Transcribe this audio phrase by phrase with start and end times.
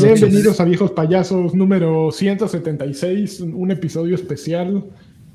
[0.00, 4.84] Bienvenidos a Viejos Payasos número 176, un episodio especial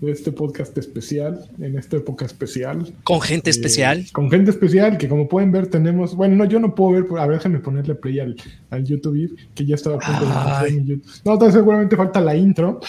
[0.02, 2.94] de este podcast especial, en esta época especial.
[3.04, 4.06] Con gente especial.
[4.12, 7.26] Con gente especial, que como pueden ver tenemos, bueno, no, yo no puedo ver, a
[7.26, 8.36] ver, déjame ponerle play al,
[8.70, 11.04] al YouTube, que ya estaba a punto de mi YouTube.
[11.26, 12.80] No, entonces seguramente falta la intro,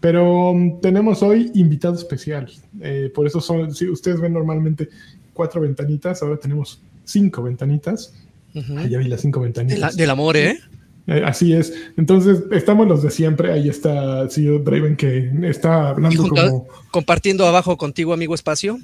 [0.00, 2.50] pero um, tenemos hoy invitado especial.
[2.80, 4.88] Eh, por eso son, si ustedes ven normalmente
[5.32, 8.14] cuatro ventanitas, ahora tenemos cinco ventanitas.
[8.52, 9.96] ya vi las cinco ventanitas.
[9.96, 10.58] del amor, ¿eh?
[11.06, 11.72] Eh, así es.
[11.96, 13.52] Entonces, estamos los de siempre.
[13.52, 16.68] Ahí está Sir Braven que está hablando como.
[16.90, 18.78] Compartiendo abajo contigo, amigo espacio.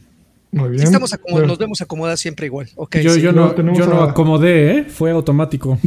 [0.52, 0.84] Muy bien.
[0.84, 2.68] Estamos nos vemos acomodados siempre igual.
[2.76, 4.84] Okay, yo, yo, no, yo no acomodé, ¿eh?
[4.84, 5.78] Fue automático.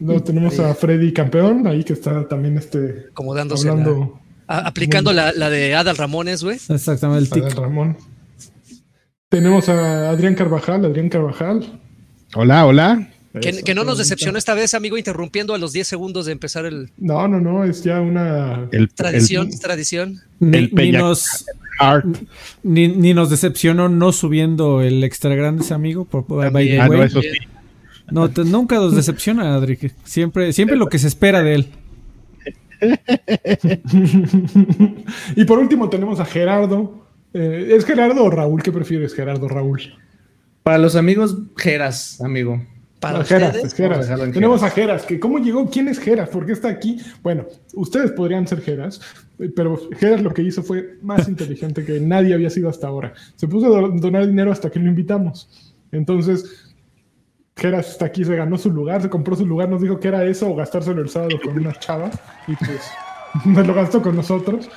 [0.00, 3.06] No, tenemos a Freddy Campeón ahí que está también este.
[3.10, 3.68] Acomodándose.
[3.68, 4.18] Hablando,
[4.48, 6.56] aplicando la, la, de Adal Ramones, güey.
[6.68, 7.44] Exactamente, el tic.
[7.44, 7.96] Adal Ramón.
[9.28, 10.84] Tenemos a Adrián Carvajal.
[10.84, 11.80] Adrián Carvajal.
[12.34, 13.11] Hola, hola.
[13.40, 16.90] Que, no nos decepcionó esta vez, amigo, interrumpiendo a los 10 segundos de empezar el.
[16.98, 18.68] No, no, no, es ya una.
[18.94, 20.20] tradición, tradición.
[20.38, 21.46] Ni, ni nos,
[22.62, 26.04] ni, nos decepcionó no subiendo el extra grande, amigo.
[26.04, 27.38] Por, ah, no, eso sí.
[28.10, 29.78] no nunca nos decepciona, Adri.
[30.04, 31.68] Siempre, siempre lo que se espera de él.
[35.36, 37.06] y por último tenemos a Gerardo.
[37.32, 38.62] Eh, ¿Es Gerardo o Raúl?
[38.62, 39.94] ¿Qué prefieres, Gerardo Raúl?
[40.62, 42.60] Para los amigos, Geras, amigo.
[43.02, 44.08] Para Geras, Geras.
[44.32, 47.00] Tenemos a Geras, que cómo llegó, quién es Geras, por qué está aquí.
[47.20, 49.00] Bueno, ustedes podrían ser Geras,
[49.56, 53.12] pero Geras lo que hizo fue más inteligente que nadie había sido hasta ahora.
[53.34, 55.74] Se puso a donar dinero hasta que lo invitamos.
[55.90, 56.72] Entonces,
[57.56, 60.24] Geras está aquí, se ganó su lugar, se compró su lugar, nos dijo que era
[60.24, 62.08] eso o gastárselo el sábado con una chava
[62.46, 62.88] y pues
[63.44, 64.70] nos lo gastó con nosotros.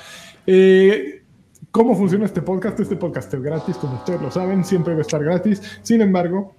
[0.48, 1.22] Eh,
[1.70, 2.80] ¿Cómo funciona este podcast?
[2.80, 5.62] Este podcast es gratis, como ustedes lo saben, siempre va a estar gratis.
[5.82, 6.56] Sin embargo,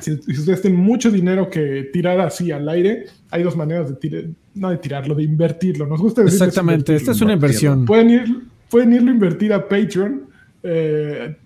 [0.00, 4.24] si, ustedes tienen mucho dinero que tirar así al aire, hay dos maneras de tirar,
[4.54, 5.86] no de tirarlo, de invertirlo.
[5.86, 7.84] Nos gusta decir Exactamente, esta es una inversión.
[7.84, 10.28] Pueden, ir, pueden irlo a invertir a Patreon.
[10.62, 11.36] Eh,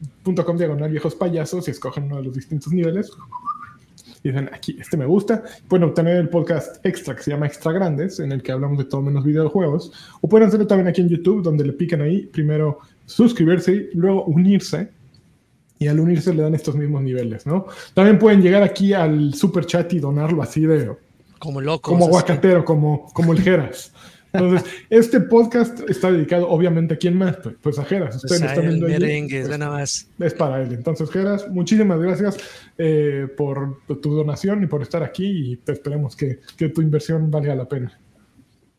[0.57, 3.11] diagonal viejos payasos y escogen uno de los distintos niveles
[4.23, 7.73] y dicen aquí este me gusta pueden obtener el podcast extra que se llama extra
[7.73, 11.09] grandes en el que hablamos de todo menos videojuegos o pueden hacerlo también aquí en
[11.09, 14.91] YouTube donde le pican ahí primero suscribirse y luego unirse
[15.83, 17.67] y al unirse le dan estos mismos niveles, ¿no?
[17.95, 20.93] También pueden llegar aquí al super chat y donarlo así de...
[21.39, 21.91] Como loco.
[21.91, 23.93] Como aguacatero, como, como el Geras.
[24.33, 28.17] Entonces, este podcast está dedicado obviamente a quién más, pues, pues a Geras.
[28.17, 30.09] Ustedes pues están viendo merengue, pues, nada más.
[30.21, 30.73] Es para él.
[30.73, 32.37] Entonces, Geras, muchísimas gracias
[32.79, 37.55] eh, por tu donación y por estar aquí y esperemos que, que tu inversión valga
[37.55, 37.99] la pena.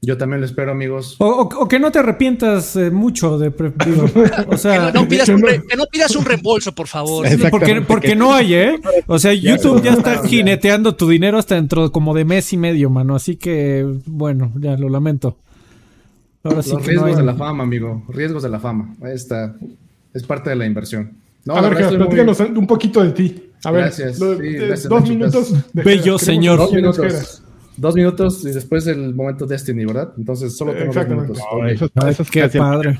[0.05, 1.15] Yo también lo espero, amigos.
[1.19, 3.47] O, que no te arrepientas eh, mucho de.
[4.47, 5.41] o sea, que no, pidas un
[5.89, 7.25] pidas un reembolso, por favor.
[7.49, 8.81] Porque, porque no hay, ¿eh?
[9.07, 12.89] O sea, YouTube ya está jineteando tu dinero hasta dentro como de mes y medio,
[12.89, 13.15] mano.
[13.15, 15.37] Así que, bueno, ya lo lamento.
[16.43, 18.03] Ahora sí Los riesgos de la fama, amigo.
[18.09, 18.93] Riesgos de la fama.
[19.05, 19.55] Esta
[20.13, 21.13] es parte de la inversión.
[21.47, 23.43] a ver, platícanos un poquito de ti.
[23.63, 24.19] A ver, gracias.
[24.19, 25.53] dos minutos.
[25.71, 26.59] Bello señor.
[26.59, 27.42] Dos minutos.
[27.77, 30.13] Dos minutos y después el momento Destiny, ¿verdad?
[30.17, 32.29] Entonces solo tengo dos minutos.
[32.31, 32.99] qué padre.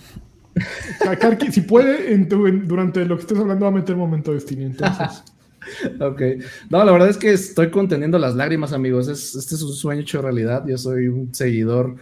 [1.20, 4.66] Karki, si puede, durante lo que estés hablando, va a meter momento Destiny.
[4.66, 5.24] Entonces.
[6.00, 6.22] ok.
[6.70, 9.08] No, la verdad es que estoy conteniendo las lágrimas, amigos.
[9.08, 10.64] este es un sueño hecho realidad.
[10.68, 11.96] Yo soy un seguidor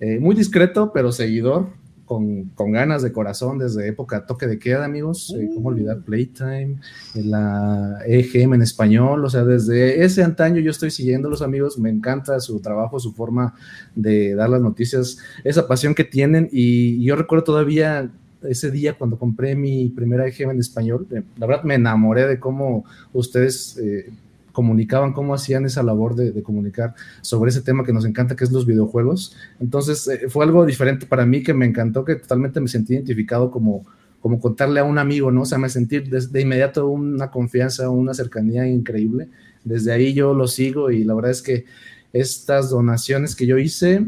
[0.00, 1.70] eh, muy discreto, pero seguidor
[2.08, 5.34] con, ganas de corazón desde época toque de queda, amigos.
[5.38, 6.76] Eh, ¿Cómo olvidar Playtime?
[7.14, 9.24] La EGM en español.
[9.24, 11.78] O sea, desde ese antaño yo estoy siguiendo los amigos.
[11.78, 13.54] Me encanta su trabajo, su forma
[13.94, 16.48] de dar las noticias, esa pasión que tienen.
[16.50, 18.10] Y yo recuerdo todavía
[18.42, 21.06] ese día cuando compré mi primera EGM en español.
[21.10, 23.78] Eh, la verdad me enamoré de cómo ustedes.
[23.78, 24.10] Eh,
[24.58, 28.50] comunicaban, cómo hacían esa labor de, comunicar sobre ese tema que nos encanta, que es
[28.50, 29.36] los videojuegos.
[29.60, 33.52] Entonces, eh, fue algo diferente para mí que me encantó, que totalmente me sentí identificado
[33.52, 33.86] como,
[34.20, 35.42] como contarle a un amigo, ¿no?
[35.42, 39.28] O sea, me sentí de, inmediato una confianza, una cercanía increíble.
[39.62, 41.64] Desde ahí yo lo sigo y la verdad es que
[42.12, 44.06] estas donaciones que yo hice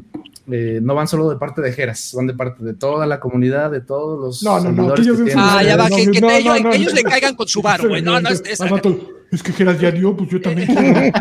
[0.53, 3.71] eh, no van solo de parte de Jeras, van de parte de toda la comunidad,
[3.71, 4.43] de todos los.
[4.43, 4.95] No, no, no.
[5.37, 8.03] ah, ya va, que, ellos, le caigan con su bar, güey.
[8.03, 8.43] No, no, es,
[9.31, 10.69] es que Geras ya dio, pues yo también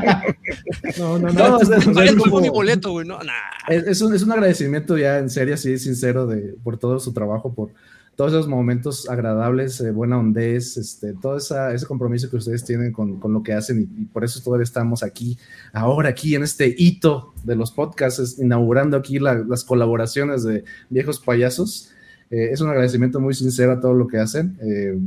[0.97, 1.59] No, no, no.
[1.61, 3.05] es, mi boleto, güey.
[3.05, 3.19] No,
[3.67, 7.53] es, un, es un agradecimiento ya en serio, así, sincero, de, por todo su trabajo,
[7.53, 7.69] por
[8.19, 13.17] todos esos momentos agradables, eh, buena hondez, este, todo ese compromiso que ustedes tienen con,
[13.23, 15.37] lo que hacen y, por eso todavía estamos aquí,
[15.71, 21.91] ahora aquí en este hito de los podcasts, inaugurando aquí las colaboraciones de viejos payasos.
[22.29, 24.57] Eh, es un agradecimiento muy sincero a todo lo que hacen.
[24.63, 24.99] Eh,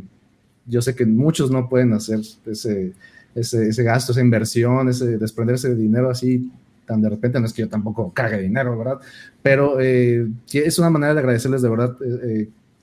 [0.64, 2.94] yo sé que muchos no pueden hacer ese,
[3.34, 6.50] ese, gasto, esa inversión, ese desprenderse de dinero así
[6.86, 9.00] tan de repente, no es que yo tampoco cague dinero, ¿verdad?
[9.42, 11.94] Pero es una manera de agradecerles de verdad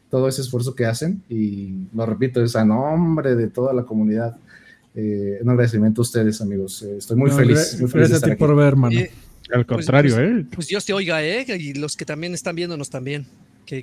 [0.10, 4.38] todo ese esfuerzo que hacen y lo repito, es a nombre de toda la comunidad.
[4.96, 6.82] Eh, un agradecimiento a ustedes, amigos.
[6.82, 7.78] Eh, estoy muy feliz.
[7.80, 9.00] Muy feliz gracias a ti por ver, hermano.
[9.52, 10.46] Al pues, contrario, pues, ¿eh?
[10.54, 11.46] Pues Dios te oiga, ¿eh?
[11.58, 13.26] Y los que también están viéndonos también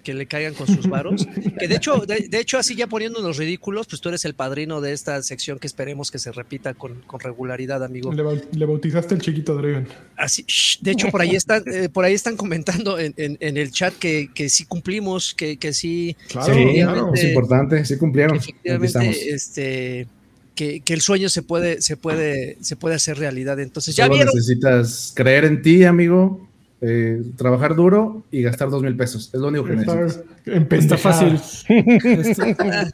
[0.02, 1.26] que, le caigan con sus varos.
[1.58, 4.92] que de hecho, de, hecho, así ya poniéndonos ridículos, pues tú eres el padrino de
[4.92, 8.12] esta sección que esperemos que se repita con, regularidad, amigo.
[8.12, 9.86] Le, bautizaste el chiquito Dragon.
[10.16, 10.44] Así,
[10.80, 14.48] de hecho, por ahí están, eh, por ahí están comentando en, el chat que, que
[14.48, 16.16] sí cumplimos, que, que sí.
[16.28, 18.36] Claro, es importante, sí cumplieron.
[18.36, 20.08] efectivamente, este.
[20.54, 23.60] Que, el sueño se puede, se puede, se puede hacer realidad.
[23.60, 24.34] Entonces, ya vieron.
[24.34, 26.45] necesitas creer en ti, amigo,
[26.80, 29.30] eh, trabajar duro y gastar dos mil pesos.
[29.32, 30.22] Es lo único que necesitas.
[30.70, 31.34] Está fácil.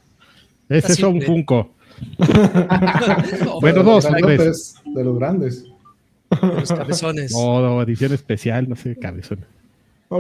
[0.69, 1.71] Ese es un Funko.
[3.61, 4.75] bueno, dos, tres.
[4.85, 5.65] De los grandes.
[6.41, 7.33] Los cabezones.
[7.33, 9.47] No, edición especial, no sé, cabezones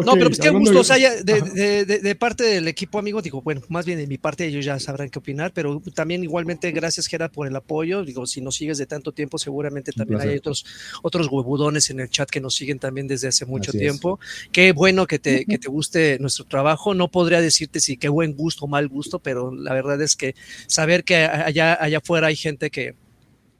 [0.00, 3.61] no, pero pues qué gusto, o sea, de, de, parte del equipo amigo, digo, bueno,
[3.69, 7.31] más bien de mi parte ellos ya sabrán qué opinar, pero también igualmente gracias Gerard
[7.31, 10.65] por el apoyo, digo, si nos sigues de tanto tiempo, seguramente también hay otros,
[11.03, 14.19] otros huevudones en el chat que nos siguen también desde hace mucho tiempo.
[14.50, 18.35] Qué bueno que te, que te guste nuestro trabajo, no podría decirte si qué buen
[18.35, 20.35] gusto o mal gusto, pero la verdad es que
[20.67, 22.95] saber que allá, allá afuera hay gente que,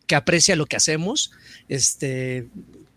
[0.06, 1.32] que aprecia lo que hacemos,
[1.69, 2.49] este,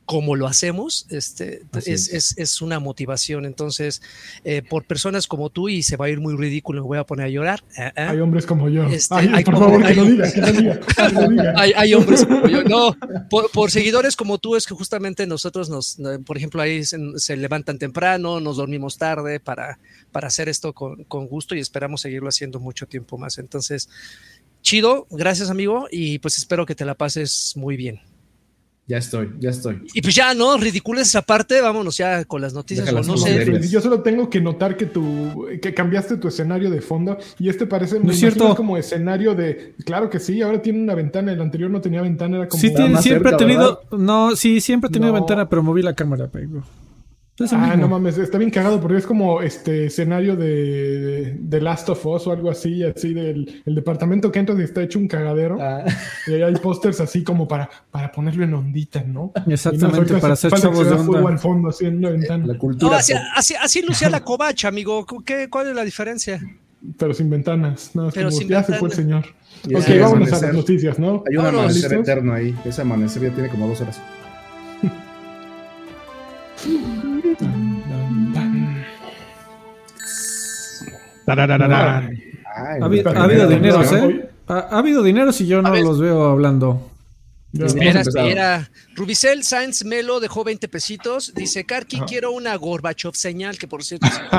[0.06, 3.46] como lo hacemos, este, es, una motivación.
[3.46, 4.02] Entonces,
[4.44, 7.04] eh, por personas como tú, y se va a ir muy ridículo, me voy a
[7.04, 7.64] poner a llorar.
[7.78, 7.92] ¿eh?
[7.96, 8.02] ¿eh?
[8.02, 8.84] Hay hombres como yo.
[8.84, 10.36] Este, hay, por favor, que lo digas,
[11.56, 12.64] Hay, hombres como yo.
[12.64, 12.96] No,
[13.30, 18.40] por, seguidores como tú, es que justamente nosotros nos, por ejemplo, ahí se, levantan temprano,
[18.40, 19.80] nos dormimos tarde para,
[20.12, 23.40] para hacer esto con, con gusto y esperamos seguirlo haciendo mucho tiempo más.
[23.40, 23.90] Entonces,
[24.62, 28.02] chido, gracias amigo, y pues espero que te la pases muy bien.
[28.88, 29.82] Ya estoy, ya estoy.
[29.96, 30.58] Y pues ya, ¿no?
[30.58, 32.92] Ridicules esa parte, vámonos ya con las noticias.
[33.08, 33.68] no sé.
[33.68, 37.66] Yo solo tengo que notar que tú, que cambiaste tu escenario de fondo y este
[37.66, 38.56] parece no es cierto.
[38.56, 42.38] como escenario de, claro que sí, ahora tiene una ventana, el anterior no tenía ventana,
[42.38, 42.62] era como...
[42.62, 46.64] Sí, siempre ha tenido, no, sí, siempre ha tenido ventana, pero moví la cámara, pero
[47.52, 52.06] ah, no mames, está bien cagado porque es como este escenario de, de, Last of
[52.06, 55.58] Us o algo así, así del el departamento que entras y está hecho un cagadero.
[55.60, 55.84] Ah.
[56.28, 59.32] Y ahí hay pósters así como para, para ponerlo en ondita, ¿no?
[59.48, 61.30] Exactamente, para hacer chavos de onda.
[61.30, 62.46] al fondo, así en una ventana.
[62.46, 62.98] La cultura.
[62.98, 65.06] así, así, lucía la covacha, amigo.
[65.26, 66.40] ¿Qué, ¿Cuál es la diferencia?
[66.98, 67.92] Pero sin ventanas.
[67.94, 69.26] No, Pero como, ya se fue el señor.
[69.66, 71.24] ok, vámonos a las noticias, ¿no?
[71.30, 72.56] Hay un amanecer eterno ahí.
[72.64, 74.00] Ese amanecer ya tiene como dos horas.
[81.28, 84.30] Ha, habido dinero, ¿eh?
[84.48, 86.92] Ha, habido dinero si yo no los veo hablando.
[87.54, 88.70] Espera, espera.
[88.96, 91.34] Rubicel Sainz Melo dejó 20 pesitos.
[91.34, 94.08] Dice, Karki, quiero una Gorbachev señal, que por cierto...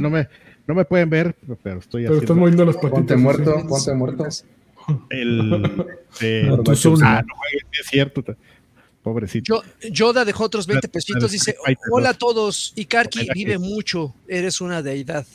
[0.00, 0.28] no, me,
[0.66, 2.98] no me pueden ver, pero estoy pero estoy moviendo los patitos.
[2.98, 4.26] Ponte muerto, ponte muerto.
[5.08, 5.88] El...
[6.20, 8.22] Eh, ah, no, es cierto.
[9.04, 9.62] Pobrecito.
[9.92, 11.30] Yoda dejó otros 20 pesitos.
[11.30, 11.56] Dice:
[11.90, 12.72] Hola a todos.
[12.74, 14.14] Ikarki vive mucho.
[14.26, 15.26] Eres una deidad.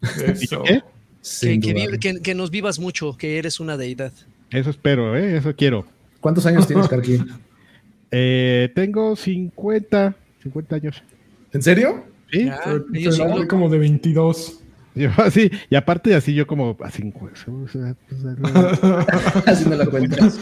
[0.00, 0.82] ¿Qué?
[1.40, 4.12] Que, que, nos vivas mucho, que eres una deidad.
[4.50, 5.38] Eso espero, ¿eh?
[5.38, 5.86] eso quiero.
[6.20, 7.18] ¿Cuántos años tienes, Karki?
[8.10, 11.02] Eh, tengo 50, 50 años.
[11.52, 12.04] ¿En serio?
[12.30, 12.50] Sí.
[13.10, 14.60] soy como de 22.
[14.98, 17.36] Yo así, y aparte así yo como a 50.
[19.46, 20.38] así me la cuentas.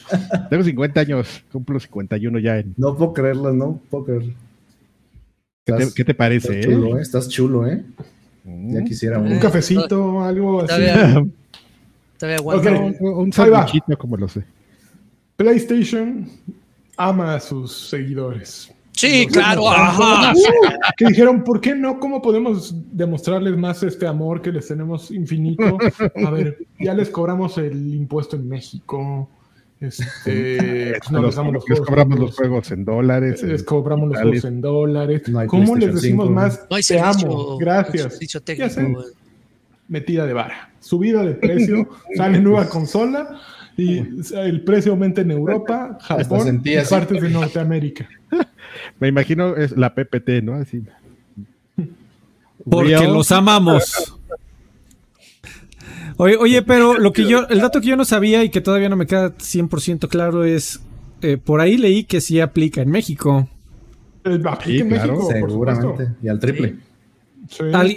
[0.50, 2.74] Tengo 50 años, cumplo 51 ya en.
[2.76, 4.34] No puedo creerlo, no puedo creerlo.
[5.96, 6.60] ¿Qué te, parece?
[6.60, 7.02] Estás chulo, eh?
[7.02, 7.82] Estás chulo, ¿eh?
[8.44, 8.74] Mm.
[8.74, 10.82] Ya quisiera un, cafecito, algo así.
[12.18, 12.74] Todavía okay.
[13.00, 13.30] Un, un
[13.98, 14.44] como lo sé.
[15.36, 16.30] PlayStation
[16.96, 18.72] ama a sus seguidores.
[18.96, 20.32] Sí, claro, ajá.
[20.96, 22.00] Que dijeron, ¿por qué no?
[22.00, 25.76] ¿Cómo podemos demostrarles más este amor que les tenemos infinito?
[26.26, 29.28] A ver, ya les cobramos el impuesto en México.
[29.78, 33.42] Este, pues no les, los les cobramos los juegos en dólares.
[33.42, 35.22] Les cobramos los juegos en dólares.
[35.48, 36.66] ¿Cómo les decimos más?
[36.88, 38.18] te amo, gracias.
[39.88, 40.70] Metida de vara.
[40.80, 43.38] Subida de precio, sale nueva consola
[43.76, 43.98] y
[44.34, 48.08] el precio aumenta en Europa, Japón y partes de Norteamérica.
[48.98, 50.54] Me imagino es la PPT, ¿no?
[50.54, 50.82] Así.
[52.68, 54.16] Porque los amamos.
[56.18, 58.88] Oye, oye, pero lo que yo, el dato que yo no sabía y que todavía
[58.88, 60.80] no me queda 100% claro es,
[61.20, 63.48] eh, por ahí leí que sí aplica en México.
[64.64, 66.08] sí, claro, seguramente.
[66.22, 66.76] Y al triple.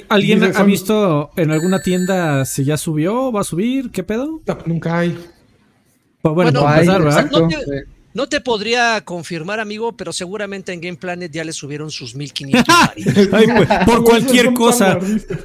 [0.09, 3.89] ¿Alguien ha visto en alguna tienda si ya subió, va a subir?
[3.91, 4.41] ¿Qué pedo?
[4.65, 5.17] nunca hay.
[6.21, 7.85] Pues bueno, no, pasar, no, te,
[8.43, 12.65] podría confirmar, amigo, pero seguramente en Game Planet ya le subieron sus 1500
[13.85, 14.99] Por cualquier cosa.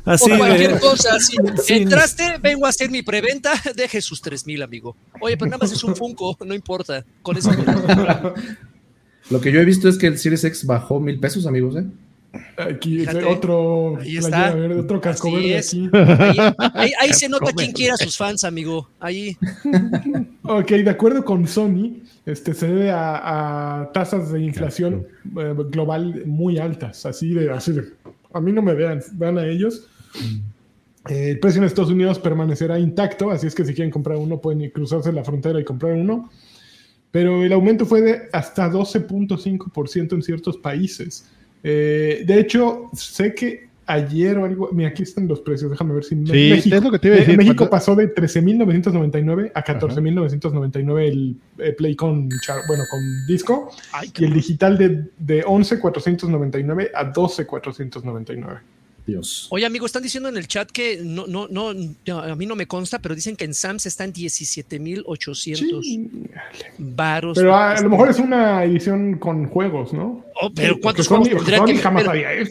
[0.04, 1.16] Así por cualquier cosa.
[1.68, 4.96] Entraste, vengo a hacer mi preventa, deje sus 3000, amigo.
[5.20, 7.04] Oye, pero nada más es un Funko, no importa.
[7.22, 7.50] Con eso.
[9.30, 11.84] Lo que yo he visto es que el Series X bajó mil pesos, amigos, ¿eh?
[12.56, 14.54] Aquí otro, ahí está.
[14.78, 15.88] otro casco verde aquí.
[17.00, 18.88] Ahí, se nota quién quiere a sus fans, amigo.
[19.00, 19.36] Ahí.
[20.42, 25.06] ok, de acuerdo con Sony, este se debe a, tasas de inflación
[25.38, 27.06] eh, global muy altas.
[27.06, 27.72] Así de, así
[28.32, 29.88] a mí no me vean, vean a ellos.
[31.08, 34.40] Eh, el precio en Estados Unidos permanecerá intacto, así es que si quieren comprar uno
[34.40, 36.30] pueden cruzarse la frontera y comprar uno.
[37.10, 41.30] Pero el aumento fue de hasta 12.5% en ciertos países.
[41.64, 44.70] Eh, de hecho, sé que ayer o algo.
[44.72, 45.70] Mira, aquí están los precios.
[45.70, 46.14] Déjame ver si.
[46.14, 47.36] Sí, México, es lo que te iba a decir.
[47.36, 52.28] México pasó de 13.999 a 14.999 el, el, Play con,
[52.68, 53.70] bueno, con disco.
[54.16, 58.60] y el digital de, de 11.499 a 12.499.
[59.06, 59.48] Dios.
[59.50, 61.68] Oye, amigo, están diciendo en el chat que no, no, no,
[62.18, 66.10] a mí no me consta, pero dicen que en Sams están 17,800 sí.
[66.78, 67.36] varos.
[67.36, 70.24] Pero a, lo mejor es una edición con juegos, ¿no?
[70.40, 71.80] Oh, pero ¿cuántos juegos tendrían que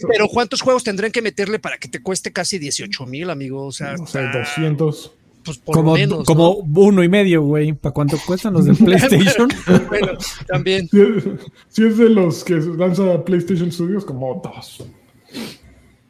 [0.08, 3.66] pero, ¿cuántos juegos tendrían que meterle para que te cueste casi 18 mil, amigo?
[3.66, 5.12] O sea, o sea 200.
[5.44, 7.74] Pues por como, menos, como uno y medio, güey.
[7.74, 9.50] ¿Para cuánto cuestan los de PlayStation?
[9.90, 10.14] bueno,
[10.48, 10.90] también.
[11.70, 14.86] Si, es de los que lanza PlayStation Studios, como dos.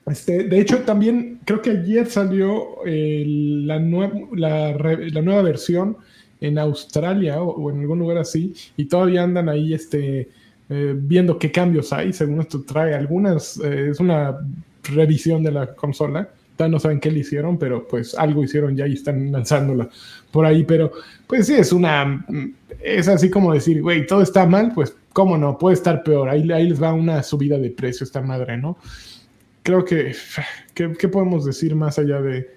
[0.06, 5.98] Este, de hecho, también creo que ayer salió la, la, nueva versión
[6.42, 10.30] en Australia o, en algún lugar así, y todavía andan ahí este,
[10.70, 12.12] eh, viendo qué cambios hay.
[12.12, 14.38] Según esto, trae algunas, eh, es una
[14.84, 16.30] revisión de la consola.
[16.70, 19.90] No saben qué le hicieron, pero pues algo hicieron ya y están lanzándola
[20.32, 20.64] por ahí.
[20.64, 20.94] Pero
[21.28, 22.26] pues sí, es una.
[22.82, 26.30] Es así como decir, güey, todo está mal, pues cómo no, puede estar peor.
[26.30, 28.78] Ahí, ahí les va una subida de precio esta madre, ¿no?
[29.64, 30.16] Creo que,
[30.74, 32.52] ¿qué, podemos decir más allá de...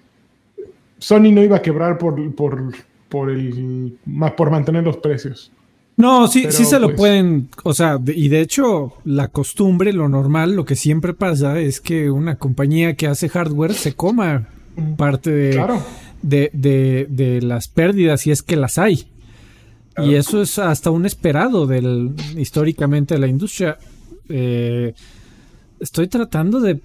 [0.99, 2.73] Sony no iba a quebrar por, por,
[3.09, 3.97] por, el,
[4.35, 5.51] por mantener los precios.
[5.95, 10.07] No, sí, sí se lo pues, pueden, o sea, y de hecho la costumbre, lo
[10.07, 14.47] normal, lo que siempre pasa es que una compañía que hace hardware se coma
[14.95, 19.07] parte de, de, las pérdidas, y es que las hay.
[19.97, 23.79] Y eso es hasta un esperado del, históricamente de la industria.
[24.29, 24.93] Eh,
[25.79, 26.79] estoy tratando de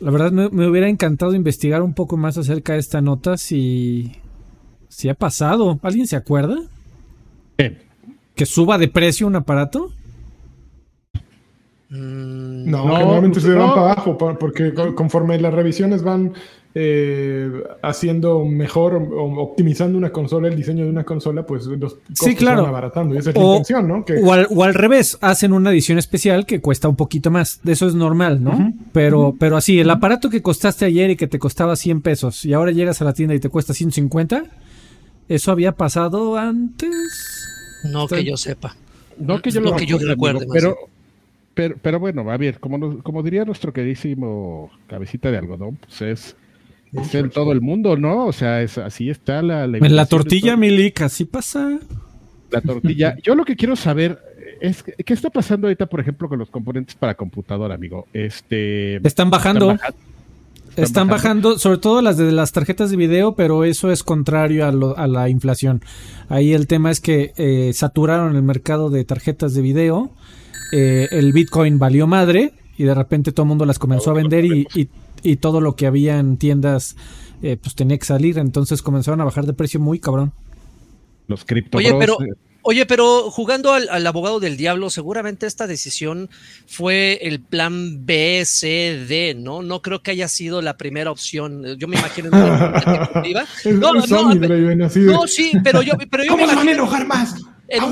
[0.00, 4.12] la verdad me, hubiera encantado investigar un poco más acerca de esta nota si,
[4.88, 5.78] si ha pasado.
[5.82, 6.56] ¿Alguien se acuerda?
[8.34, 9.92] ¿Que suba de precio un aparato?
[11.90, 16.32] Mm, no, normalmente se van para abajo, porque conforme las revisiones van
[16.72, 17.50] eh,
[17.82, 22.44] haciendo mejor o optimizando una consola, el diseño de una consola, pues los costos sí,
[22.44, 23.14] van abaratando.
[23.14, 24.04] Y esa es la intención, ¿no?
[24.24, 27.60] O, al, revés, hacen una edición especial que cuesta un poquito más.
[27.66, 28.72] Eso es normal, ¿no?
[28.92, 32.52] pero, pero así, el aparato que costaste ayer y que te costaba 100 pesos y
[32.52, 34.44] ahora llegas a la tienda y te cuesta 150,
[35.28, 36.90] ¿eso había pasado antes?
[37.84, 38.76] No que yo sepa.
[39.18, 40.46] No que yo lo que yo recuerde.
[40.52, 40.76] Pero,
[41.54, 46.36] pero, pero, bueno, a ver, como, como diría nuestro queridísimo cabecita de algodón, pues es
[46.92, 48.26] es en todo el mundo, ¿no?
[48.26, 49.64] O sea, es, así está la...
[49.64, 51.78] en la tortilla, Milik, así pasa.
[52.50, 53.16] La tortilla.
[53.22, 54.18] Yo lo que quiero saber
[54.60, 58.06] es, ¿qué está pasando ahorita, por ejemplo, con los componentes para computadora, amigo?
[58.12, 58.96] Este...
[59.06, 59.76] Están bajando.
[60.76, 61.58] Están, bajando.
[61.58, 65.82] sobre todo las de las tarjetas de video, pero eso es contrario a, la inflación.
[66.28, 70.10] Ahí el tema es que eh, saturaron el mercado de tarjetas de video,
[70.72, 74.44] eh, el Bitcoin valió madre y de repente todo el mundo las comenzó a vender
[74.44, 74.88] y,
[75.22, 76.96] y todo lo que había en tiendas
[77.42, 80.32] eh, pues tenía que salir, entonces comenzaron a bajar de precio muy cabrón.
[81.26, 82.34] Los cripto Oye, pero eh.
[82.62, 86.28] Oye, pero jugando al, abogado del diablo, seguramente esta decisión
[86.66, 89.62] fue el plan B, C, D, ¿no?
[89.62, 91.64] No creo que haya sido la primera opción.
[91.78, 92.82] Yo me imagino en una.
[93.64, 94.34] No, no, no,
[94.74, 97.34] no, sí, pero yo, pero yo ¿Cómo me van a enojar más?
[97.70, 97.84] En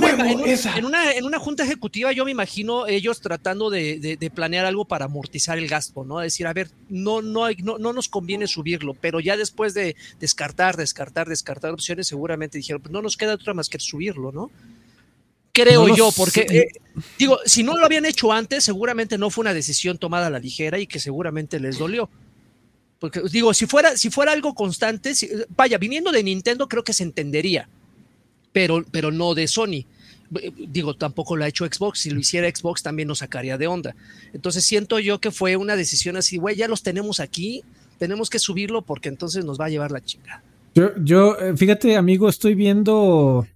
[0.85, 5.57] una, en, una, junta ejecutiva yo me imagino ellos tratando de, planear algo para amortizar
[5.57, 6.19] el gasto, ¿no?
[6.19, 10.77] Decir, a ver, no, no, no, no nos conviene subirlo, pero ya después de descartar,
[10.77, 14.51] descartar, descartar opciones, seguramente dijeron, pues no nos queda otra más que subirlo, ¿no?
[15.53, 16.69] Creo yo, porque eh,
[17.19, 20.39] digo, si no lo habían hecho antes, seguramente no fue una decisión tomada a la
[20.41, 22.11] ligera y que seguramente les dolió.
[22.99, 25.13] Porque digo, si fuera, si fuera algo constante,
[25.51, 27.69] vaya, viniendo de Nintendo creo que se entendería,
[28.59, 29.87] pero, pero no de Sony.
[30.69, 32.01] Digo, tampoco lo ha hecho Xbox.
[32.01, 33.95] Si lo hiciera Xbox también nos sacaría de onda.
[34.33, 37.63] Entonces siento yo que fue una decisión así, güey, ya los tenemos aquí,
[37.99, 40.43] tenemos que subirlo porque entonces nos va a llevar la chingada.
[40.75, 43.47] Yo, yo eh, fíjate, amigo, estoy viendo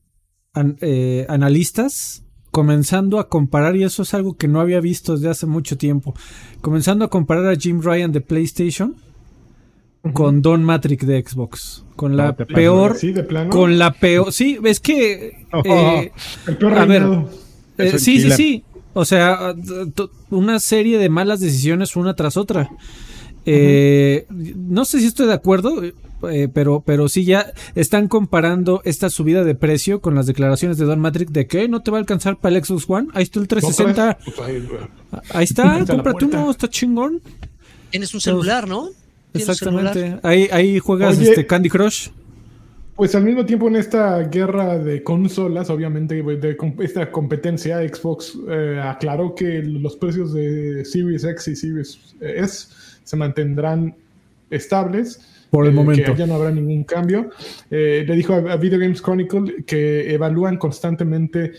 [0.80, 5.46] eh, analistas comenzando a comparar, y eso es algo que no había visto desde hace
[5.46, 6.14] mucho tiempo,
[6.60, 8.94] comenzando a comparar a Jim Ryan de PlayStation
[10.12, 11.84] con Don Matrix de Xbox.
[11.96, 12.98] Con la peor.
[13.50, 14.32] Con la peor.
[14.32, 15.46] Sí, es que.
[15.64, 16.12] Eh,
[16.46, 17.02] el peor a ver,
[17.78, 18.64] eh, sí, sí, sí.
[18.94, 19.54] O sea,
[20.30, 22.70] una serie de malas decisiones una tras otra.
[23.46, 25.82] Eh, no sé si estoy de acuerdo,
[26.52, 31.00] pero, pero sí ya están comparando esta subida de precio con las declaraciones de Don
[31.00, 33.08] Matrix de que no te va a alcanzar para el Xbox One.
[33.14, 34.18] Ahí está el 360.
[34.24, 34.38] Pues
[35.30, 37.22] ahí, está, cómprate uno, está chingón.
[37.90, 38.90] Tienes un celular, ¿no?
[39.34, 40.18] Exactamente.
[40.22, 42.08] Ahí, ahí juegas este Candy Crush.
[42.94, 48.80] Pues al mismo tiempo en esta guerra de consolas, obviamente de esta competencia, Xbox eh,
[48.82, 52.68] aclaró que los precios de Series X y Series S
[53.02, 53.96] se mantendrán
[54.50, 55.20] estables.
[55.50, 56.12] Por el eh, momento.
[56.12, 57.30] Que ya no habrá ningún cambio.
[57.70, 61.52] Eh, le dijo a, Video Games Chronicle que evalúan constantemente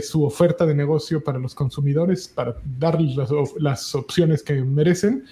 [0.00, 5.24] su oferta de negocio para los consumidores, para darles las, las opciones que merecen.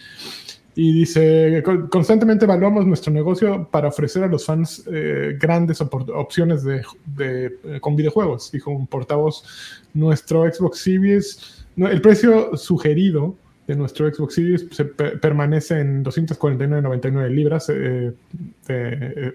[0.75, 6.83] Y dice, constantemente evaluamos nuestro negocio para ofrecer a los fans eh, grandes opciones de,
[7.19, 9.45] eh, con videojuegos, dijo un portavoz.
[9.93, 13.37] Nuestro Xbox Series, el precio sugerido
[13.67, 19.35] de nuestro Xbox Series se permanece en 249.99 libras eh,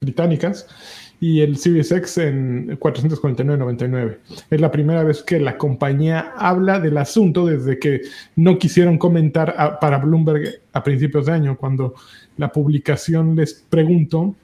[0.00, 0.66] británicas
[1.20, 4.18] y el Series X en 449.99.
[4.50, 8.00] Es la primera vez que la compañía habla del asunto desde que
[8.36, 11.94] no quisieron comentar para Bloomberg a principios de año, cuando
[12.38, 14.34] la publicación les preguntó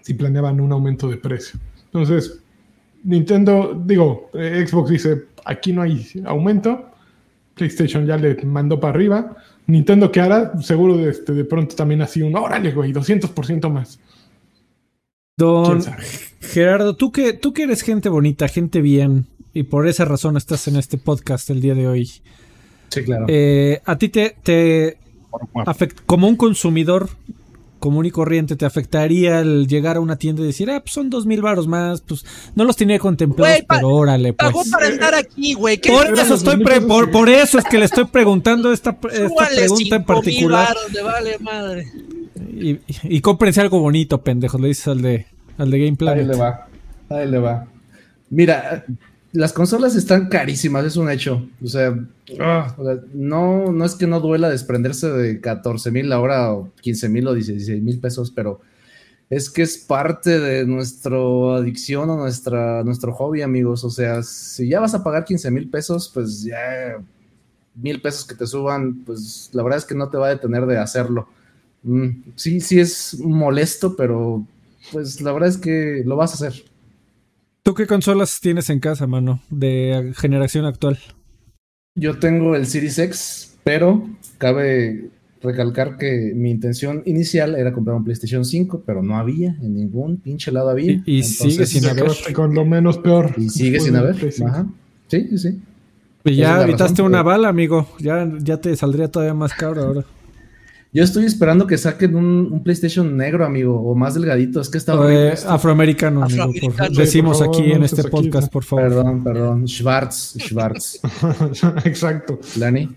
[0.00, 1.60] si planeaban un aumento de precio.
[1.84, 2.40] Entonces,
[3.04, 6.90] Nintendo, digo, eh, Xbox dice, aquí no hay aumento,
[7.54, 9.36] PlayStation ya le mandó para arriba,
[9.68, 14.00] Nintendo que hará, seguro de, este, de pronto también así un, órale, güey, 200% más.
[15.38, 15.82] Don
[16.40, 20.66] Gerardo, tú que, tú que eres gente bonita, gente bien, y por esa razón estás
[20.66, 22.10] en este podcast el día de hoy.
[22.88, 23.26] Sí, claro.
[23.28, 24.98] Eh, a ti te, te
[26.06, 27.08] como un consumidor
[27.78, 31.08] común y corriente, ¿te afectaría el llegar a una tienda y decir, ah, pues son
[31.08, 32.00] dos mil baros más?
[32.00, 32.24] Pues
[32.56, 34.50] no los tenía contemplados, pero órale, pues.
[34.50, 35.78] Pagó para estar aquí, güey.
[35.80, 36.64] Por eso, estoy
[37.12, 40.76] por, eso es que le estoy preguntando esta, esta pregunta en particular.
[41.04, 41.86] vale madre.
[42.58, 46.22] Y, y, cómprense algo bonito, pendejos, le dices al de, al de Game Planet.
[46.22, 46.68] Ahí le va,
[47.08, 47.66] ahí le va.
[48.30, 48.84] Mira,
[49.32, 51.48] las consolas están carísimas, es un hecho.
[51.62, 51.98] O sea,
[52.40, 52.74] ah.
[53.12, 57.34] no, no es que no duela desprenderse de 14 mil ahora o 15 mil o
[57.34, 58.60] 16 mil pesos, pero
[59.30, 61.18] es que es parte de nuestra
[61.56, 63.84] adicción o nuestra, nuestro hobby, amigos.
[63.84, 66.96] O sea, si ya vas a pagar 15 mil pesos, pues ya
[67.74, 70.66] mil pesos que te suban, pues la verdad es que no te va a detener
[70.66, 71.28] de hacerlo.
[71.88, 74.44] Mm, sí, sí es molesto, pero
[74.92, 76.62] pues la verdad es que lo vas a hacer.
[77.62, 80.98] ¿Tú qué consolas tienes en casa, mano, de generación actual?
[81.94, 85.10] Yo tengo el Series X, pero cabe
[85.42, 90.18] recalcar que mi intención inicial era comprar un PlayStation 5, pero no había, en ningún
[90.18, 91.02] pinche lado había.
[91.04, 92.10] Y, sigue sin haber.
[92.34, 93.34] Con lo menos peor.
[93.36, 94.16] Y sigue sin haber.
[94.46, 94.66] Ajá.
[95.08, 95.60] Sí, sí, sí.
[96.24, 97.88] Y ya evitaste una bala, amigo.
[97.98, 100.04] Ya, ya te saldría todavía más caro ahora.
[100.90, 104.60] Yo estoy esperando que saquen un, PlayStation negro, amigo, o más delgadito.
[104.60, 106.50] Es que está eh, afroamericano, amigo.
[106.96, 108.88] decimos aquí en este podcast, por favor.
[108.88, 109.68] Perdón, perdón.
[109.68, 111.00] Schwarz, Schwarz.
[111.84, 112.40] Exacto.
[112.56, 112.88] Lani.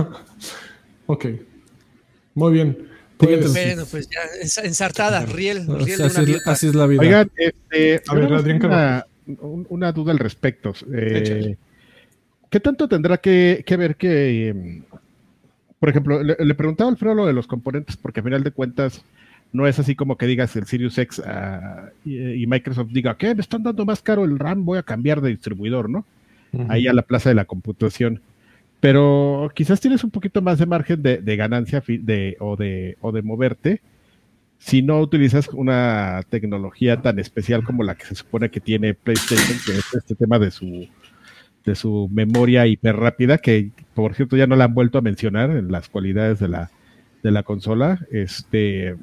[1.06, 1.26] ok.
[2.34, 2.90] Muy bien.
[3.16, 6.00] Pues, bueno, pues ya ensartada, riel, riel
[6.46, 7.02] así, es, la vida.
[7.02, 9.06] Oigan, este, a ver, Adrián, una,
[9.68, 10.72] una, duda al respecto.
[10.90, 11.54] Eh,
[12.48, 14.84] ¿Qué tanto tendrá que, que ver que em,
[15.80, 19.02] por ejemplo, le, preguntaba a Alfredo lo de los componentes, porque a final de cuentas
[19.52, 23.34] no es así como que digas el Sirius X ah, y, Microsoft diga, ¿qué?
[23.34, 26.04] Me están dando más caro el RAM, voy a cambiar de distribuidor, ¿no?
[26.68, 28.20] Ahí a la plaza de la computación.
[28.80, 33.22] Pero quizás tienes un poquito más de margen de, ganancia de, o, de, o de
[33.22, 33.80] moverte
[34.60, 39.58] si no utilizas una tecnología tan especial como la que se supone que tiene PlayStation,
[39.64, 40.86] que es este tema de su
[41.64, 45.50] de su memoria hiper rápida, que por cierto ya no la han vuelto a mencionar
[45.50, 46.70] en las cualidades de la,
[47.22, 48.06] de la consola.
[48.10, 48.96] Este,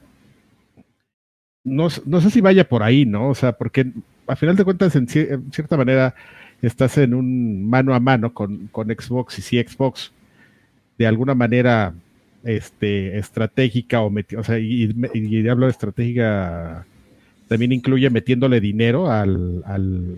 [1.63, 3.29] no, sé si vaya por ahí, ¿no?
[3.29, 3.91] O sea, porque
[4.27, 6.15] a final de cuentas, en, cierta manera,
[6.61, 10.11] estás en un mano a mano con, con Xbox y si Xbox
[10.97, 11.93] de alguna manera
[12.43, 16.85] este, estratégica o, o sea, y, hablo de estratégica
[17.47, 20.17] también incluye metiéndole dinero al, al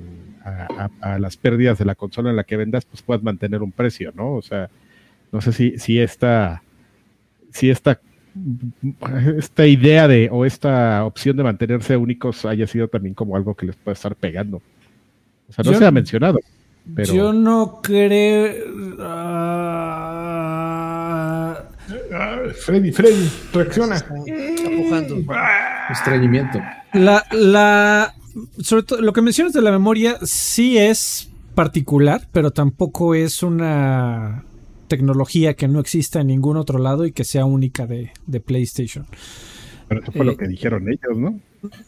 [1.01, 4.11] a, las pérdidas de la consola en la que vendas, pues puedas mantener un precio,
[4.15, 4.33] ¿no?
[4.33, 4.69] O sea,
[5.31, 6.63] no sé si, si esta,
[7.51, 7.99] si esta,
[9.37, 13.65] esta idea de, o esta opción de mantenerse únicos haya sido también como algo que
[13.67, 14.61] les puede estar pegando.
[15.49, 16.39] O sea, no se ha mencionado.
[16.95, 17.13] Pero...
[17.13, 18.53] Yo no creo.
[22.53, 24.03] Freddy, Freddy, reacciona.
[25.89, 26.59] Estreñimiento.
[26.93, 28.15] La, la,
[28.61, 34.45] sobre todo, lo que mencionas de la memoria sí es particular, pero tampoco es una
[34.87, 38.11] tecnología que no exista en ningún otro lado y que sea única de,
[38.45, 39.05] PlayStation.
[39.87, 41.39] Pero eso fue lo eh, que dijeron ellos, ¿no?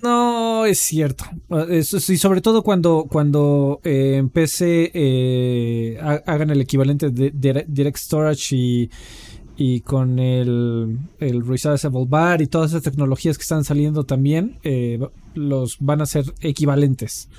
[0.01, 1.25] No, es cierto.
[1.69, 7.31] Eso sí, sobre todo cuando, cuando eh, en PC eh, hagan el equivalente de
[7.67, 8.89] Direct Storage y
[9.63, 14.99] y con el, el Resizable Bar y todas esas tecnologías que están saliendo también, eh,
[15.35, 17.29] los van a ser equivalentes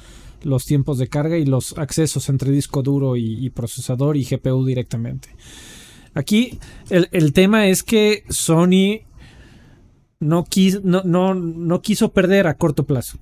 [0.45, 5.31] los tiempos de carga y los accesos entre disco duro y, procesador y GPU directamente.
[6.15, 9.01] Aquí el, tema es que Sony
[10.21, 10.47] no,
[11.05, 13.19] no, no, quiso perder a corto plazo.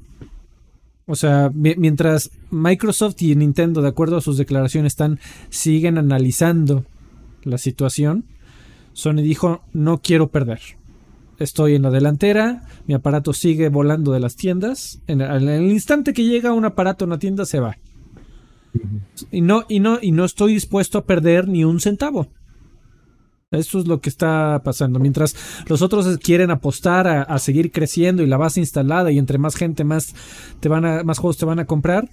[1.06, 6.84] O sea, mientras Microsoft y Nintendo, de acuerdo a sus declaraciones, están, siguen analizando
[7.44, 8.24] la situación,
[9.00, 10.60] Sony dijo, no quiero perder.
[11.38, 15.00] Estoy en la delantera, mi aparato sigue volando de las tiendas.
[15.06, 17.78] En el, instante que llega un aparato en la tienda se va.
[19.30, 22.28] Y no, y no, y no estoy dispuesto a perder ni un centavo.
[23.50, 24.98] Eso es lo que está pasando.
[24.98, 25.34] Mientras
[25.66, 29.82] los otros quieren apostar a, seguir creciendo y la base instalada y entre más gente
[29.82, 30.14] más
[30.60, 32.06] te van a, más juegos te van a comprar,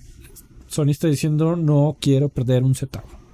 [0.68, 3.27] Sony está diciendo no quiero perder un centavo.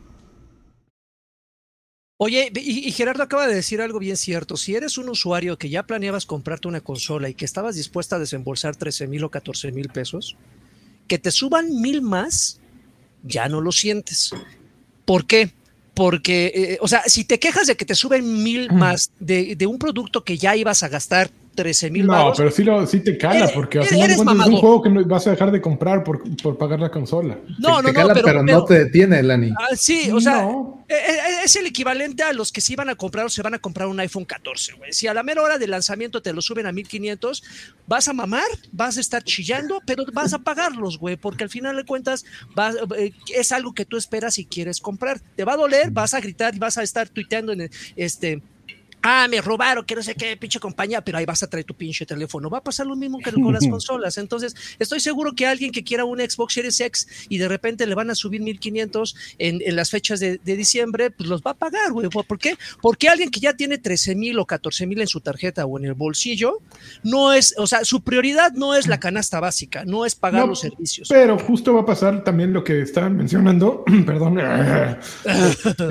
[2.25, 4.55] Oye, y, Gerardo acaba de decir algo bien cierto.
[4.55, 8.19] Si eres un usuario que ya planeabas comprarte una consola y que estabas dispuesta a
[8.19, 10.37] desembolsar 13 mil o 14 mil pesos,
[11.09, 12.61] que te suban mil más,
[13.23, 14.31] ya no lo sientes.
[15.03, 15.51] ¿Por qué?
[15.93, 19.67] Porque, eh, o sea, si te quejas de que te suben mil más de, de
[19.67, 23.17] un producto que ya ibas a gastar 13 mil No, pero sí, lo, sí te
[23.17, 26.21] cala, porque al final es un juego que no vas a dejar de comprar por,
[26.37, 27.37] por pagar la consola.
[27.59, 29.51] No, no, no, pero, no te detiene, Lani.
[29.57, 30.47] Ah, sí, o sea,
[30.87, 33.53] e, e, es el equivalente a los que se iban a comprar o se van
[33.53, 34.93] a comprar un iPhone 14, güey.
[34.93, 37.43] Si a la mera hora de lanzamiento te lo suben a 1500,
[37.87, 41.75] vas a mamar, vas a estar chillando, pero vas a pagarlos, güey, porque al final
[41.75, 42.25] de cuentas
[42.97, 45.19] eh, es algo que tú esperas y quieres comprar.
[45.35, 48.41] Te va a doler, vas a gritar y vas a estar tuiteando en este
[49.03, 51.73] ah, me robaron, que no sé qué pinche compañía, pero ahí vas a traer tu
[51.73, 52.49] pinche teléfono.
[52.49, 54.17] Va a pasar lo mismo que con las consolas.
[54.17, 57.95] Entonces, estoy seguro que alguien que quiera un Xbox Series X y de repente le
[57.95, 61.91] van a subir 1500 en, en las fechas de, diciembre, pues los va a pagar,
[61.91, 62.09] güey.
[62.09, 62.55] ¿Por qué?
[62.81, 65.85] Porque alguien que ya tiene 13 mil o 14 mil en su tarjeta o en
[65.85, 66.59] el bolsillo,
[67.03, 70.59] no es, o sea, su prioridad no es la canasta básica, no es pagar los
[70.59, 71.09] servicios.
[71.09, 74.37] Pero justo va a pasar también lo que estaban mencionando, perdón.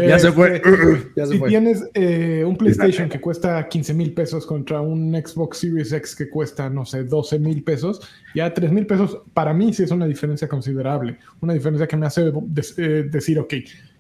[0.07, 0.57] ya se fue.
[0.57, 5.13] Este, ya se si tienes eh, un PlayStation que cuesta 15 mil pesos contra un
[5.15, 8.01] Xbox Series X que cuesta, no sé, 12 mil pesos,
[8.35, 11.19] ya 3 mil pesos para mí sí es una diferencia considerable.
[11.41, 12.33] Una diferencia que me hace
[12.79, 13.55] eh, decir, ok,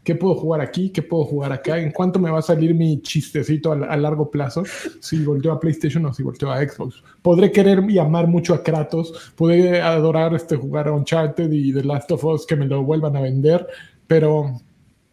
[0.05, 0.91] ¿qué puedo jugar aquí?
[0.91, 1.79] ¿Qué puedo jugar acá?
[1.79, 4.62] ¿En cuánto me va a salir mi chistecito a, largo plazo
[5.01, 7.03] si volteo a PlayStation o si volteo a Xbox?
[7.23, 11.85] Podré querer y amar mucho a Kratos, podré adorar este, jugar a Uncharted y The
[11.85, 13.67] Last of Us que me lo vuelvan a vender,
[14.07, 14.61] pero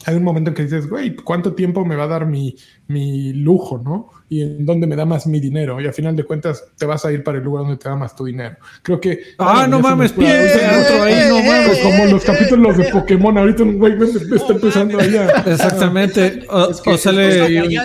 [0.06, 2.56] hay un momento en que dices, güey, ¿cuánto tiempo me va a dar mi,
[2.88, 4.10] mi lujo, no?
[4.30, 5.82] Y en dónde me da más mi dinero.
[5.82, 7.98] Y al final de cuentas te vas a ir para el lugar donde te da
[7.98, 8.56] más tu dinero.
[8.82, 9.20] Creo que.
[9.38, 10.48] Ah, no mames, pie,
[10.80, 11.80] otro ahí, no mames.
[11.80, 15.44] Como los capítulos de Pokémon, ahorita un güey me, está empezando allá.
[15.46, 16.46] Exactamente.
[16.50, 17.78] O, sale.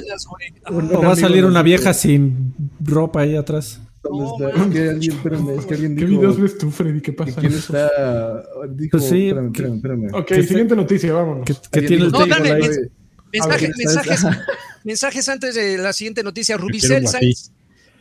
[0.68, 3.80] O va a salir una vieja sin ropa ahí atrás.
[4.04, 4.48] ¿Dónde está?
[4.48, 6.08] Es que alguien, espérame, es que alguien dijo.
[6.08, 7.00] ¿Qué videos ves tú, Freddy?
[7.00, 7.40] ¿Qué pasa?
[7.40, 8.42] ¿Quién está?
[8.70, 10.14] Dijo, pues sí, espérame, espérame, espérame.
[10.14, 11.46] Ok, siguiente noticia, vámonos.
[11.46, 12.90] ¿Qué, tiene el no, dale,
[13.32, 14.24] mensajes, mensajes,
[14.84, 16.56] mensajes antes de la siguiente noticia.
[16.56, 17.50] Rubicel Sainz.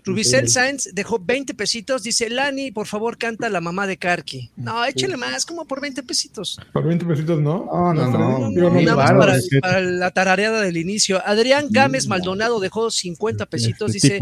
[0.06, 2.04] Rubicel Sainz dejó 20 pesitos.
[2.04, 4.52] Dice, Lani, por favor, canta la mamá de Karki.
[4.58, 6.60] No, échale más, como por 20 pesitos.
[6.74, 7.66] Por 20 pesitos, ¿no?
[7.66, 8.50] No, no, no.
[8.50, 11.26] no, no para, para, la tarareada del inicio.
[11.26, 13.94] Adrián Gámez Maldonado dejó 50 pesitos.
[13.94, 14.20] Dice,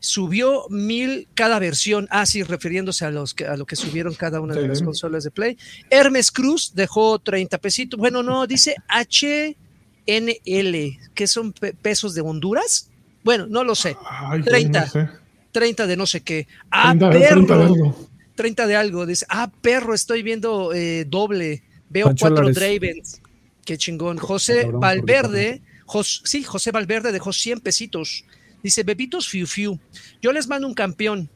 [0.00, 4.40] subió mil cada versión, así ah, refiriéndose a, los que, a lo que subieron cada
[4.40, 5.56] una de las consolas de Play.
[5.90, 9.54] Hermes Cruz dejó 30 pesitos, bueno, no, dice HNL,
[11.14, 12.88] que son pesos de Honduras.
[13.22, 13.96] Bueno, no lo sé.
[14.44, 15.20] 30.
[15.52, 16.46] 30 de no sé qué.
[16.70, 17.46] Ah, 30, perro.
[17.46, 18.08] 30 de algo.
[18.34, 19.06] 30 de algo.
[19.06, 21.62] Dice, ah, perro, estoy viendo eh, doble.
[21.90, 23.20] Veo cuatro Dravens.
[23.64, 24.16] Qué chingón.
[24.16, 25.60] José Valverde
[26.04, 28.24] sí, José Valverde dejó 100 pesitos.
[28.62, 29.78] Dice, bebitos fiu fiu,
[30.20, 31.28] yo les mando un campeón.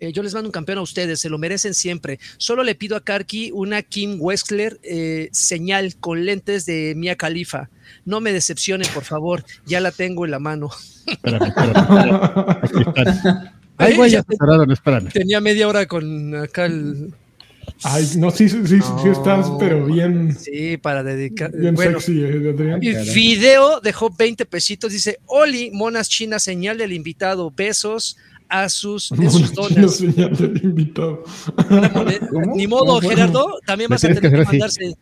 [0.00, 2.18] Eh, yo les mando un campeón a ustedes, se lo merecen siempre.
[2.36, 7.70] Solo le pido a Karki una Kim Wexler eh, señal con lentes de Mia Khalifa.
[8.04, 10.70] No me decepcionen, por favor, ya la tengo en la mano.
[11.06, 11.52] Espérame,
[12.74, 13.52] espérame.
[13.78, 14.24] Ahí voy a
[15.12, 17.14] Tenía media hora con acá el,
[17.84, 18.78] Ay, no, sí, sí, sí,
[19.10, 20.36] estás, pero bien.
[20.38, 21.50] Sí, para dedicar.
[21.52, 22.22] Bien sexy.
[22.22, 24.92] Eh, y video dejó 20 pesitos.
[24.92, 27.50] Dice: Oli, monas chinas, señal del invitado.
[27.50, 28.16] Besos
[28.48, 29.96] a sus, de sus donas.
[29.96, 31.24] señal del invitado.
[32.54, 33.58] Ni modo, Gerardo.
[33.66, 34.96] También vas a tener que mandarse.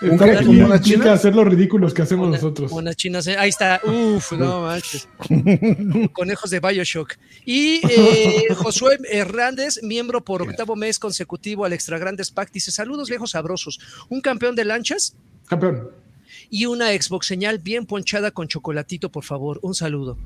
[0.00, 2.72] Está aquí una china hacer los ridículos que hacemos nosotros.
[2.72, 3.80] Unas chinas, eh, ahí está.
[3.84, 5.06] Uf, no manches.
[6.12, 7.16] Conejos de Bioshock.
[7.44, 13.08] Y eh, Josué Hernández, miembro por octavo mes consecutivo al Extra Grandes Pack, dice: Saludos,
[13.08, 13.78] viejos sabrosos.
[14.08, 15.14] Un campeón de lanchas.
[15.46, 15.90] Campeón.
[16.48, 19.58] Y una Xbox señal bien ponchada con chocolatito, por favor.
[19.62, 20.16] Un saludo.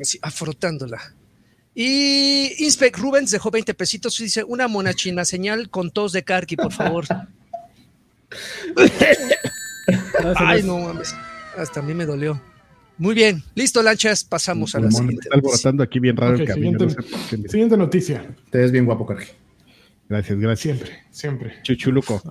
[0.00, 1.14] Así, afrotándola.
[1.82, 6.54] Y Inspec Rubens dejó 20 pesitos y dice una monachina señal con tos de Karki,
[6.54, 7.06] por favor.
[10.36, 11.14] Ay, no mames.
[11.56, 12.38] Hasta a mí me dolió.
[12.98, 14.24] Muy bien, listo, lanchas.
[14.24, 15.22] Pasamos a la siguiente.
[15.22, 16.86] Está alborotando aquí bien raro el camino.
[17.48, 18.28] Siguiente, noticia.
[18.50, 19.28] Te ves bien guapo, Karki.
[20.06, 20.76] Gracias, gracias.
[20.76, 21.62] Siempre, siempre.
[21.62, 22.22] Chuchuluco.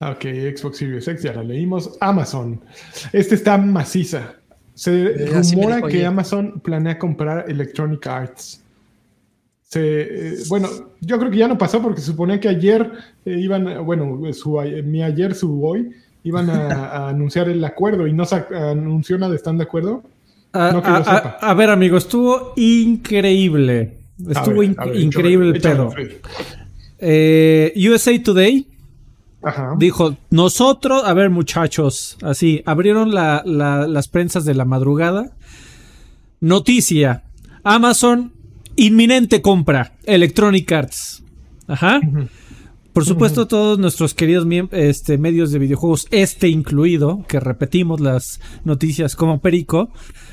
[0.00, 0.24] Ok,
[0.56, 1.96] Xbox Series X, ya la leímos.
[2.00, 2.64] Amazon.
[3.12, 4.40] Este está maciza.
[4.78, 8.62] Se eh, rumora que Amazon planea comprar Electronic Arts.
[9.64, 10.68] Se, eh, bueno,
[11.00, 12.88] yo creo que ya no pasó porque se suponía que ayer
[13.24, 15.90] eh, iban, bueno, su, mi ayer, su hoy,
[16.22, 20.04] iban a, anunciar el acuerdo y no se anunció nada, ¿están de acuerdo?
[20.52, 23.98] A, ver, amigo, estuvo increíble.
[24.30, 25.92] Estuvo increíble el pedo.
[27.92, 28.64] USA Today
[29.76, 35.32] Dijo, nosotros, a ver muchachos, así, abrieron las prensas de la madrugada.
[36.40, 37.24] Noticia,
[37.62, 38.32] Amazon,
[38.76, 41.22] inminente compra, Electronic Arts.
[41.68, 42.00] Ajá.
[42.92, 49.14] Por supuesto, todos nuestros queridos este, medios de videojuegos, este incluido, que repetimos las noticias
[49.14, 49.90] como perico,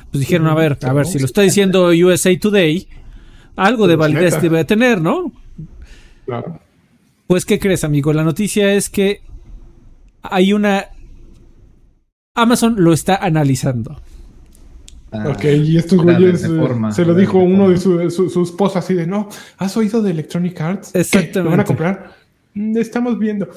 [0.09, 2.87] pues dijeron, a ver, a ver, si lo está diciendo USA Today,
[3.55, 5.31] algo de pues, validez debe tener, ¿no?
[6.25, 6.59] Claro.
[7.27, 8.13] Pues, ¿qué crees, amigo?
[8.13, 9.21] La noticia es que
[10.21, 10.85] hay una...
[12.35, 13.99] Amazon lo está analizando.
[15.11, 16.49] Ah, ok, y estos güeyes eh,
[16.91, 20.59] se lo dijo uno de su, su, esposa así de, no, ¿has oído de Electronic
[20.59, 20.93] Arts?
[20.93, 21.43] Exactamente.
[21.43, 22.11] ¿Lo van a comprar?
[22.53, 23.47] Mm, estamos viendo.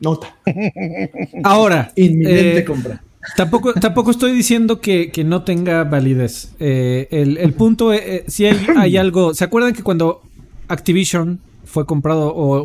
[0.00, 0.36] Nota.
[1.44, 1.92] Ahora.
[1.96, 3.02] Inminente eh, compra.
[3.36, 6.54] Tampoco, tampoco estoy diciendo que, no tenga validez.
[6.60, 9.34] Eh, el, punto, es, si hay, hay algo...
[9.34, 10.22] ¿Se acuerdan que cuando
[10.68, 11.40] Activision
[11.76, 12.64] fue comprado o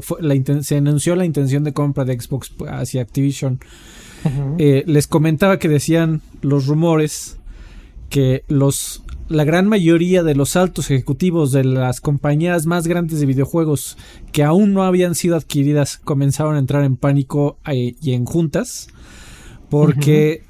[0.62, 3.60] se anunció la intención de compra de Xbox hacia Activision,
[4.58, 7.38] eh, les comentaba que decían los rumores
[8.08, 13.26] que los la gran mayoría de los altos ejecutivos de las compañías más grandes de
[13.26, 13.98] videojuegos
[14.32, 18.88] que aún no habían sido adquiridas comenzaron a entrar en pánico eh, y en juntas
[19.70, 20.46] porque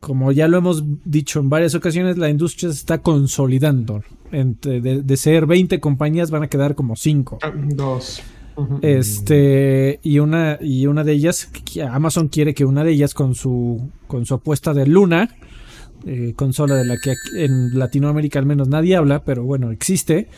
[0.00, 5.46] como ya lo hemos dicho en varias ocasiones la industria se está consolidando de, ser
[5.46, 7.38] 20 compañías van a quedar como 5.
[7.42, 8.22] Ah, dos.
[8.82, 11.50] Este, y una, y una de ellas,
[11.90, 15.34] Amazon quiere que una de ellas con su, con su apuesta de Luna,
[16.06, 20.28] eh, consola de la que en Latinoamérica al menos nadie habla, pero bueno, existe,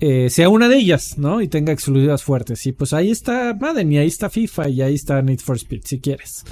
[0.00, 1.42] eh, sea una de ellas, ¿no?
[1.42, 2.66] Y tenga exclusivas fuertes.
[2.66, 5.82] Y pues ahí está Madden y ahí está FIFA y ahí está Need for Speed,
[5.84, 6.44] si quieres.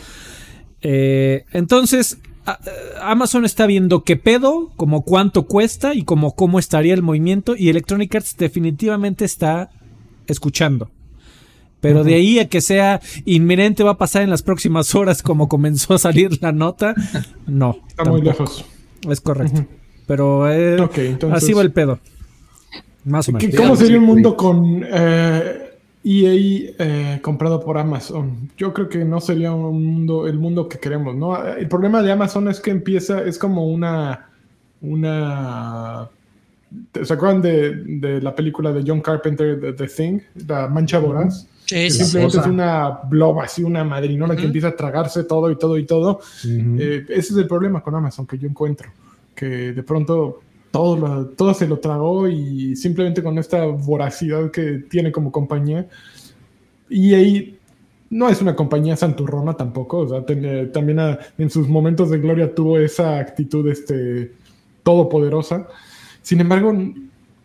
[0.83, 2.19] Eh, entonces,
[3.03, 7.69] Amazon está viendo qué pedo, como cuánto cuesta y como cómo estaría el movimiento y
[7.69, 9.71] Electronic Arts definitivamente está
[10.27, 10.91] escuchando.
[11.81, 15.49] Pero de ahí a que sea inminente va a pasar en las próximas horas como
[15.49, 16.95] comenzó a salir la nota,
[17.47, 17.79] no.
[17.89, 18.65] Está muy lejos.
[19.09, 19.65] Es correcto.
[20.07, 20.77] Pero eh,
[21.31, 22.01] así va el pedo.
[23.05, 23.57] Más o menos.
[23.57, 25.68] ¿Cómo sería un mundo con eh,
[26.11, 28.51] EA eh, comprado por Amazon.
[28.57, 31.37] Yo creo que no sería un mundo, el mundo que queremos, ¿no?
[31.47, 34.31] El problema de Amazon es que empieza, es como una,
[34.81, 36.09] una,
[37.03, 41.47] ¿se acuerdan de, la película de John Carpenter, The, Thing, La Mancha Voraz?
[41.67, 45.77] Sí, simplemente es una blob así, una madrinola que empieza a tragarse todo y todo
[45.77, 46.21] y todo.
[46.47, 48.89] Eh, ese es el problema con Amazon que yo encuentro,
[49.35, 50.41] que de pronto
[50.71, 55.89] todo, todo se lo tragó y simplemente con esta voracidad que tiene como compañía.
[56.89, 57.59] Y ahí
[58.11, 62.79] no es una compañía santurrona tampoco, o sea, también en sus momentos de gloria tuvo
[62.79, 64.33] esa actitud este,
[64.83, 65.69] todopoderosa.
[66.23, 66.75] Sin embargo,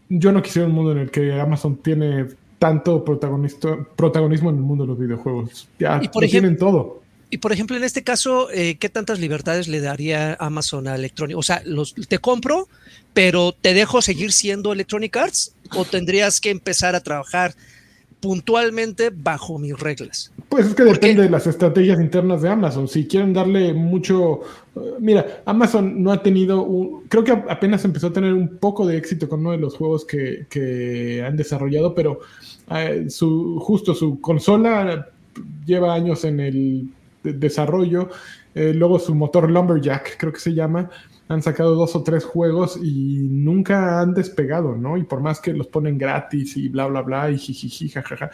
[0.09, 2.27] yo no quisiera un mundo en el que Amazon tiene
[2.59, 5.67] tanto protagonismo en el mundo de los videojuegos.
[5.79, 7.02] Ya y por tienen todo.
[7.33, 11.35] Y, por ejemplo, en este caso, eh, ¿qué tantas libertades le daría Amazon a Electronic?
[11.35, 12.67] O sea, los, te compro,
[13.15, 15.55] pero ¿te dejo seguir siendo Electronic Arts?
[15.75, 17.55] ¿O tendrías que empezar a trabajar
[18.19, 20.31] puntualmente bajo mis reglas?
[20.47, 22.87] Pues es que depende de las estrategias internas de Amazon.
[22.87, 24.41] Si quieren darle mucho...
[24.75, 26.61] Eh, mira, Amazon no ha tenido...
[26.61, 29.75] Un, creo que apenas empezó a tener un poco de éxito con uno de los
[29.75, 32.19] juegos que, que han desarrollado, pero
[32.69, 35.07] eh, su, justo su consola
[35.65, 36.89] lleva años en el
[37.23, 38.09] desarrollo.
[38.55, 40.89] Eh, luego su motor Lumberjack, creo que se llama,
[41.27, 44.97] han sacado dos o tres juegos y nunca han despegado, ¿no?
[44.97, 48.29] Y por más que los ponen gratis y bla, bla, bla, y jijiji, jajaja,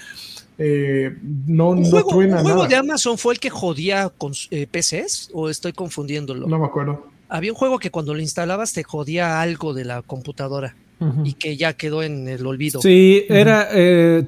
[0.58, 1.16] eh,
[1.48, 5.50] no, no juego, ¿Un juego de Amazon fue el que jodía con eh, PCs o
[5.50, 6.48] estoy confundiéndolo?
[6.48, 7.08] No me acuerdo.
[7.30, 10.76] Había un juego que cuando lo instalabas te jodía algo de la computadora
[11.24, 12.82] y que ya quedó en el olvido.
[12.82, 14.26] Sí, era eh,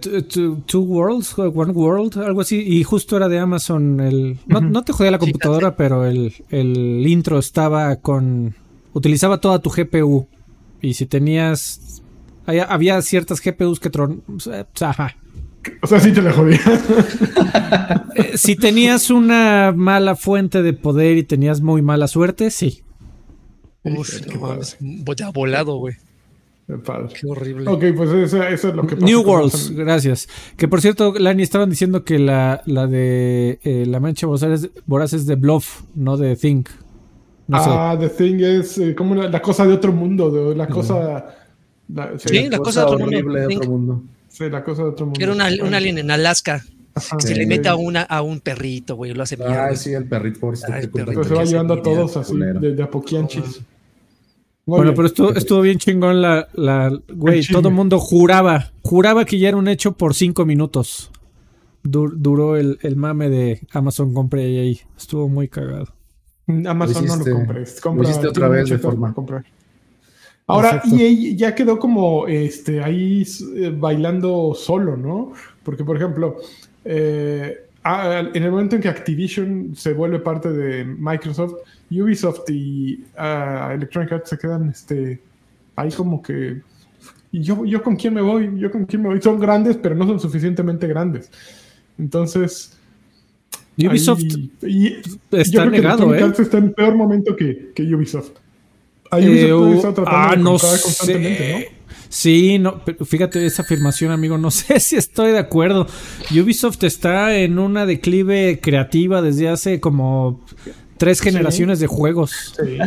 [0.65, 3.99] two, Worlds, One World, algo así, y justo era de Amazon.
[3.99, 8.55] El, no, te jodía la computadora, pero el, el, intro estaba con...
[8.93, 10.27] Utilizaba toda tu GPU.
[10.81, 12.01] Y si tenías...
[12.45, 13.89] Había, ciertas GPUs que...
[13.89, 16.59] Tron, o sea, sí te la jodía.
[18.13, 22.83] Eh, si tenías una mala fuente de poder y tenías muy mala suerte, sí.
[23.83, 24.19] Uf,
[24.81, 25.95] voy a volado, güey.
[26.67, 27.69] Qué horrible.
[27.69, 29.05] Ok, pues eso, es lo que pasa.
[29.05, 30.27] New Worlds, gracias.
[30.55, 35.25] Que por cierto, Lani, estaban diciendo que la, la de eh, La Mancha Voraz es
[35.25, 36.69] de Bluff, no de Think.
[37.51, 41.35] ah, The Thing es eh, como la, cosa de otro mundo, la cosa...
[42.17, 44.03] sí, la, cosa, de otro mundo.
[44.29, 45.19] Sí, la cosa de otro mundo.
[45.21, 46.63] Era una, un alien en Alaska.
[47.19, 49.67] Se le mete a, una, a un perrito, güey, lo hace mierda.
[49.67, 50.41] Ah, sí, el perrito.
[50.41, 53.61] Por ah, el perrito se va llevando a todos así, de, de a poquianchis
[54.65, 59.39] bueno, pero estuvo, estuvo bien chingón la, la güey, todo el mundo juraba, juraba que
[59.39, 61.11] ya era un hecho por cinco minutos.
[61.83, 64.79] duró el, el, mame de Amazon compré ahí.
[64.97, 65.87] Estuvo muy cagado.
[66.65, 67.81] Amazon no lo compres.
[67.81, 69.13] Compra, lo otra vez de forma.
[70.47, 75.33] Ahora, y ya quedó como este, ahí eh, bailando solo, ¿no?
[75.63, 76.37] Porque, por ejemplo,
[76.83, 81.55] eh, en el momento en que Activision se vuelve parte de Microsoft,
[81.89, 85.21] Ubisoft y uh, Electronic Arts se quedan este,
[85.75, 86.61] ahí como que...
[87.31, 88.51] ¿Y yo, yo con quién me voy?
[88.57, 89.21] ¿Yo con quién me voy?
[89.21, 91.31] Son grandes, pero no son suficientemente grandes.
[91.97, 92.77] Entonces...
[93.77, 94.21] Ubisoft
[94.61, 94.97] y,
[95.31, 96.31] está negado, ¿eh?
[96.37, 98.31] está en peor momento que, que Ubisoft.
[99.09, 101.69] Ahí Ubisoft eh, ah, no sé.
[101.69, 101.80] ¿no?
[102.11, 105.87] Sí, no, fíjate esa afirmación, amigo, no sé si estoy de acuerdo.
[106.29, 110.43] Ubisoft está en una declive creativa desde hace como
[110.97, 112.53] tres generaciones de juegos.
[112.61, 112.77] Sí.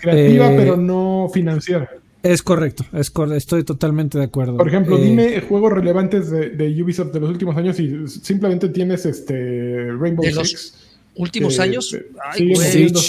[0.00, 1.90] Creativa, eh, pero no financiera.
[2.22, 4.56] Es correcto, es estoy totalmente de acuerdo.
[4.56, 9.04] Por ejemplo, eh, dime juegos relevantes de, Ubisoft de los últimos años y simplemente tienes
[9.04, 10.81] este Rainbow Six.
[11.14, 11.94] Últimos años,
[12.32, 12.54] Ay,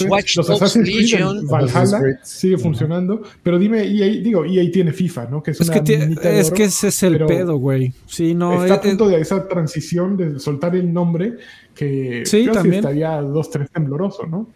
[0.09, 5.41] Watch los Assassin's Creed, Valhalla sigue funcionando, pero dime, EA, digo, EA tiene FIFA, ¿no?
[5.41, 7.93] Que es, que, es que ese es el pedo, güey.
[8.05, 11.37] Sí, no, está a punto de esa transición de soltar el nombre
[11.73, 12.75] que sí, también.
[12.75, 14.49] estaría dos, tres tembloroso, ¿no?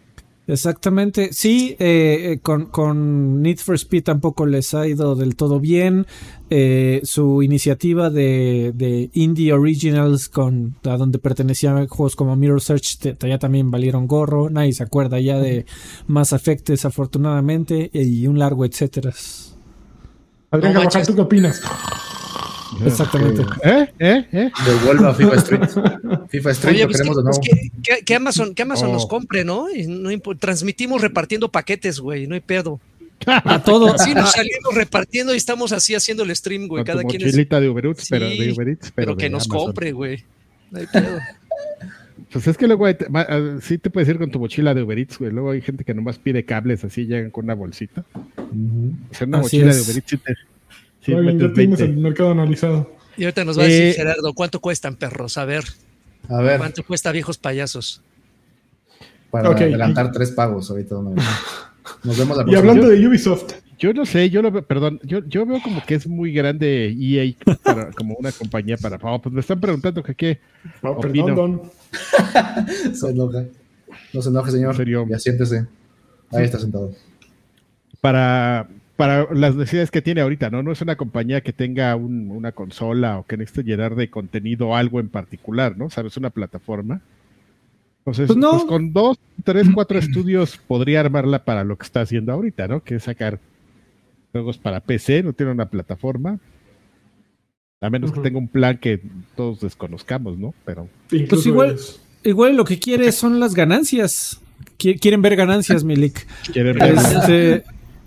[0.48, 1.34] Exactamente.
[1.34, 6.06] Sí, eh, eh, con, con, Need for Speed tampoco les ha ido del todo bien.
[6.48, 13.18] Eh, su iniciativa de, de, Indie Originals, con, a donde pertenecían juegos como Mirror Search,
[13.20, 14.48] ya también valieron gorro.
[14.48, 15.66] Nadie se acuerda ya de
[16.06, 19.12] Mass Effect, desafortunadamente, y un largo etcétera.
[20.50, 21.60] Adrián no, ¿tú qué opinas?
[22.86, 23.42] Exactamente.
[23.64, 23.88] ¿Eh?
[23.98, 24.26] ¿Eh?
[24.32, 24.50] ¿Eh?
[24.66, 25.60] Devuelva FIFA Street.
[26.28, 27.80] FIFA Street Oye, lo pues queremos que, de nuevo.
[27.82, 29.08] que, que, Amazon, que Amazon nos oh.
[29.08, 29.70] compre, ¿no?
[29.70, 32.80] Y no transmitimos repartiendo paquetes, güey, no hay pedo.
[33.26, 34.02] A todos.
[34.02, 36.84] Sí, nos salimos repartiendo y estamos así haciendo el stream, güey.
[36.84, 37.34] Cada quien es...
[37.34, 40.24] de Uber Eats, pero de Uber Eats, pero, pero que nos compre, güey.
[40.70, 41.18] No hay pedo.
[42.32, 42.96] Pues es que luego hay,
[43.62, 45.32] sí te puedes ir con tu mochila de Uber Eats, güey.
[45.32, 48.04] Luego hay gente que nomás pide cables así, llegan con una bolsita.
[48.36, 50.16] O sea, una mochila de Uber Eats
[51.16, 52.90] sí te, ya tienes el mercado analizado.
[53.16, 55.38] Y ahorita nos va a decir eh, Gerardo, ¿cuánto cuestan perros?
[55.38, 55.64] A ver.
[56.28, 56.58] A ver.
[56.58, 58.02] ¿Cuánto cuesta viejos payasos?
[59.30, 60.94] Para adelantar tres pagos ahorita.
[62.04, 62.52] Nos vemos la próxima.
[62.52, 63.54] Y hablando de Ubisoft.
[63.78, 66.94] Yo no sé, yo lo veo, perdón, yo, yo veo como que es muy grande
[66.98, 67.32] EA
[67.62, 68.98] para, como una compañía para.
[69.02, 70.40] Oh, pues me están preguntando que qué.
[70.82, 71.62] No, perdón, don.
[72.94, 73.44] se enoja.
[74.12, 74.76] No se enoje, señor.
[74.76, 75.06] serio?
[75.08, 75.66] Ya siéntese.
[76.30, 76.92] Ahí está sentado.
[78.00, 78.68] Para,
[78.98, 80.64] para las necesidades que tiene ahorita, ¿no?
[80.64, 84.98] No es una compañía que tenga una consola o que necesite llenar de contenido algo
[84.98, 85.88] en particular, ¿no?
[85.88, 86.16] ¿Sabes?
[86.16, 87.00] Una plataforma.
[88.00, 92.32] Entonces, pues, pues con dos, tres, cuatro estudios podría armarla para lo que está haciendo
[92.32, 92.82] ahorita, ¿no?
[92.82, 93.38] Que es sacar
[94.32, 96.40] juegos para PC, no tiene una plataforma.
[97.80, 99.00] A menos que tenga un plan que
[99.36, 100.54] todos desconozcamos, ¿no?
[100.64, 100.88] Pero.
[101.08, 101.76] Pues igual,
[102.24, 104.40] igual lo que quiere son las ganancias.
[104.76, 106.26] Quieren ver ganancias, Milik.
[106.52, 107.64] Quieren ver este,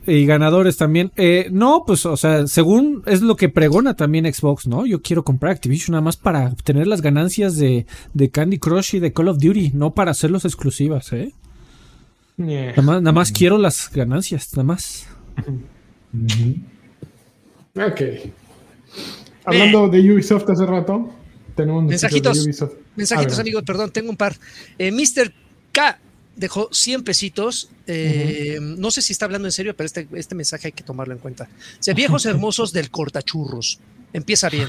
[0.07, 1.11] y ganadores también.
[1.15, 4.85] Eh, no, pues, o sea, según es lo que pregona también Xbox, ¿no?
[4.85, 8.99] Yo quiero comprar Activision nada más para obtener las ganancias de, de Candy Crush y
[8.99, 11.33] de Call of Duty, no para hacerlos exclusivas, ¿eh?
[12.37, 15.07] Nada, más, quiero las ganancias, nada más.
[17.75, 18.01] Ok.
[19.45, 21.11] Hablando de Ubisoft hace rato,
[21.55, 22.47] tenemos mensajitos.
[22.95, 24.35] Mensajitos, amigos, perdón, tengo un par.
[24.79, 25.31] Eh, Mr.
[25.71, 25.99] K
[26.41, 27.69] dejó 100 pesitos.
[27.85, 31.13] Eh, no sé si está hablando en serio, pero este, este mensaje hay que tomarlo
[31.13, 31.47] en cuenta.
[31.77, 33.79] Dice, viejos hermosos del cortachurros.
[34.11, 34.67] Empieza bien.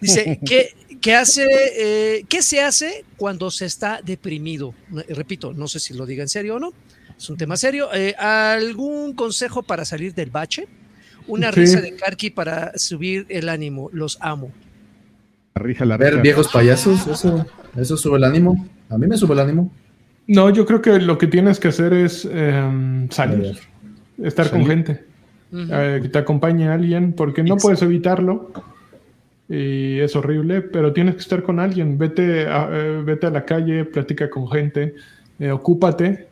[0.00, 1.46] Dice, ¿qué, qué hace,
[1.76, 4.74] eh, ¿qué se hace cuando se está deprimido?
[5.08, 6.72] Repito, no sé si lo diga en serio o no.
[7.18, 7.92] Es un tema serio.
[7.92, 10.68] Eh, ¿Algún consejo para salir del bache?
[11.26, 13.90] Una risa de Karki para subir el ánimo.
[13.92, 14.52] Los amo.
[15.54, 17.44] La risa, la Ver viejos payasos, eso,
[17.76, 18.68] eso sube el ánimo.
[18.88, 19.70] A mí me sube el ánimo.
[20.26, 23.56] No, yo creo que lo que tienes que hacer es em, salir,
[24.22, 25.04] estar con gente,
[25.52, 28.52] eh, que te acompañe alguien, porque no puedes evitarlo
[29.48, 31.98] y es horrible, pero tienes que estar con alguien.
[31.98, 34.94] Vete a, eh, vete a la calle, platica con gente,
[35.38, 36.28] eh, ocúpate.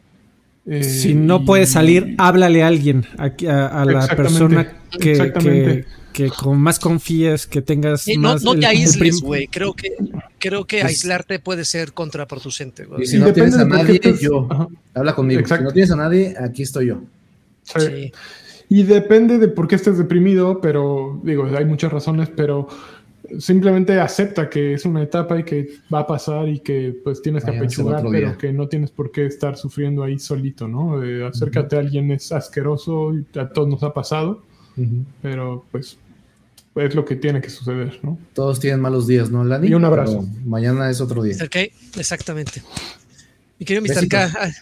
[0.80, 5.84] si no puedes salir, háblale a alguien, a, la persona que, que
[6.29, 9.47] con más confíes, que tengas no, No te aísles, güey.
[9.47, 9.97] Creo que,
[10.39, 12.87] creo que pues aislarte puede ser contraproducente.
[12.99, 14.49] Y si no tienes a nadie, yo.
[14.95, 15.43] Habla conmigo.
[15.47, 17.03] Si no tienes a nadie, aquí estoy yo.
[17.65, 18.13] Sí.
[18.69, 22.69] Y depende de por qué estés deprimido, pero digo, hay muchas razones, pero
[23.39, 27.45] simplemente acepta que es una etapa y que va a pasar y que pues tienes
[27.45, 31.03] que apechugar, pero que no tienes por qué estar sufriendo ahí solito, ¿no?
[31.03, 34.43] Eh, acércate a alguien es asqueroso y a todos nos ha pasado
[35.23, 35.97] pero pues
[36.75, 38.18] es lo que tiene que suceder, ¿no?
[38.33, 39.68] Todos tienen malos días, ¿no, Lani?
[39.68, 40.27] Y un abrazo.
[40.45, 41.37] mañana es otro día.
[41.99, 42.62] exactamente.
[43.59, 44.09] Mi querido Mr.
[44.09, 44.53] K.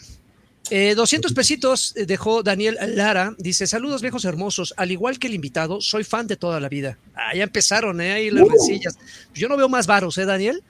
[0.71, 3.35] 200 pesitos dejó Daniel Lara.
[3.39, 4.75] Dice: Saludos, viejos hermosos.
[4.77, 6.99] Al igual que el invitado, soy fan de toda la vida.
[7.15, 8.13] Ah, ya empezaron, ¿eh?
[8.13, 8.51] Ahí las uh.
[8.51, 8.99] rencillas.
[9.35, 10.63] Yo no veo más varos, ¿eh, Daniel?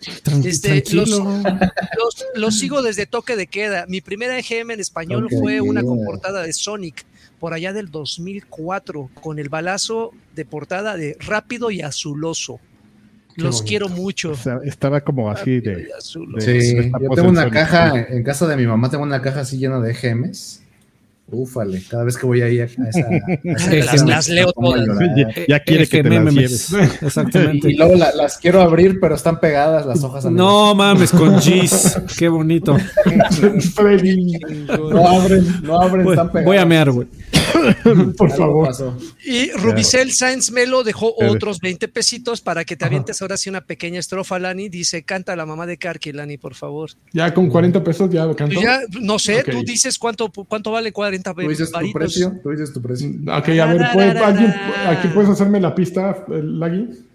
[0.45, 0.85] este,
[2.35, 3.87] los, sigo desde toque de queda.
[3.89, 7.05] Mi primera EGM en español fue una comportada de Sonic
[7.39, 12.61] por allá del 2004 con el balazo de portada de Rápido y Azuloso.
[13.37, 14.35] Los quiero mucho.
[14.65, 19.05] estaba como así de, Sí, yo tengo una caja, en casa de mi mamá tengo
[19.05, 20.65] una caja así llena de gemes.
[21.31, 22.83] Ufale, cada vez que voy ahí a esa,
[24.07, 24.87] las, leo todas.
[25.47, 26.73] Ya, quiere que te las lleves.
[27.03, 27.71] Exactamente.
[27.71, 30.25] Y, luego las quiero abrir, pero están pegadas las hojas.
[30.25, 32.01] No mames, con gis.
[32.17, 32.79] Qué bonito.
[34.69, 36.47] no abren, no abren, están pegadas.
[36.47, 37.07] Voy a mear, güey.
[38.17, 38.69] Por favor.
[39.25, 43.63] Y Rubicel Sainz Melo dejó otros 20 pesitos para que te avientes ahora sí una
[43.63, 44.69] pequeña estrofa, Lani.
[44.69, 46.91] Dice, canta la mamá de Karki, Lani, por favor.
[47.13, 48.61] Ya con 40 pesos ya canto.
[48.61, 51.45] Ya, no sé, tú dices cuánto, cuánto vale 40 pesos.
[51.45, 53.09] Tú dices tu precio, tú dices tu precio.
[53.09, 54.19] Ok, a ver, ¿puede,
[54.87, 57.08] aquí puedes hacerme la pista, Lagui?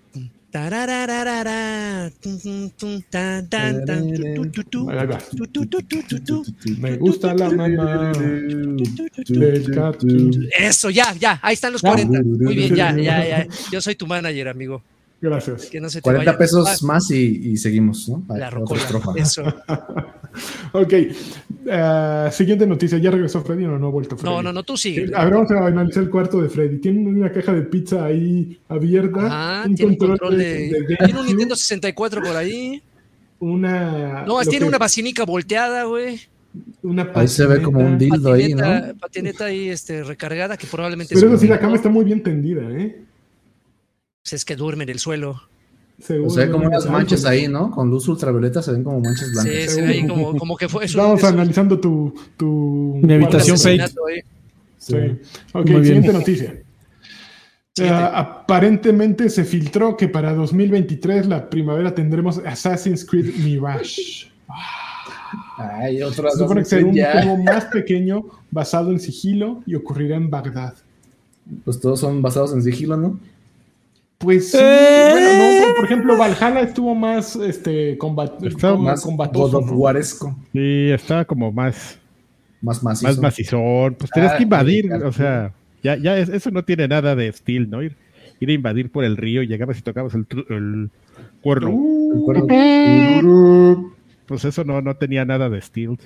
[6.78, 8.12] Me gusta la mamá.
[10.58, 12.22] Eso, ya, ya, ahí están los 40.
[12.24, 13.48] Muy bien, ya, ya, ya.
[13.72, 14.84] Yo soy tu manager, amigo.
[15.24, 15.72] Gracias.
[16.02, 18.26] 40 pesos más y, seguimos, ¿no?
[18.28, 18.52] La
[19.16, 19.42] Eso.
[20.74, 20.94] ok.
[21.66, 22.98] Uh, siguiente noticia.
[22.98, 24.36] ¿Ya regresó Freddy o no ha vuelto Freddy?
[24.36, 25.10] No, no, no, tú sigue.
[25.16, 26.80] A ver, vamos a analizar el cuarto de Freddy.
[26.80, 29.22] Tiene una caja de pizza ahí abierta.
[29.24, 32.84] Ah, un tiene control, de, Tiene un Nintendo 64 por ahí.
[33.40, 34.26] Una.
[34.26, 36.20] No, tiene una basinica volteada, güey.
[36.82, 38.66] Una ahí se ve como un dildo ahí, ¿no?
[39.00, 41.16] Patineta ahí este, recargada que probablemente.
[41.16, 43.04] Pero eso sí, la cama está muy bien tendida, ¿eh?
[44.24, 45.42] Pues es que duerme en el suelo.
[46.26, 47.70] o sea, como unas manchas ahí, ¿no?
[47.70, 49.54] Con luz ultravioleta se ven como manchas blancas.
[49.54, 50.86] Sí, se ve ahí como, como que fue.
[50.86, 53.00] Estamos analizando tu, tu.
[53.04, 53.94] Mi habitación fake.
[54.78, 54.96] Sí.
[55.54, 56.64] Ok, siguiente noticia.
[58.14, 64.32] aparentemente se filtró que para 2023, la primavera, tendremos Assassin's Creed Mirage.
[65.58, 70.16] Ay, otro Se supone que será un juego más pequeño, basado en sigilo y ocurrirá
[70.16, 70.76] en Bagdad.
[71.66, 73.20] Pues todos son basados en sigilo, ¿no?
[74.18, 79.62] Pues sí, bueno, no, por ejemplo, Valhalla estuvo más este combativo, más combatoso.
[80.54, 82.00] Sí, estaba como más
[82.64, 83.08] más macizo.
[83.08, 83.96] Más macizón.
[83.96, 85.52] Pues tenías que ah, invadir, o sea,
[85.84, 87.84] ya, ya eso no tiene nada de estilo, ¿no?
[87.84, 87.98] Ir,
[88.40, 90.90] ir a invadir por el río y llegabas y tocabas el, el
[91.42, 91.72] cuerno.
[91.72, 92.32] Uh,
[94.26, 95.98] pues eso no, no tenía nada de estilo.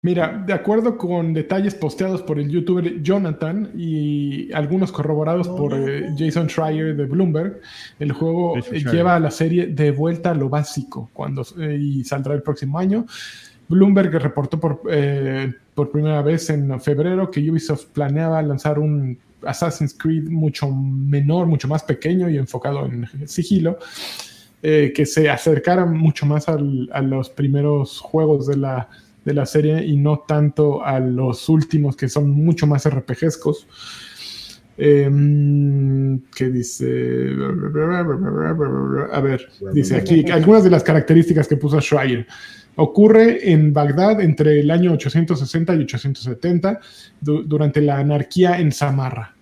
[0.00, 6.10] Mira, de acuerdo con detalles posteados por el youtuber Jonathan y algunos corroborados por eh,
[6.16, 7.60] Jason Schreier de Bloomberg,
[7.98, 12.04] el juego eh, lleva a la serie de vuelta a lo básico cuando, eh, y
[12.04, 13.06] saldrá el próximo año.
[13.66, 14.82] Bloomberg reportó por,
[15.74, 21.66] por primera vez en febrero que Ubisoft planeaba lanzar un Assassin's Creed mucho menor, mucho
[21.66, 23.78] más pequeño y enfocado en sigilo,
[24.62, 26.56] que se acercara mucho más a
[27.02, 28.88] los primeros juegos de la
[29.28, 33.66] de la serie y no tanto a los últimos que son mucho más RPGescos.
[34.80, 37.30] Em, que dice.
[39.12, 42.26] A ver, dice aquí algunas de las características que puso Schreier.
[42.76, 46.80] Ocurre en Bagdad entre el año 860 y 870,
[47.20, 49.34] durante la anarquía en Samarra.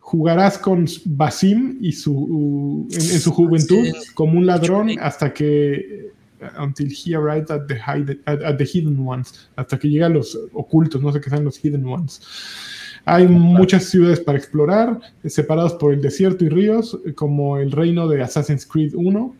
[0.00, 6.10] Jugarás con Basim y su, en, su juventud como un ladrón hasta que
[6.58, 7.80] until he arrived at the,
[8.26, 11.58] at, the hidden ones, hasta que llega a los ocultos, no sé qué sean los
[11.58, 12.20] hidden ones.
[13.04, 18.22] Hay muchas ciudades para explorar, separados por el desierto y ríos, como el reino de
[18.22, 19.36] Assassin's Creed 1.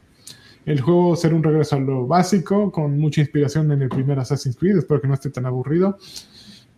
[0.66, 4.56] El juego será un regreso a lo básico, con mucha inspiración en el primer Assassin's
[4.56, 5.98] Creed, espero que no esté tan aburrido.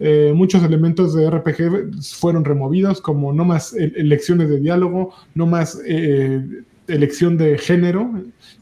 [0.01, 5.81] Eh, muchos elementos de RPG fueron removidos, como no más elecciones de diálogo, no más
[5.85, 6.43] eh,
[6.89, 8.11] elección de género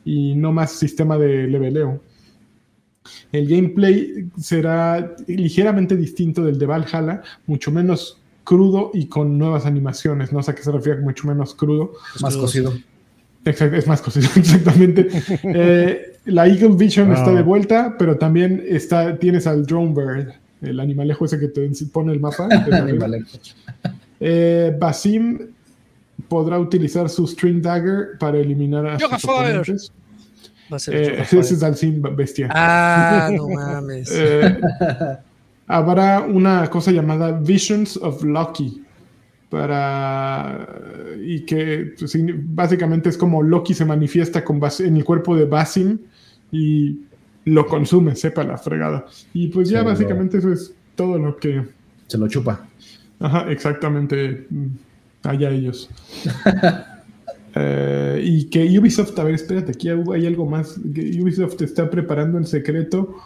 [0.05, 2.03] y no más sistema de leveleo.
[3.33, 10.33] El gameplay será ligeramente distinto del de Valhalla, mucho menos crudo y con nuevas animaciones.
[10.33, 11.93] No sé a qué se refiere mucho menos crudo.
[12.20, 12.72] Más cocido.
[13.45, 15.09] es más cocido, exactamente.
[15.43, 20.81] Eh, la Eagle Vision está de vuelta, pero también está, tienes al Drone Bird, el
[20.81, 22.49] animalejo ese que te pone el mapa.
[24.20, 25.39] eh, Basim
[26.28, 29.92] podrá utilizar su String Dagger para eliminar a sus oponentes.
[30.88, 32.48] Eh, ese es Dalsim Bestia.
[32.52, 34.10] Ah, no mames.
[34.12, 34.58] Eh,
[35.66, 38.82] habrá una cosa llamada Visions of Loki.
[39.48, 40.66] Para.
[41.24, 45.98] Y que pues, básicamente es como Loki se manifiesta con en el cuerpo de Basim
[46.50, 47.00] y
[47.44, 49.06] lo consume, sepa la fregada.
[49.34, 51.64] Y pues ya básicamente eso es todo lo que.
[52.08, 52.66] Se lo chupa.
[53.20, 54.46] Ajá, exactamente
[55.27, 55.91] allá ellos.
[57.59, 60.77] Eh, y que Ubisoft, a ver, espérate, aquí hay algo más.
[60.77, 63.16] Ubisoft está preparando en secreto.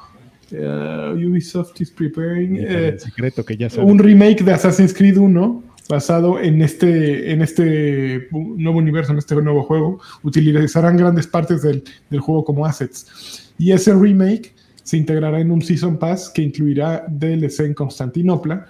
[0.53, 6.41] Eh, Ubisoft is preparing eh, secreto que ya un remake de Assassin's Creed 1 basado
[6.41, 10.01] en este, en este nuevo universo, en este nuevo juego.
[10.23, 13.53] Utilizarán grandes partes del, del juego como assets.
[13.59, 18.67] Y ese remake se integrará en un Season Pass que incluirá DLC en Constantinopla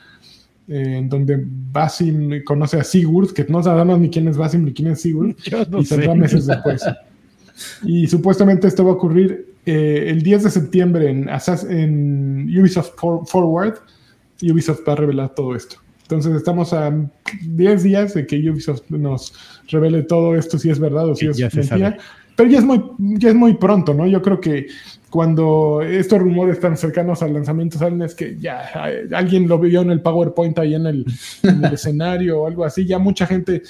[0.71, 4.89] en donde Basim conoce a Sigurd, que no sabemos ni quién es Basim ni quién
[4.89, 5.35] es Sigurd,
[5.79, 6.83] y saldrá meses después.
[7.85, 11.29] Y supuestamente esto va a ocurrir eh, el 10 de septiembre en,
[11.69, 12.93] en Ubisoft
[13.27, 13.75] Forward.
[14.43, 15.77] Ubisoft va a revelar todo esto.
[16.03, 16.93] Entonces estamos a
[17.43, 19.35] 10 días de que Ubisoft nos
[19.69, 21.97] revele todo esto, si es verdad o si es mentira.
[22.37, 24.07] Pero ya es, muy, ya es muy pronto, ¿no?
[24.07, 24.67] Yo creo que
[25.11, 28.71] cuando estos rumores tan cercanos al lanzamiento salen es que ya
[29.13, 31.05] alguien lo vio en el PowerPoint ahí en el,
[31.73, 33.63] escenario o algo así, ya mucha gente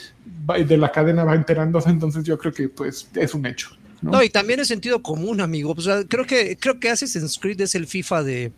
[0.66, 3.70] de la cadena va enterándose, entonces yo creo que pues es un hecho.
[4.02, 5.74] No, y también es sentido común, amigo.
[6.08, 8.52] creo que creo que Assassin's Creed es el FIFA de,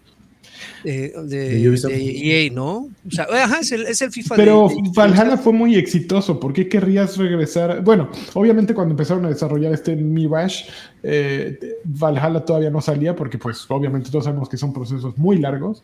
[0.84, 2.90] de, EA, ¿no?
[3.06, 6.38] O sea, ajá, es el, es el FIFA Pero Valhalla fue muy exitoso.
[6.38, 7.82] ¿Por qué querrías regresar?
[7.82, 10.66] Bueno, obviamente cuando empezaron a desarrollar este Mirage,
[11.02, 15.82] eh, Valhalla todavía no salía porque pues obviamente todos sabemos que son procesos muy largos.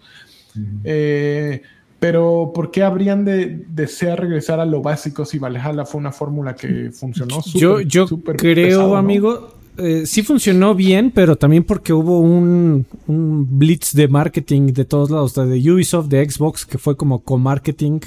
[0.84, 1.62] Eh,
[2.00, 6.54] pero ¿por qué habrían de desear regresar a lo básico si Valhalla fue una fórmula
[6.54, 7.42] que funcionó?
[7.54, 8.06] yo yo
[8.36, 14.84] creo, amigo, eh, sí funcionó bien, pero también porque hubo un, blitz de marketing de
[14.84, 18.00] todos lados, de Ubisoft, de Xbox, que fue como co-marketing.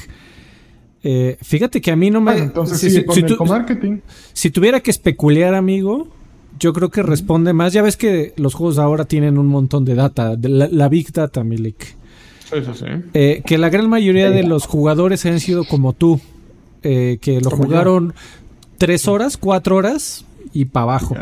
[1.04, 2.38] Eh, fíjate que a mí no me...
[2.38, 3.04] entonces si, si,
[4.34, 6.10] si tuviera que especular, amigo,
[6.60, 7.72] yo creo que responde más.
[7.72, 11.96] Ya ves que los juegos ahora tienen un montón de data, la, Big Data, Milik.
[12.52, 12.86] Eso sí.
[13.14, 16.20] Eh, que la gran mayoría de los jugadores han sido como tú,
[16.82, 18.14] que lo jugaron
[18.78, 21.16] tres horas, cuatro horas, y para abajo.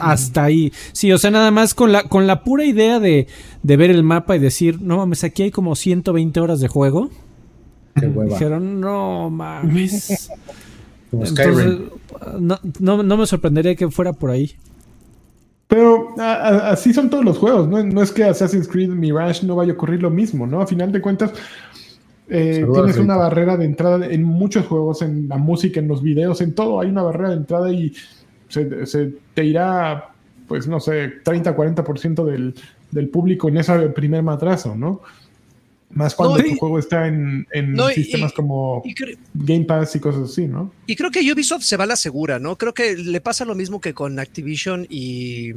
[0.00, 0.72] hasta ahí.
[0.92, 3.26] Sí, o sea, nada más con la, con la pura idea de,
[3.62, 7.10] ver el mapa y decir, no mames, aquí hay como 120 horas de juego.
[7.94, 10.30] Dijeron, no mames.
[12.40, 12.58] no,
[13.02, 14.52] no, me sorprendería que fuera por ahí.
[15.68, 17.82] Pero así son todos los juegos, ¿no?
[17.82, 20.60] no es que Assassin's Creed Mirage no vaya a ocurrir lo mismo, ¿no?
[20.60, 21.32] A final de cuentas,
[22.28, 26.40] eh, tienes una barrera de entrada en muchos juegos, en la música, en los videos,
[26.40, 26.80] en todo.
[26.80, 27.92] Hay una barrera de entrada y
[28.52, 30.12] se, te irá
[30.52, 32.54] pues no sé, 30-40% del,
[32.90, 35.00] del público en ese primer matrazo, ¿no?
[35.90, 37.46] Más cuando el juego está en,
[37.94, 38.82] sistemas como
[39.34, 40.72] Game Pass y cosas así, ¿no?
[40.86, 42.56] Y creo que Ubisoft se va a la segura, ¿no?
[42.56, 45.52] Creo que le pasa lo mismo que con Activision y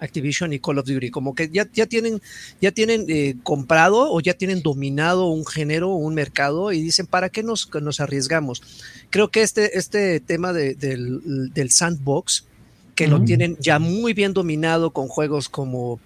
[0.00, 2.20] Activision y Call of Duty, como que ya, ya tienen,
[2.60, 7.28] ya tienen eh, comprado o ya tienen dominado un género, un mercado y dicen, ¿para
[7.28, 8.62] qué nos, nos arriesgamos?
[9.10, 12.46] Creo que este, este tema del, sandbox,
[12.94, 16.00] que lo tienen ya muy bien dominado con juegos como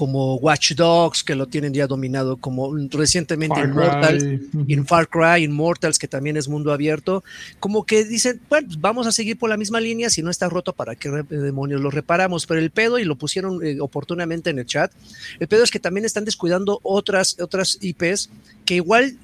[0.00, 4.24] como Watch Dogs, que lo tienen ya dominado, como recientemente Immortals,
[4.66, 7.22] in Far Cry, Immortals, que también es mundo abierto,
[7.58, 10.48] como que dicen, bueno, pues vamos a seguir por la misma línea, si no está
[10.48, 12.46] roto, ¿para qué demonios lo reparamos?
[12.46, 14.90] Pero el pedo, y lo pusieron eh, oportunamente en el chat,
[15.38, 18.30] el pedo es que también están descuidando otras, otras IPs
[18.64, 19.18] que igual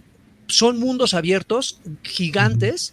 [0.46, 2.92] son mundos abiertos, gigantes,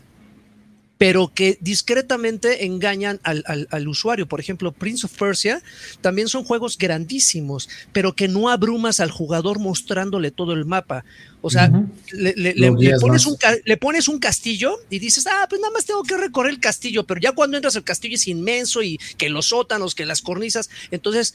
[0.98, 4.28] pero que discretamente engañan al, usuario.
[4.28, 5.62] Por ejemplo, Prince of Persia
[6.02, 11.04] también son juegos grandísimos, pero que no abrumas al jugador mostrándole todo el mapa.
[11.42, 11.70] O sea,
[12.14, 12.54] le,
[13.02, 13.36] pones un,
[13.66, 17.04] le, pones un, castillo y dices, ah, pues nada más tengo que recorrer el castillo,
[17.04, 20.70] pero ya cuando entras el castillo es inmenso y que los sótanos, que las cornisas.
[20.92, 21.34] Entonces,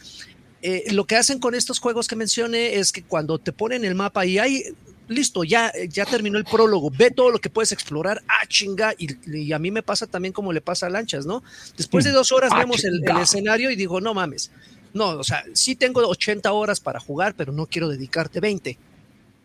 [0.62, 3.94] eh, lo que hacen con estos juegos que mencioné es que cuando te ponen el
[3.94, 4.64] mapa y hay
[5.08, 9.52] listo, ya, ya terminó el prólogo, ve todo lo que puedes explorar, ah, chinga, y,
[9.52, 11.42] a mí me pasa también como le pasa a Lanchas, ¿no?
[11.76, 12.14] Después de mm.
[12.14, 14.50] dos horas ah, vemos el, escenario y digo, no mames,
[14.92, 18.78] no, o sea, sí tengo 80 horas para jugar, pero no quiero dedicarte 20,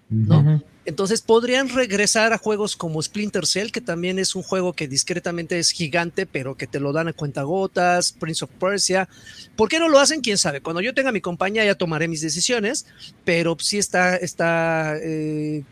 [0.10, 0.62] ¿no?
[0.86, 5.58] Entonces podrían regresar a juegos como Splinter Cell, que también es un juego que discretamente
[5.58, 9.08] es gigante, pero que te lo dan a cuentagotas, Prince of Persia.
[9.56, 10.20] ¿Por qué no lo hacen?
[10.20, 10.60] Quién sabe.
[10.60, 12.86] Cuando yo tenga mi compañía ya tomaré mis decisiones,
[13.24, 15.64] pero sí está, está eh,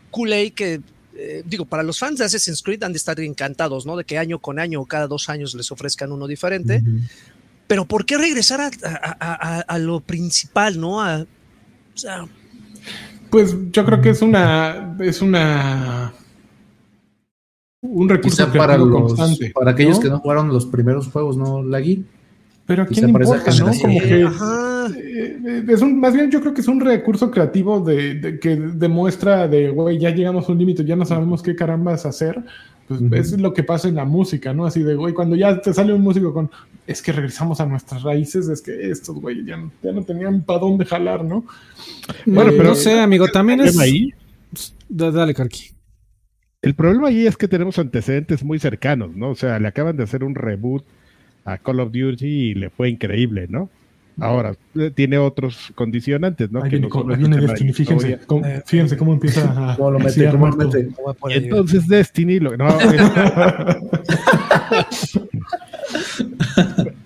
[0.54, 0.80] que
[1.14, 3.96] eh, digo, para los fans de Assassin's Creed han de estar encantados, ¿no?
[3.96, 6.82] De que año con año o cada dos años les ofrezcan uno diferente.
[7.66, 10.98] Pero ¿por qué regresar a, lo principal, ¿no?
[10.98, 11.26] o
[11.94, 12.26] sea,
[13.32, 14.94] pues yo creo que es una.
[15.00, 16.12] Es una.
[17.80, 19.50] Un recurso para constante.
[19.54, 22.04] Para aquellos que no jugaron los primeros juegos, ¿no, Lagui?
[22.66, 23.72] Pero a quién importa, ¿no?
[23.80, 24.28] Como que.
[25.14, 29.48] Eh, es un, más bien yo creo que es un recurso creativo de, que demuestra
[29.48, 32.42] de, güey, ya llegamos a un límite, ya no sabemos qué carambas hacer.
[32.98, 34.66] Pues es lo que pasa en la música, ¿no?
[34.66, 36.50] Así de, güey, cuando ya te sale un músico con,
[36.86, 40.60] es que regresamos a nuestras raíces, es que estos, güey, ya, ya no tenían para
[40.60, 41.44] dónde jalar, ¿no?
[42.26, 43.78] Bueno, pero no sé, amigo, también es.
[43.78, 44.10] Ahí,
[44.88, 45.70] dale, Carqui.
[46.62, 49.30] El problema ahí es que tenemos antecedentes muy cercanos, ¿no?
[49.30, 50.84] O sea, le acaban de hacer un reboot
[51.44, 53.68] a Call of Duty y le fue increíble, ¿no?
[54.20, 56.62] Ahora, eh, tiene otros condicionantes, ¿no?
[56.62, 56.78] que
[57.16, 59.76] viene Destiny, fíjense, cómo, fíjense cómo empieza a...
[59.78, 60.28] ¿Cómo lo mete?
[60.30, 60.88] ¿Cómo lo mete?
[61.30, 62.38] Y entonces Destiny...
[62.38, 62.68] Lo, no,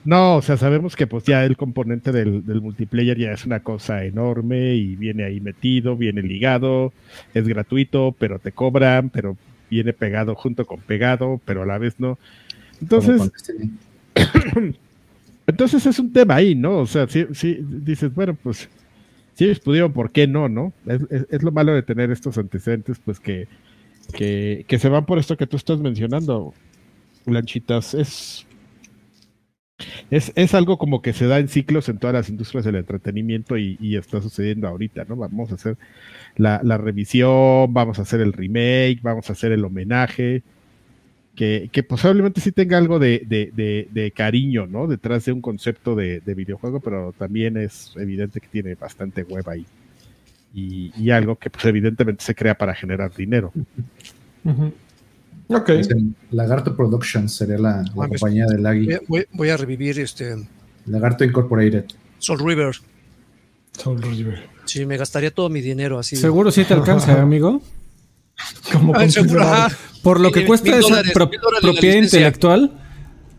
[0.05, 4.05] No, o sea, sabemos que pues ya el componente del, multiplayer ya es una cosa
[4.05, 6.93] enorme y viene ahí metido, viene ligado,
[7.35, 9.37] es gratuito, pero te cobran, pero
[9.69, 12.19] viene pegado junto con pegado, pero a la vez no.
[12.81, 13.33] Entonces,
[15.47, 16.79] entonces es un tema ahí, ¿no?
[16.79, 18.69] O sea, si, si dices, bueno, pues
[19.35, 20.73] si pudieron, ¿por qué no, no?
[20.87, 23.49] Es, lo malo de tener estos antecedentes, pues que,
[24.13, 26.55] que, se van por esto que tú estás mencionando,
[27.27, 27.95] Lanchitas.
[27.95, 28.47] Es
[30.11, 33.59] es, es, algo como que se da en ciclos en todas las industrias del entretenimiento
[33.59, 35.17] y, está sucediendo ahorita, ¿no?
[35.17, 35.77] Vamos a hacer
[36.37, 40.43] la, revisión, vamos a hacer el remake, vamos a hacer el homenaje,
[41.37, 44.87] que, que posiblemente sí tenga algo de, de, cariño, ¿no?
[44.87, 49.67] Detrás de un concepto de, videojuego, pero también es evidente que tiene bastante web ahí.
[50.55, 53.53] Y, algo que pues evidentemente se crea para generar dinero.
[55.49, 55.71] Ok.
[56.33, 58.89] Lagarto Productions sería la, ah, compañía de Lagui.
[59.07, 60.35] Voy, a revivir este.
[60.87, 61.85] Lagarto Incorporated.
[62.19, 62.75] Soul River.
[63.73, 64.43] Soul River.
[64.65, 66.17] Sí, me gastaría todo mi dinero así.
[66.17, 67.61] Seguro sí te alcanza, amigo.
[68.73, 69.69] Como ah,
[70.03, 72.83] Por lo que cuesta esa propiedad intelectual.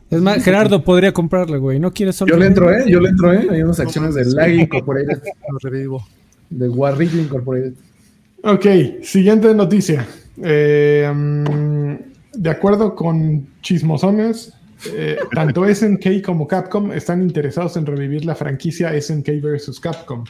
[0.09, 1.79] Es más, Gerardo podría comprarle, güey.
[1.79, 2.33] ¿No quieres solo?
[2.33, 2.85] Yo le entro, ¿eh?
[2.87, 3.47] Yo le entro, ¿eh?
[3.51, 5.21] Hay unas acciones de Lagui Incorporated.
[5.51, 6.07] Lo revivo.
[6.49, 7.73] De Warrior Incorporated.
[8.43, 8.65] Ok,
[9.03, 10.07] siguiente noticia.
[10.41, 11.95] Eh, mm,
[12.33, 14.53] de acuerdo con chismosones,
[14.93, 19.79] eh, tanto SNK como Capcom están interesados en revivir la franquicia SNK vs.
[19.81, 20.23] Capcom.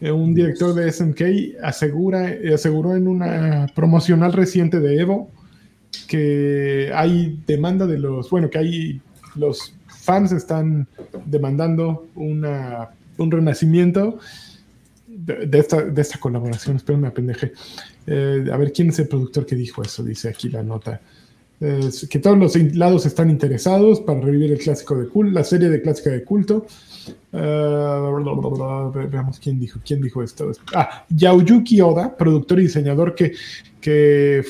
[0.00, 5.30] Eh, un director de SNK asegura, aseguró en una promocional reciente de Evo
[6.06, 9.00] que hay demanda de los, bueno, que hay
[9.34, 10.86] los fans están
[11.26, 14.18] demandando una, un renacimiento
[15.06, 16.76] de, esta, de esta colaboración.
[16.76, 17.52] Espero me apendeje.
[18.06, 20.02] Eh, a ver, ¿quién es el productor que dijo eso?
[20.02, 21.00] Dice aquí la nota.
[21.58, 25.82] que todos los lados están interesados para revivir el clásico de culto, la serie de
[25.82, 26.66] clásica de culto.
[27.32, 30.50] Uh, veamos quién dijo, quién dijo esto.
[30.74, 33.32] Ah, Yaoyuki Oda, productor y diseñador que,
[33.80, 34.44] que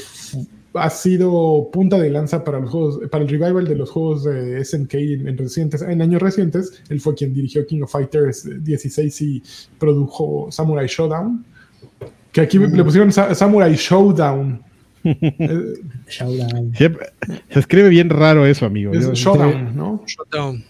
[0.74, 4.64] ha sido punta de lanza para los juegos, para el revival de los juegos de
[4.64, 6.82] SNK en, recientes, en años recientes.
[6.88, 9.42] Él fue quien dirigió King of Fighters 16 y
[9.78, 11.44] produjo Samurai Showdown.
[12.32, 14.62] Que aquí le pusieron Samurai Showdown.
[16.08, 16.72] Showdown.
[16.74, 18.92] Se, escribe bien raro eso, amigo.
[18.92, 20.04] showdown, ¿no?
[20.06, 20.64] Showdown.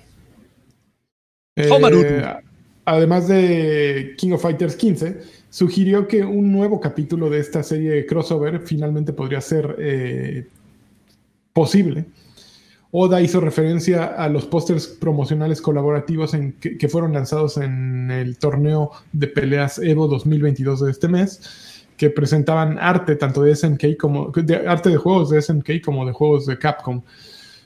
[1.58, 2.24] Eh,
[2.84, 8.06] además de King of Fighters 15, sugirió que un nuevo capítulo de esta serie de
[8.06, 10.46] crossover finalmente podría ser eh,
[11.52, 12.06] posible.
[12.90, 18.92] Oda hizo referencia a los pósters promocionales colaborativos en que, fueron lanzados en el torneo
[19.12, 24.66] de peleas Evo 2022 de este mes, que presentaban arte tanto de SNK como de
[24.66, 27.02] arte de juegos de SNK como de juegos de Capcom.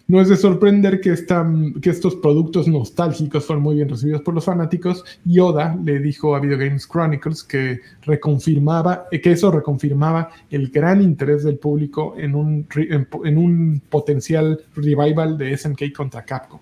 [0.08, 1.14] No es de sorprender que,
[1.80, 5.04] que estos productos nostálgicos fueron muy bien recibidos por los fanáticos.
[5.24, 11.44] Yoda le dijo a Video Games Chronicles que reconfirmaba, que eso reconfirmaba el gran interés
[11.44, 16.60] del público en un, en un potencial revival de SNK contra Capcom.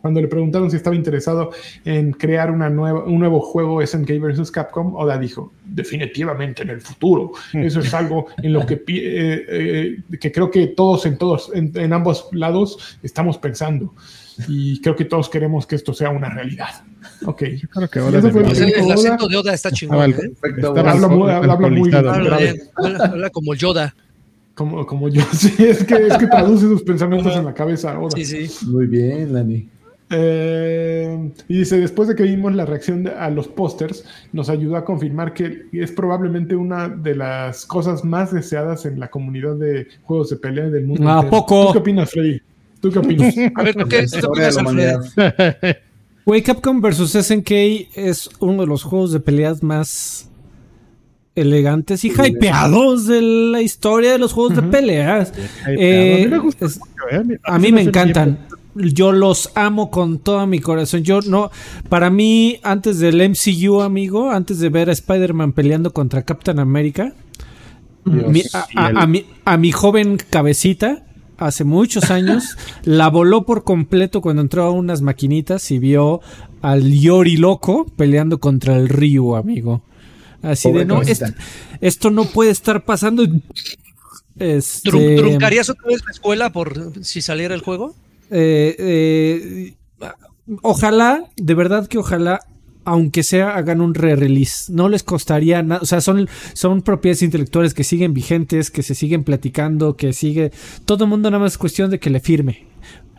[0.00, 1.50] Cuando le preguntaron si estaba interesado
[1.84, 4.50] en crear una nueva, un nuevo juego SNK vs.
[4.50, 7.32] Capcom, Oda dijo, definitivamente en el futuro.
[7.52, 7.62] Mm.
[7.62, 11.92] Eso es algo en lo que, eh, eh, que creo que todos, en, todos en,
[11.92, 13.92] ambos lados estamos pensando.
[14.46, 16.84] Y creo que todos queremos que esto sea una realidad.
[17.26, 17.42] Ok.
[17.60, 20.12] Yo creo que Oda el, acento de Oda está chingón.
[20.12, 20.16] ¿eh?
[20.64, 23.94] habla, muy, habla, muy habla, como Yoda.
[24.54, 28.16] Como, como yo, sí, es que, es que traduce sus pensamientos en la cabeza ahora.
[28.16, 28.66] Sí, sí.
[28.66, 29.68] Muy bien, Lani.
[30.10, 34.84] Eh, y dice, después de que vimos la reacción a los pósters, nos ayudó a
[34.84, 40.30] confirmar que es probablemente una de las cosas más deseadas en la comunidad de juegos
[40.30, 41.08] de pelea del mundo.
[41.08, 41.66] ¿A poco?
[41.66, 42.40] ¿Tú qué opinas, Freddy?
[42.80, 43.34] ¿Tú qué opinas?
[43.54, 45.14] a ver, ¿qué, ¿tú opinas,
[46.24, 47.26] Güey, Capcom vs.
[47.26, 47.50] SNK
[47.94, 50.28] es uno de los juegos de peleas más
[51.34, 55.32] elegantes y hypeados de la historia de los juegos de peleas.
[55.66, 57.38] Eh, a mí me, ¿eh?
[57.44, 58.47] a mí me encantan
[58.78, 61.02] yo los amo con todo mi corazón.
[61.02, 61.50] Yo no,
[61.88, 67.14] para mí, antes del MCU, amigo, antes de ver a Spider-Man peleando contra Captain America,
[69.44, 71.04] a, mi, joven cabecita,
[71.36, 76.20] hace muchos años, la voló por completo cuando entró a unas maquinitas y vio
[76.62, 79.82] al Yori loco peleando contra el Ryu, amigo.
[80.42, 81.00] Así de, no,
[81.80, 83.24] esto, no puede estar pasando.
[84.38, 85.16] Este...
[85.16, 87.96] ¿Truncarías otra vez la escuela por si saliera el juego?
[88.30, 89.74] Eh, eh,
[90.62, 92.40] ojalá, de verdad que ojalá,
[92.84, 94.72] aunque sea, hagan un re-release.
[94.72, 95.80] No les costaría nada.
[95.82, 100.52] O sea, son, son propiedades intelectuales que siguen vigentes, que se siguen platicando, que sigue.
[100.84, 102.66] Todo el mundo nada más es cuestión de que le firme.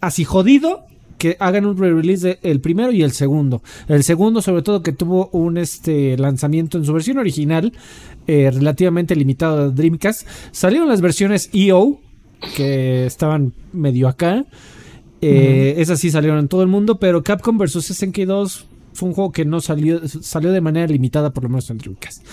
[0.01, 0.86] Así jodido,
[1.20, 3.62] que hagan un re-release del primero y el segundo.
[3.88, 7.74] El segundo, sobre todo, que tuvo un este lanzamiento en su versión original,
[8.26, 10.26] eh, relativamente limitado a Dreamcast.
[10.51, 11.99] Salieron las versiones EO,
[12.55, 14.45] que estaban medio acá.
[15.22, 17.86] Eh, Esas sí salieron en todo el mundo, pero Capcom vs.
[17.86, 21.70] SNK 2 fue un juego que no salió, salió de manera limitada, por lo menos
[21.70, 22.26] en Dreamcast.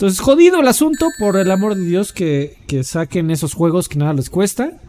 [0.00, 4.14] Entonces, jodido el asunto, por el amor de Dios, que, saquen esos juegos que nada
[4.14, 4.80] les cuesta.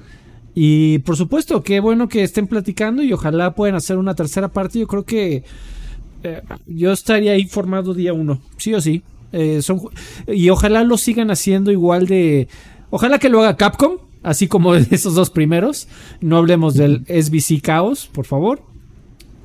[0.56, 4.80] Y por supuesto, qué bueno que estén platicando y ojalá puedan hacer una tercera parte.
[4.80, 5.44] Yo creo que
[6.24, 9.04] eh, yo estaría ahí formado día uno, sí o sí.
[9.34, 9.82] Eh, son,
[10.28, 12.48] y ojalá lo sigan haciendo igual de...
[12.89, 15.88] Ojalá que lo haga Capcom, así como de esos dos primeros.
[16.19, 18.63] No hablemos del SBC Chaos, por favor.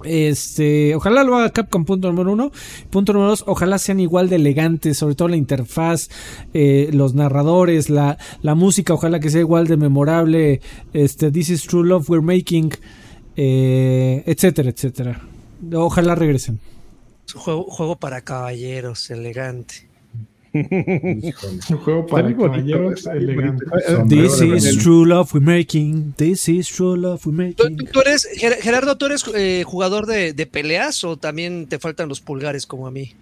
[0.04, 2.52] Este, ojalá lo haga Capcom, punto número uno.
[2.90, 6.10] Punto número dos, ojalá sean igual de elegantes, sobre todo la interfaz,
[6.54, 10.60] eh, los narradores, la, la, música, ojalá que sea igual de memorable.
[10.92, 12.72] Este, This is True Love We're Making,
[13.36, 15.20] eh, etcétera, etcétera.
[15.74, 16.60] Ojalá regresen.
[17.34, 19.85] Juego, juego para caballeros, elegante.
[21.70, 23.64] Un juego para caballeros elegante.
[24.08, 26.14] This is true love we're making.
[26.16, 27.76] This is true love we're making.
[27.92, 32.66] ¿Tú, eres, Gerardo, ¿tú eres eh, jugador de, peleas o también te faltan los pulgares
[32.66, 33.12] como a mí?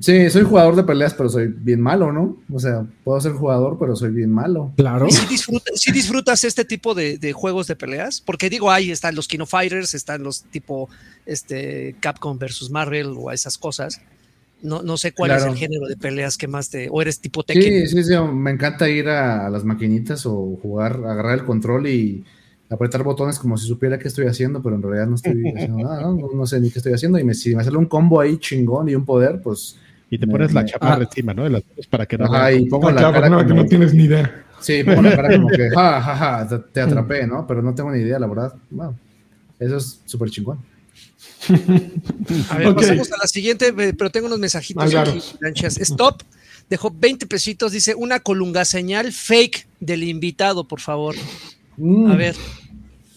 [0.00, 2.36] Sí, soy jugador de peleas, pero soy bien malo, ¿no?
[2.52, 4.72] O sea, puedo ser jugador, pero soy bien malo.
[4.76, 5.08] Claro.
[5.08, 8.20] ¿Y si, disfrutas este tipo de, juegos de peleas?
[8.20, 10.88] Porque digo, ahí están los Kino Fighters, están los tipo
[11.26, 14.00] este, Capcom versus Marvel o esas cosas.
[14.62, 16.88] No, no sé cuál es el género de peleas que más te.
[16.90, 17.86] O eres tipo Tekken.
[17.86, 18.14] Sí, sí, sí.
[18.32, 22.24] Me encanta ir a, las maquinitas o jugar, agarrar el control y
[22.68, 26.02] apretar botones como si supiera qué estoy haciendo, pero en realidad no estoy haciendo nada,
[26.02, 26.16] ¿no?
[26.34, 27.18] No, sé ni qué estoy haciendo.
[27.18, 29.78] Y me, si me sale un combo ahí chingón y un poder, pues.
[30.10, 31.02] Y te pones la chaparra ah.
[31.04, 31.44] encima, ¿no?
[31.44, 32.26] De las, para que no.
[32.26, 34.44] Ajá, y pongo la cara que no tienes ni idea.
[34.60, 37.46] Sí, pongo la cara como que, ja, ja, ja, te, atrapé, ¿no?
[37.46, 38.54] Pero no tengo ni idea, la verdad.
[39.58, 40.58] eso es súper chingón.
[42.50, 45.20] A ver, pasamos a la siguiente, pero tengo unos mensajitos aquí.
[45.82, 46.22] Stop,
[46.68, 51.14] dejó 20 pesitos, dice una colunga señal fake del invitado, por favor.
[51.76, 52.10] Mm.
[52.10, 52.36] A ver.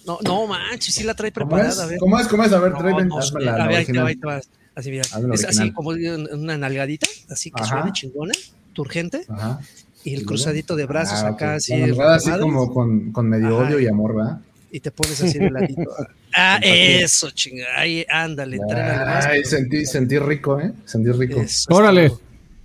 [0.06, 1.88] No, no manches, sí la trae preparada.
[1.98, 2.28] ¿Cómo es?
[2.28, 2.52] ¿Cómo es?
[2.52, 4.42] A ver, trae no, A ver, ahí te va,
[4.76, 5.04] Así, mira.
[5.34, 8.34] Es así como una nalgadita, así que suena chingona,
[8.74, 9.26] turgente.
[9.30, 9.60] Ajá.
[10.04, 11.74] Y el cruzadito de brazos ah, acá, así.
[11.74, 14.42] así como con, con medio odio y amor, ¿verdad?
[14.70, 15.84] Y te pones así de ladito.
[16.36, 17.80] ah, eso, chingada.
[17.80, 20.72] Ahí, ándale, Ay, sentí, sentí rico, ¿eh?
[20.86, 21.44] Sentí rico.
[21.70, 22.12] Órale.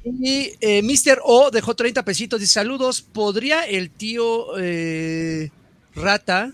[0.05, 1.21] Y eh, Mr.
[1.25, 2.41] O dejó 30 pesitos.
[2.41, 5.51] Dice: Saludos, ¿podría el tío eh,
[5.95, 6.53] Rata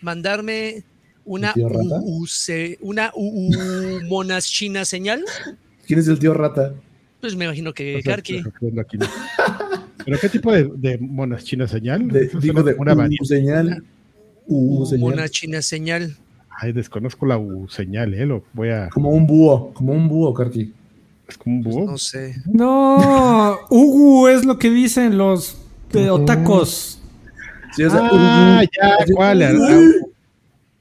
[0.00, 0.82] mandarme
[1.24, 1.54] una
[2.80, 3.12] una
[4.08, 5.24] monas china señal?
[5.86, 6.74] ¿Quién es el tío Rata?
[7.20, 8.42] Pues me imagino que Karki.
[10.04, 12.08] ¿Pero qué tipo de, monas china señal?
[12.40, 13.82] digo de una U señal.
[14.46, 15.00] U señal.
[15.00, 16.16] Mona china señal.
[16.58, 18.24] Ay, desconozco la U señal, eh.
[18.24, 18.88] Lo voy a.
[18.88, 20.72] Como un búho, como un búho, Karki.
[21.28, 21.90] ¿Es como un búho?
[21.90, 22.36] no sé.
[22.46, 25.58] No, Ugu es lo que dicen los
[25.92, 27.00] de otacos.
[27.74, 29.42] Sí, o sea, ah, ya, ¿cuál?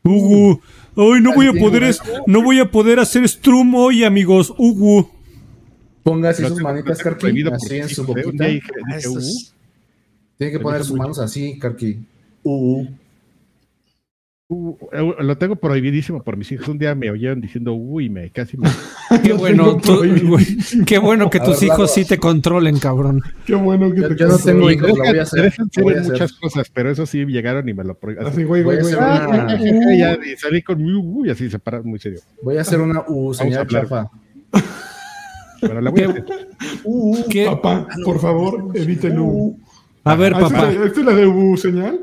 [0.04, 0.62] Ugu.
[0.96, 1.94] Ay, no voy a poder,
[2.26, 4.54] no voy a poder hacer strum hoy, amigos.
[4.58, 5.10] Ugu.
[6.04, 8.46] Ponga así sus manitas, Karki, así en su boquita.
[8.46, 9.00] Ah,
[10.38, 11.98] Tiene que poner sus manos así, Karki.
[12.44, 12.86] Uh,
[14.50, 14.78] uh,
[15.20, 16.68] lo tengo prohibidísimo por mis hijos.
[16.68, 18.70] Un día me oyeron diciendo uh y me casi me.
[19.24, 19.78] qué bueno,
[20.86, 23.22] qué bueno que tus hijos sí te controlen, cabrón.
[23.46, 25.54] Qué bueno que yo, te Yo no tengo hijos, lo voy a hacer.
[25.82, 28.32] Voy a muchas cosas, pero eso sí llegaron y me lo prohibieron.
[28.32, 28.94] Así, güey, güey, güey.
[28.94, 32.20] Y salí con mi uh y así se pararon muy serio.
[32.42, 34.10] Voy a hacer una uh señal chafa.
[35.62, 36.26] Pero la voy a hacer.
[36.84, 39.56] Uh, papá, por favor, evítelo.
[40.04, 40.72] A ver, papá.
[40.72, 42.00] ¿Esta es la de U señal?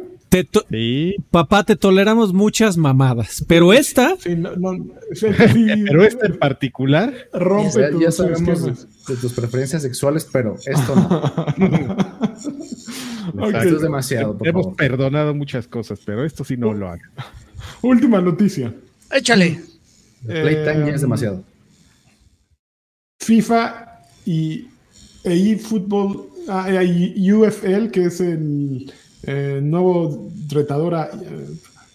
[0.71, 1.17] Sí.
[1.31, 4.17] Papá, te toleramos muchas mamadas, pero esta.
[4.19, 4.73] Sí, no, no,
[5.21, 7.13] pero esta en particular.
[7.33, 8.65] Rompe ya, ya sabemos
[9.07, 11.23] de, tus preferencias sexuales, pero esto no.
[13.47, 14.37] Esto es demasiado.
[14.43, 17.09] Hemos perdonado muchas cosas, pero esto sí no lo haga.
[17.83, 18.75] Última noticia.
[19.11, 19.61] Échale.
[20.27, 21.45] Playtime ya es demasiado.
[23.21, 24.69] FIFA y
[25.25, 28.93] eFootball, ah, UFL, que es el
[29.25, 30.95] eh, nuevo retador.
[30.95, 31.47] Eh,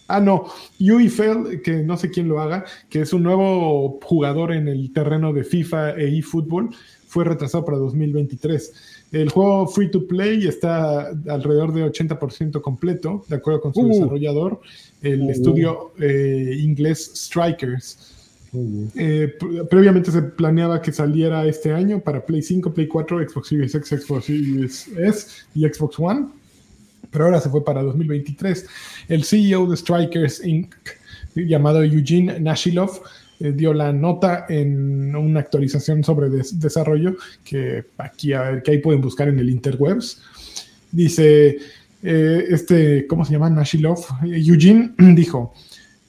[0.07, 0.45] ah, no,
[0.79, 5.33] UFL, que no sé quién lo haga, que es un nuevo jugador en el terreno
[5.33, 6.69] de FIFA e eFootball,
[7.07, 8.97] fue retrasado para 2023.
[9.11, 13.87] El juego free to play está alrededor de 80% completo, de acuerdo con su uh.
[13.87, 14.59] desarrollador,
[15.01, 15.29] el uh.
[15.29, 18.15] estudio eh, inglés Strikers.
[18.95, 19.33] Eh,
[19.69, 23.89] previamente se planeaba que saliera este año para Play 5, Play 4, Xbox Series X,
[23.89, 26.27] Xbox Series S y Xbox One,
[27.11, 28.65] pero ahora se fue para 2023.
[29.07, 30.73] El CEO de Strikers Inc.,
[31.35, 33.01] llamado Eugene Nashilov,
[33.39, 38.77] eh, dio la nota en una actualización sobre desarrollo que aquí a ver, que ahí
[38.79, 40.21] pueden buscar en el interwebs.
[40.91, 41.57] Dice,
[42.01, 43.49] eh, este, ¿cómo se llama?
[43.49, 43.99] Nashilov.
[44.23, 45.53] Eugene dijo,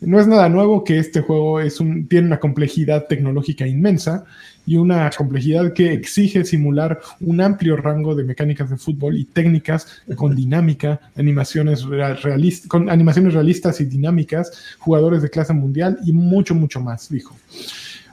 [0.01, 1.79] no es nada nuevo que este juego es
[2.09, 4.25] tiene una complejidad tecnológica inmensa
[4.69, 10.03] y una complejidad que exige simular un amplio rango de mecánicas de fútbol y técnicas
[10.15, 11.87] con dinámica, animaciones,
[12.69, 17.35] con animaciones realistas y dinámicas, jugadores de clase mundial y mucho, mucho más, dijo.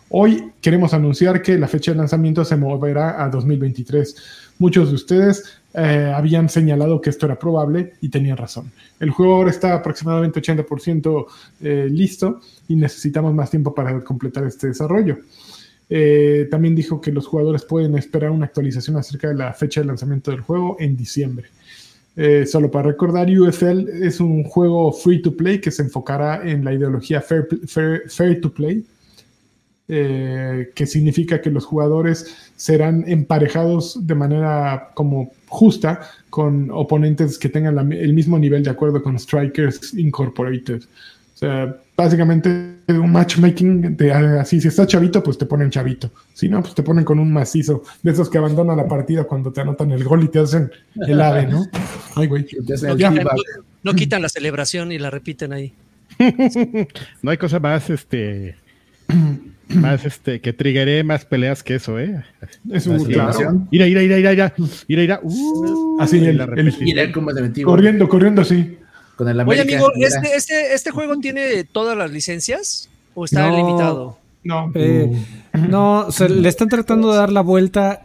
[0.09, 4.15] Hoy queremos anunciar que la fecha de lanzamiento se moverá a 2023.
[4.57, 8.71] Muchos de ustedes eh, habían señalado que esto era probable y tenían razón.
[8.97, 11.25] El juego ahora está aproximadamente 80%
[11.59, 12.39] eh, listo
[12.69, 15.17] y necesitamos más tiempo para completar este desarrollo.
[15.89, 19.87] Eh, también dijo que los jugadores pueden esperar una actualización acerca de la fecha de
[19.87, 21.47] lanzamiento del juego en diciembre.
[22.45, 26.73] solo para recordar, UFL es un juego free to play que se enfocará en la
[26.73, 28.85] ideología fair to play,
[29.87, 37.49] eh, que significa que los jugadores serán emparejados de manera como justa con oponentes que
[37.49, 40.81] tengan el mismo nivel de acuerdo con Strikers Incorporated.
[40.81, 46.11] O sea, básicamente un matchmaking de así, si estás chavito, pues te ponen chavito.
[46.33, 49.51] Si no, pues te ponen con un macizo de esos que abandonan la partida cuando
[49.51, 50.71] te anotan el gol y te hacen
[51.07, 51.65] el ave, ¿no?
[52.15, 52.45] Ay, güey.
[53.83, 55.73] No, quitan la celebración y la repiten ahí.
[57.21, 58.55] no hay cosa más, este
[59.69, 62.23] más este, que triggeré más peleas que eso, ¿eh?
[62.71, 63.67] Es un claro.
[63.71, 64.53] Ira, ira, ira, ira, ira,
[64.87, 65.19] ira, ira.
[65.23, 67.11] Uh, así el, el,
[67.63, 68.77] corriendo, corriendo así.
[69.15, 74.17] Con el Oye, amigo, ¿este, este, ¿este juego tiene todas las licencias o está limitado?
[74.43, 74.71] No.
[74.75, 75.11] Eh,
[75.69, 78.03] no, le están tratando de dar la vuelta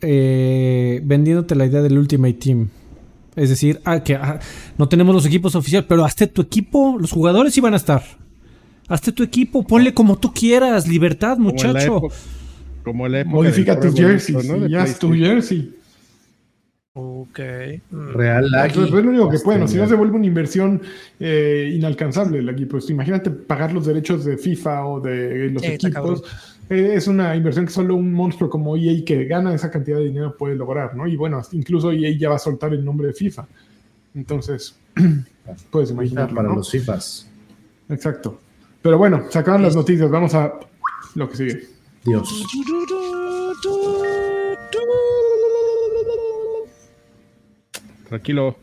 [0.00, 2.68] eh, vendiéndote la idea del Ultimate Team.
[3.36, 4.40] Es decir, ah, que ah,
[4.78, 8.02] no tenemos los equipos oficiales, pero hazte tu equipo, los jugadores iban a estar.
[8.88, 12.02] Hazte tu equipo, ponle como tú quieras, libertad, muchacho.
[12.84, 14.66] Como la época Modifica tus jerseys, ¿no?
[14.66, 15.74] ya es tu jersey.
[16.94, 17.38] Ok.
[17.90, 19.66] Real Eso es lo único que pueden.
[19.66, 20.82] Si no se vuelve una inversión
[21.18, 22.78] eh, inalcanzable el equipo.
[22.88, 26.22] Imagínate pagar los derechos de FIFA o de los equipos.
[26.68, 30.04] Eh, es una inversión que solo un monstruo como EA que gana esa cantidad de
[30.04, 31.06] dinero puede lograr, ¿no?
[31.06, 33.46] Y bueno, incluso EA ya va a soltar el nombre de FIFA.
[34.14, 34.78] Entonces,
[35.70, 36.32] puedes imaginar.
[36.34, 37.26] Para los FIFAs.
[37.88, 38.38] Exacto.
[38.82, 40.10] Pero bueno, se acaban las noticias.
[40.10, 40.52] Vamos a
[41.14, 41.68] lo que sigue.
[42.04, 42.44] Dios.
[48.12, 48.56] Tranquilo.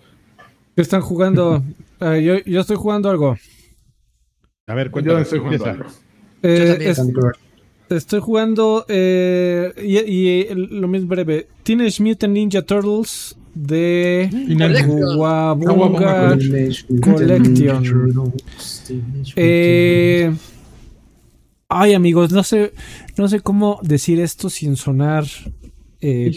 [0.75, 1.63] ¿Qué están jugando?
[2.01, 3.35] Ah, yo, estoy jugando algo.
[4.67, 5.17] A ver, cuéntame.
[5.17, 5.85] Yo estoy jugando algo.
[6.41, 6.93] Eh,
[7.89, 11.49] estoy jugando eh, y, lo mismo breve.
[11.63, 16.37] Teenage Mutant Ninja Turtles de Kawabunga
[17.01, 18.33] Collection.
[19.35, 20.33] Eh,
[21.67, 22.71] ay amigos, no sé,
[23.17, 25.25] no sé cómo decir esto sin sonar
[25.99, 26.31] eh,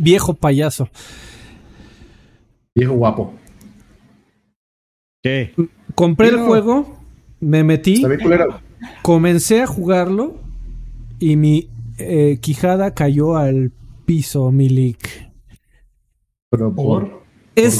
[0.00, 0.88] viejo payaso.
[2.74, 3.34] Viejo guapo.
[5.22, 5.54] ¿Qué?
[5.94, 6.98] Compré el juego,
[7.40, 8.02] me metí,
[9.02, 10.40] comencé a jugarlo
[11.18, 11.68] y mi
[11.98, 13.72] eh, quijada cayó al
[14.06, 15.30] piso, Milik.
[16.50, 17.22] ¿Pero por,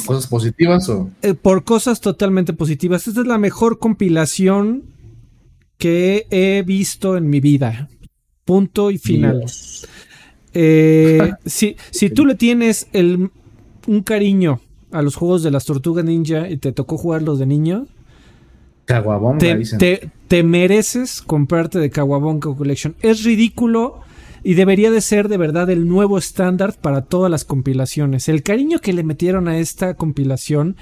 [0.06, 1.10] cosas positivas o...?
[1.22, 3.08] Eh, por cosas totalmente positivas.
[3.08, 4.84] Esta es la mejor compilación
[5.78, 7.88] que he visto en mi vida.
[8.44, 9.44] Punto y final.
[10.54, 13.30] Eh, si, si tú le tienes el,
[13.86, 14.60] un cariño
[14.92, 17.86] a los juegos de las tortugas ninja y te tocó jugarlos de niño,
[19.38, 22.94] te, te, mereces comprarte de Kawabonga Collection.
[23.00, 24.00] Es ridículo
[24.42, 28.28] y debería de ser de verdad el nuevo estándar para todas las compilaciones.
[28.28, 30.76] El cariño que le metieron a esta compilación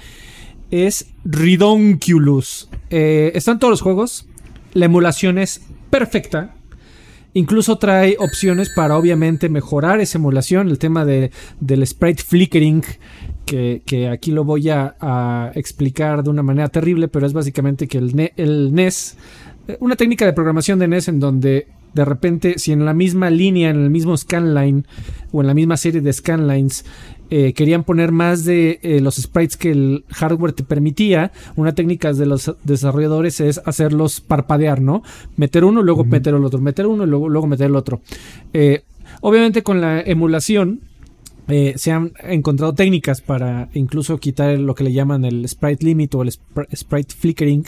[0.71, 2.69] es ridonculus.
[2.89, 4.27] Eh, están todos los juegos.
[4.73, 6.55] La emulación es perfecta.
[7.33, 12.83] Incluso trae opciones para obviamente mejorar esa emulación, el tema de, del sprite flickering,
[13.45, 18.31] que, aquí lo voy a, explicar de una manera terrible, pero es básicamente que el,
[18.35, 19.17] el NES,
[19.67, 23.29] eh, una técnica de programación de NES en donde de repente, si en la misma
[23.29, 24.85] línea, en el mismo scanline
[25.31, 26.85] o en la misma serie de scanlines
[27.33, 32.11] eh, querían poner más de eh, los sprites que el hardware te permitía, una técnica
[32.11, 35.01] de los desarrolladores es hacerlos parpadear, ¿no?
[35.37, 38.01] Meter uno, luego meter el otro, meter uno y luego, luego meter el otro.
[38.51, 38.83] Eh,
[39.21, 40.81] obviamente con la emulación
[41.75, 46.21] se han encontrado técnicas para incluso quitar lo que le llaman el sprite limit o
[46.21, 47.65] el sprite flickering.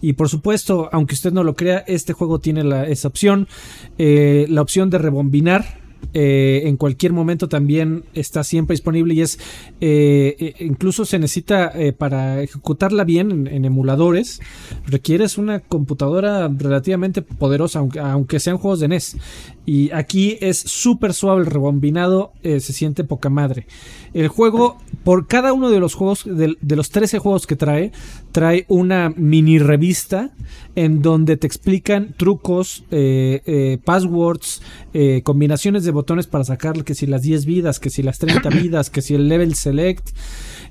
[0.00, 3.48] Y por supuesto, aunque usted no lo crea, este juego tiene la, esa opción.
[3.98, 9.38] la opción de rebombinar eh, en cualquier momento también está siempre disponible y es
[9.80, 14.40] eh, eh, incluso se necesita para ejecutarla bien en, emuladores
[14.86, 19.16] requieres una computadora relativamente poderosa aunque, aunque sean juegos de NES
[19.66, 23.66] y aquí es súper suave el rebombinado se siente poca madre
[24.12, 27.92] el juego por cada uno de los juegos de, de los 13 juegos que trae
[28.32, 30.32] trae una mini revista
[30.76, 32.84] en donde te explican trucos
[33.84, 34.60] passwords
[35.22, 38.90] combinaciones de botones para sacar que si las 10 vidas, que si las 30 vidas,
[38.90, 40.10] que si el level select.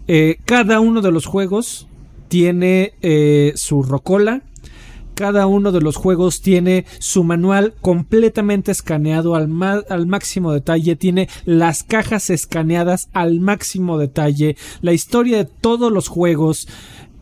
[0.08, 1.88] Eh, cada uno de los juegos
[2.28, 4.41] tiene eh, su rocola.
[5.16, 9.49] Cada uno de los juegos tiene su manual completamente escaneado al,
[9.89, 10.95] al, máximo detalle.
[10.95, 14.57] Tiene las cajas escaneadas al máximo detalle.
[14.82, 16.68] La historia de todos los juegos.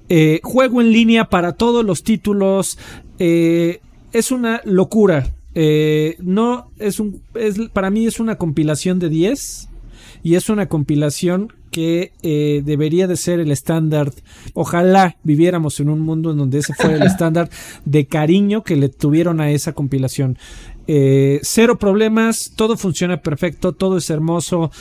[0.10, 2.78] Eh, juego en línea para todos los títulos.
[3.18, 5.34] es una locura.
[5.54, 7.22] Eh, no, es un.
[7.34, 9.70] Es, para mí es una compilación de 10.
[10.24, 14.12] Y es una compilación que eh, debería de ser el estándar.
[14.54, 17.50] Ojalá viviéramos en un mundo en donde ese fuera el estándar
[17.86, 20.38] de cariño que le tuvieron a esa compilación.
[20.88, 24.72] Eh, cero problemas, todo funciona perfecto, todo es hermoso.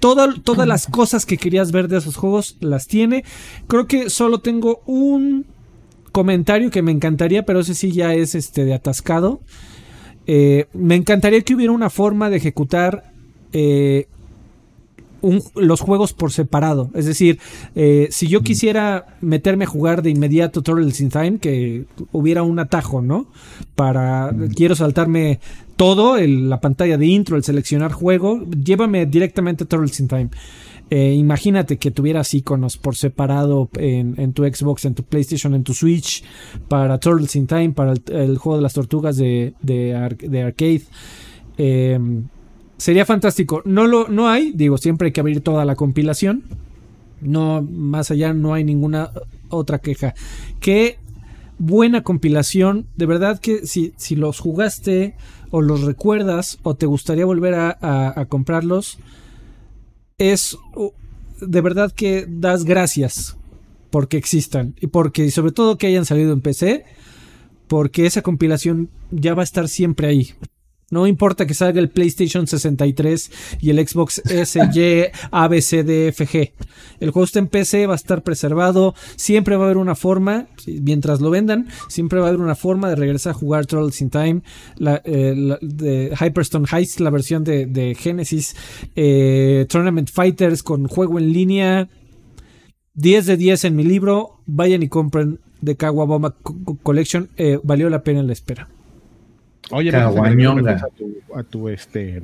[0.00, 3.24] todas las cosas que querías ver de esos juegos las tiene.
[3.66, 5.46] Creo que solo tengo un
[6.14, 9.40] comentario que me encantaría, pero ese sí ya es este de atascado.
[10.28, 13.12] Eh, me encantaría que hubiera una forma de ejecutar
[13.52, 14.06] eh,
[15.54, 16.90] los juegos por separado.
[16.94, 17.38] Es decir,
[17.74, 22.58] eh, si yo quisiera meterme a jugar de inmediato Turtles in Time, que hubiera un
[22.58, 23.26] atajo, ¿no?
[23.74, 25.40] Para, quiero saltarme
[25.76, 30.30] todo, la pantalla de intro, el seleccionar juego, llévame directamente a Turtles in Time.
[30.90, 36.22] imagínate que tuvieras iconos por separado en, tu Xbox, en tu PlayStation, en tu Switch,
[36.68, 40.82] para Turtles in Time, para el, juego de las tortugas de, de, arcade
[42.84, 43.62] sería fantástico.
[43.64, 46.44] No lo no hay, digo, siempre hay que abrir toda la compilación.
[47.22, 49.10] No, más allá no hay ninguna
[49.48, 50.14] otra queja.
[50.60, 50.98] Qué
[51.58, 52.86] buena compilación.
[52.94, 55.14] De verdad que si, si los jugaste
[55.50, 58.98] o los recuerdas o te gustaría volver a, comprarlos,
[60.18, 60.58] es
[61.40, 63.38] de verdad que das gracias
[63.88, 66.84] porque existan y porque sobre todo que hayan salido en PC
[67.66, 70.34] porque esa compilación ya va a estar siempre ahí.
[70.90, 73.30] No importa que salga el PlayStation 63
[73.60, 76.52] y el Xbox SY ABCDFG.
[77.00, 78.94] El juego está en PC, va a estar preservado.
[79.16, 82.88] Siempre va a haber una forma, mientras lo vendan, siempre va a haber una forma
[82.88, 84.42] de regresar a jugar Trolls in Time,
[84.76, 88.56] la, eh, de Hyperstone Heist, la versión de, Genesis,
[88.94, 91.88] eh, Tournament Fighters con juego en línea.
[92.94, 94.40] 10 de 10 en mi libro.
[94.46, 96.36] Vayan y compren de Kawaboma
[96.82, 97.28] Collection.
[97.36, 98.68] Eh, valió la pena la espera.
[99.70, 100.10] Oye, a
[100.96, 102.22] tu, a tu este,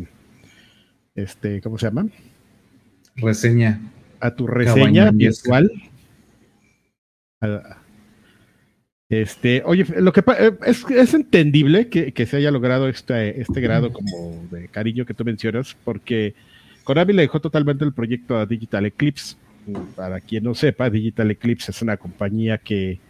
[1.15, 2.07] este, ¿cómo se llama?
[3.17, 3.81] Reseña.
[4.21, 5.71] A tu reseña virtual.
[9.09, 13.61] Este, oye, lo que eh, es, es entendible que, que, se haya logrado este, este
[13.61, 16.35] grado como de cariño que tú mencionas, porque
[16.85, 19.37] Konami le dejó totalmente el proyecto a Digital Eclipse.
[19.97, 23.01] Para quien no sepa, Digital Eclipse es una compañía que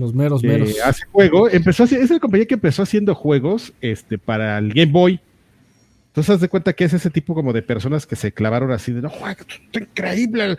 [0.00, 0.78] los meros, meros.
[0.84, 5.20] Hace juego, empezó es la compañía que empezó haciendo juegos este, para el Game Boy.
[6.08, 8.92] Entonces, haz de cuenta que es ese tipo como de personas que se clavaron así
[8.92, 10.56] de, no, está increíble.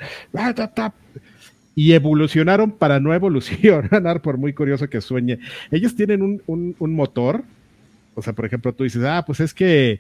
[1.74, 5.40] Y evolucionaron para no evolucionar, por muy curioso que sueñe.
[5.72, 7.44] Ellos tienen un, un, motor.
[8.14, 10.00] O sea, por ejemplo, tú dices, ah, pues es que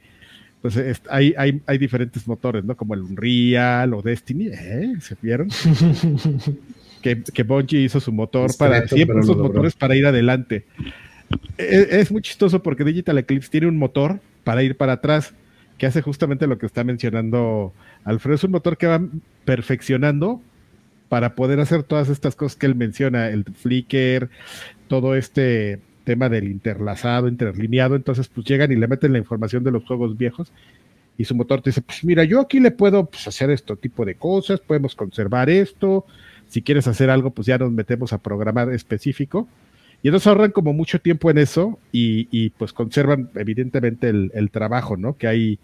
[0.61, 0.77] pues
[1.09, 2.75] hay, hay, hay, diferentes motores, ¿no?
[2.75, 4.93] Como el Unreal o Destiny, ¿eh?
[5.01, 5.49] ¿Se vieron?
[7.01, 10.65] que, que Bungie hizo su motor para siempre sus motores para ir adelante.
[11.57, 15.33] Es, es, muy chistoso porque Digital Eclipse tiene un motor para ir para atrás
[15.77, 17.73] que hace justamente lo que está mencionando
[18.03, 18.35] Alfredo.
[18.35, 19.01] Es un motor que va
[19.45, 20.41] perfeccionando
[21.09, 24.29] para poder hacer todas estas cosas que él menciona, el flicker,
[24.87, 27.95] todo este tema del interlazado, interlineado.
[27.95, 30.51] Entonces, pues llegan y le meten la información de los juegos viejos
[31.17, 34.05] y su motor te dice, pues mira, yo aquí le puedo pues, hacer este tipo
[34.05, 36.05] de cosas, podemos conservar esto,
[36.47, 39.47] si quieres hacer algo, pues ya nos metemos a programar específico.
[40.03, 45.17] Y entonces ahorran como mucho tiempo en eso y, pues conservan evidentemente el, trabajo, ¿no?
[45.17, 45.59] Que hay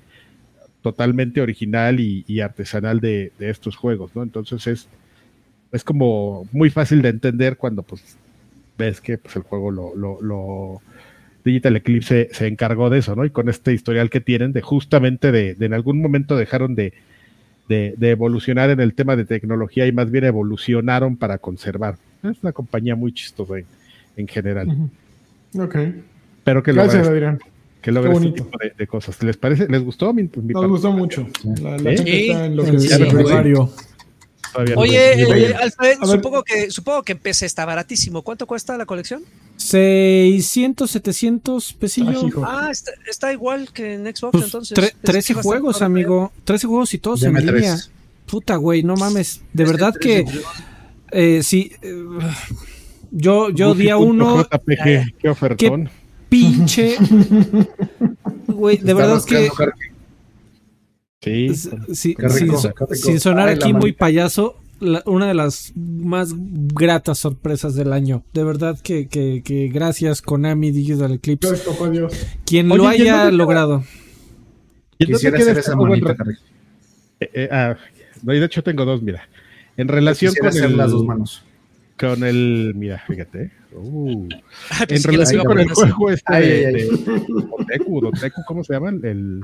[0.81, 4.23] totalmente original y, artesanal de, estos juegos, ¿no?
[4.23, 4.89] Entonces es,
[5.71, 8.17] es como muy fácil de entender cuando pues
[8.77, 10.81] ves que pues, el juego lo, lo,
[11.45, 13.25] Digital Eclipse se, encargó de eso, ¿no?
[13.25, 16.93] Y con este historial que tienen de justamente de en algún momento dejaron de,
[17.67, 21.97] de, evolucionar en el tema de tecnología y más bien evolucionaron para conservar.
[22.23, 23.55] Es una compañía muy chistosa
[24.15, 24.89] en, general.
[25.57, 25.75] Ok.
[26.43, 27.39] Pero que Gracias, Adrián.
[27.81, 29.21] Que logre este tipo de, cosas.
[29.23, 29.67] ¿Les parece?
[29.67, 30.13] ¿Les gustó?
[30.13, 31.27] Mi, Nos gustó mucho.
[31.61, 32.29] La, la ¿Sí?
[32.29, 32.87] está en lo que sí,
[34.75, 38.21] Oye, eh, Alfred, supongo que, supongo que en PC está baratísimo.
[38.21, 39.23] ¿Cuánto cuesta la colección?
[39.57, 42.25] 600, 700 pesillos.
[42.43, 42.71] Ah,
[43.07, 44.95] está, igual que en Xbox pues entonces.
[45.01, 46.31] 13 juegos, amigo.
[46.43, 47.77] 13 juegos y todos en línea.
[48.25, 49.41] Puta, güey, no mames.
[49.53, 50.25] De verdad que...
[51.11, 51.71] Eh, sí.
[51.81, 52.03] Eh,
[53.11, 54.43] yo, yo día uno...
[54.43, 55.89] JPG, qué ofertón.
[56.29, 56.97] pinche...
[58.47, 59.49] Güey, de verdad que...
[61.23, 61.55] Sí,
[61.93, 62.15] sí,
[62.93, 64.59] sin, sonar aquí muy payaso,
[65.05, 68.23] una de las más gratas sorpresas del año.
[68.33, 71.55] De verdad que, que, que gracias Konami Digital Eclipse.
[72.45, 73.85] Quien lo haya logrado.
[74.97, 75.73] Quisiera hacer esa
[77.19, 77.77] eh, eh, ah,
[78.21, 79.27] de hecho tengo dos, mira.
[79.77, 81.43] En relación con el, las dos manos.
[81.97, 83.51] Con el, mira, fíjate.
[83.71, 84.27] Uh,
[84.71, 86.89] ah, en relación con el juego este de,
[88.45, 88.89] ¿cómo se llama?
[88.89, 89.41] El,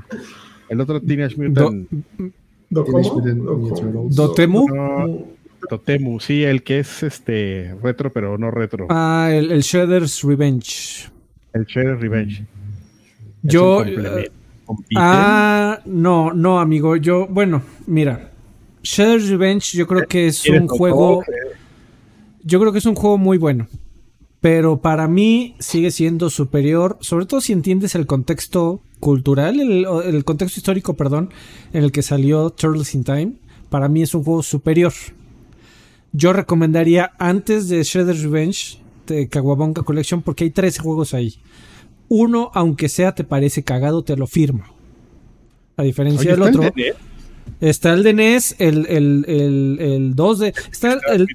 [0.70, 1.88] el otro Teenage Mutant.
[2.70, 4.66] ¿Dotemu?
[5.68, 8.86] Dotemu, sí, el que es este retro, pero no retro.
[8.88, 11.10] Ah, el, Shredder's Revenge.
[11.52, 12.46] El Shredder's Revenge.
[13.42, 13.84] Yo.
[13.84, 14.30] Eh,
[14.96, 16.96] ah, no, no, amigo.
[16.96, 18.30] Yo, bueno, mira.
[18.82, 21.24] Shredder's Revenge, yo creo que es un juego.
[22.42, 23.66] Yo creo que es un juego muy bueno.
[24.40, 30.60] Pero para mí sigue siendo superior, sobre todo si entiendes el contexto cultural, el, contexto
[30.60, 31.30] histórico, perdón,
[31.72, 33.32] en el que salió Turtles in Time,
[33.68, 34.92] para mí es un juego superior.
[36.12, 41.36] Yo recomendaría antes de Shredder's Revenge de Kawabonga Collection porque hay tres juegos ahí.
[42.08, 44.64] Uno, aunque sea te parece cagado, te lo firmo.
[45.76, 46.72] A diferencia del otro.
[47.60, 49.24] está el de NES, el, el,
[49.78, 50.54] el, 2 de.
[50.70, 51.26] Está, el,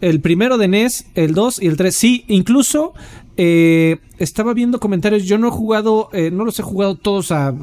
[0.00, 1.94] el primero de NES, el 2 y el 3.
[1.94, 2.94] Sí, incluso
[3.40, 5.24] eh, estaba viendo comentarios.
[5.24, 7.54] Yo no he jugado, eh, no los he jugado todos a,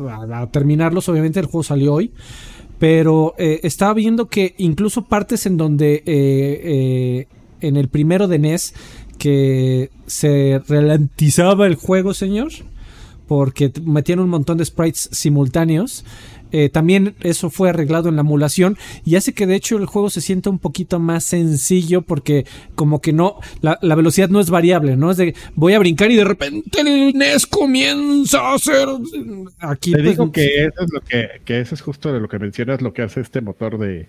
[0.52, 1.10] terminarlos.
[1.10, 2.12] Obviamente el juego salió hoy.
[2.80, 7.28] Pero eh, estaba viendo que incluso partes en donde
[7.62, 8.74] en el primero de NES
[9.18, 12.52] que se ralentizaba el juego, señor,
[13.28, 16.06] porque metían un montón de sprites simultáneos.
[16.52, 20.10] Eh, también eso fue arreglado en la emulación y hace que de hecho el juego
[20.10, 22.46] se sienta un poquito más sencillo porque
[22.76, 25.12] como que no, la, velocidad no es variable, ¿no?
[25.12, 28.88] Es de voy a brincar y de repente el NES comienza a hacer...
[29.60, 32.30] Aquí Te pues, digo que eso es lo que, que eso es justo de lo
[32.30, 34.08] que mencionas, lo que hace este motor de,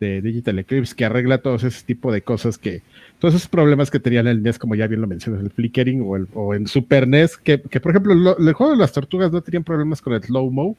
[0.00, 2.82] de Digital Eclipse, que arregla todo ese tipo de cosas que,
[3.18, 6.16] todos esos problemas que tenían el NES, como ya bien lo mencionas, el flickering o,
[6.16, 9.42] el, o en Super NES, que, que por ejemplo, el juego de las tortugas no
[9.42, 10.76] tenían problemas con el slow-mo,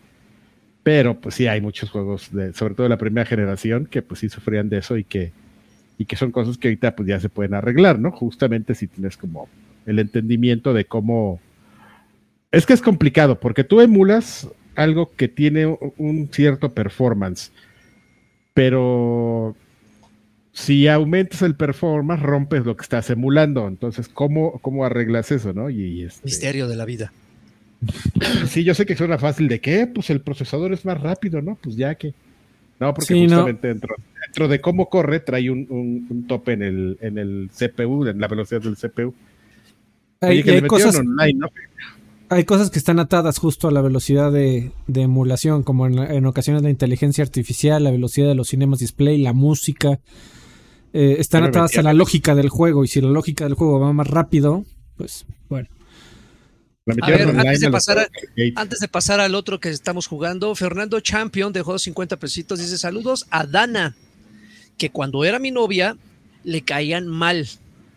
[0.84, 4.19] pero pues sí hay muchos juegos, de, sobre todo de la primera generación, que pues
[4.19, 5.31] sí sufrían de eso y que,
[5.99, 8.11] y que son cosas que ahorita pues ya se pueden arreglar, ¿no?
[8.11, 9.48] Justamente si tienes como
[9.85, 11.39] el entendimiento de cómo...
[12.52, 17.52] Es que es complicado, porque tú emulas algo que tiene un cierto performance,
[18.53, 19.56] pero
[20.53, 23.68] si aumentas el performance, rompes lo que estás emulando.
[23.68, 25.69] Entonces, ¿cómo, cómo arreglas eso, no?
[25.69, 27.11] Y, este Misterio de la vida.
[28.48, 31.57] Sí, yo sé que suena fácil de qué, pues el procesador es más rápido, ¿no?
[31.61, 32.14] Pues ya que.
[32.80, 33.95] No, porque justamente Dentro,
[34.26, 35.68] dentro, de cómo corre, trae un,
[36.10, 39.14] un, tope en el, en el CPU, en la velocidad del CPU.
[40.19, 41.02] Hay, cosas,
[42.32, 46.64] hay cosas que están atadas justo a la velocidad de, emulación, como en, en, ocasiones
[46.64, 49.99] la inteligencia artificial, la velocidad de los cinemas display, la música.
[50.94, 53.91] Eh, están atadas a la lógica del juego y si la lógica del juego va
[53.91, 54.64] más rápido,
[54.95, 55.68] pues bueno.
[57.02, 58.10] antes, de pasar
[58.56, 63.28] antes de pasar al otro que estamos jugando, Fernando Champion dejó 50 pesitos, dice saludos
[63.30, 63.98] a Dana,
[64.78, 65.98] que cuando era mi novia
[66.45, 67.45] le caían mal.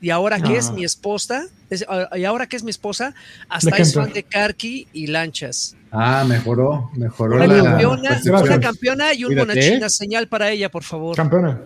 [0.00, 0.72] Y ahora que es ah.
[0.72, 1.46] mi esposa,
[1.88, 3.14] ah, y ahora que es mi esposa,
[3.48, 5.76] hasta es fan de Karki y lanchas.
[5.90, 7.36] Ah, mejoró, mejoró.
[7.36, 9.88] Una, campeona, una campeona y un monachina.
[9.88, 11.16] Señal para ella, por favor.
[11.16, 11.62] Campeona.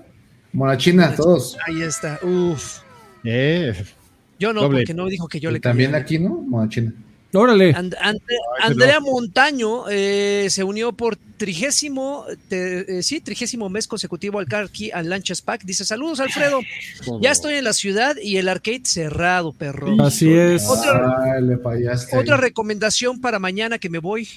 [0.52, 1.56] Monachina, todos.
[1.66, 2.18] Ahí está.
[2.22, 2.80] Uf.
[3.24, 3.74] Eh,
[4.38, 6.30] yo no, porque no dijo que yo le También aquí, ¿no?
[6.30, 6.92] Monachina.
[7.34, 7.74] Órale.
[8.60, 15.10] Andrea Montaño eh, se unió por trigésimo, eh, sí, trigésimo mes consecutivo al Carkey al
[15.10, 15.64] Lanchas Pack.
[15.64, 16.60] Dice: Saludos, Alfredo.
[17.20, 19.94] Ya estoy en la ciudad y el arcade cerrado, perro.
[20.02, 20.66] Así es.
[20.68, 24.28] Otra, recomendación para mañana que me voy.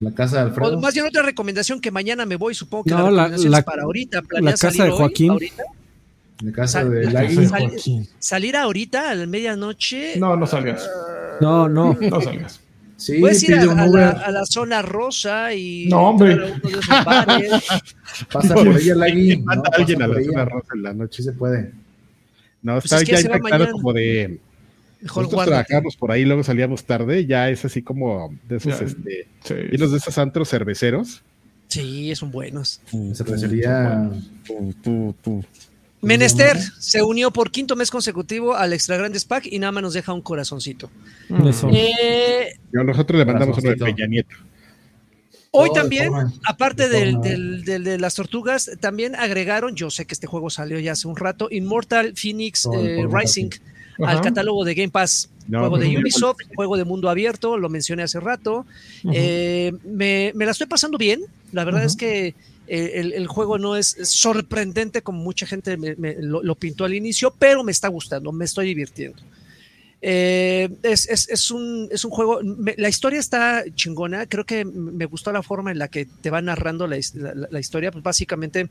[0.00, 0.80] La casa de Alfredo.
[0.80, 4.22] más bien otra recomendación que mañana me voy, supongo que la, la, para ahorita.
[4.40, 5.36] La casa de Joaquín.
[6.40, 8.08] De casa de Lagui.
[8.20, 10.16] salir ahorita a la medianoche.
[10.18, 10.88] No, no salgas.
[11.40, 11.96] No, no.
[12.00, 12.60] No salgas.
[12.96, 15.86] Sí, Puedes ir a, la, zona rosa y.
[15.88, 16.36] No, hombre.
[18.32, 19.36] Pasa por ella, Lagui.
[19.36, 21.72] No, alguien a la zona rosa en la noche, se puede.
[22.60, 24.40] No, pues está ya impactado como de.
[25.00, 29.28] Nosotros trabajamos por ahí, luego salíamos tarde, ya es así como de esos, este,
[29.70, 31.22] y los de esos antros cerveceros.
[31.68, 32.80] Sí, son buenos.
[33.14, 34.10] Cervecería.
[36.00, 39.94] Menester se unió por quinto mes consecutivo al Extra Grandes Pack y nada más nos
[39.94, 40.90] deja un corazoncito.
[41.28, 41.48] Mm.
[41.72, 44.36] Eh, nosotros le mandamos uno de Peña Nieto.
[45.50, 46.12] Hoy también,
[46.46, 51.16] aparte de las tortugas, también agregaron, yo sé que este juego salió ya hace un
[51.16, 53.50] rato, Immortal Phoenix eh, Rising
[54.04, 55.30] al catálogo de Game Pass.
[55.48, 58.66] juego de pues, Ubisoft, juego de mundo abierto, lo mencioné hace rato.
[59.12, 61.22] Eh, me, la estoy pasando bien.
[61.52, 62.34] La verdad es que
[62.68, 67.88] el, juego no es, sorprendente como mucha gente lo, pintó al inicio, pero me está
[67.88, 69.22] gustando, me estoy divirtiendo.
[70.00, 72.40] Eh, es, un, es un juego,
[72.76, 76.40] la historia está chingona, creo que me gustó la forma en la que te va
[76.40, 76.98] narrando la,
[77.50, 78.68] la historia, pues básicamente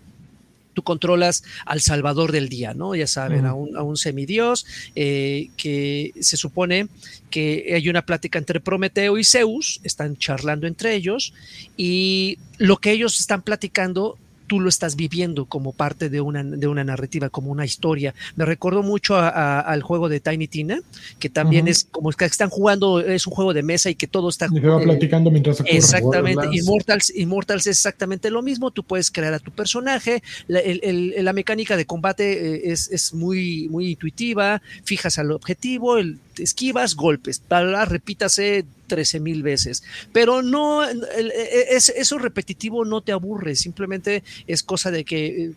[0.77, 2.93] tú controlas al salvador del día, ¿no?
[2.93, 4.63] Ya saben, a, un, semidios
[4.95, 6.87] eh, que se supone
[7.31, 11.33] que hay una plática entre Prometeo y Zeus, están charlando entre ellos
[11.77, 16.67] y lo que ellos están platicando tú lo estás viviendo como parte de una, de
[16.67, 18.15] una narrativa, como una historia.
[18.35, 20.79] Me recordó mucho al juego de Tiny Tina,
[21.19, 24.29] que también es como que están jugando, es un juego de mesa y que todo
[24.29, 24.47] está...
[24.51, 25.77] Y va platicando mientras ocurre.
[25.77, 31.77] Exactamente, Immortals, Immortals es exactamente lo mismo, tú puedes crear a tu personaje, la, mecánica
[31.77, 37.41] de combate eh, es, es, muy, muy intuitiva, fijas al objetivo, el, esquivas, golpes,
[37.87, 39.83] repítase 13 mil veces.
[40.13, 45.25] Pero no, e, e, es, eso repetitivo no te aburre, simplemente es cosa de que
[45.27, 45.51] eh,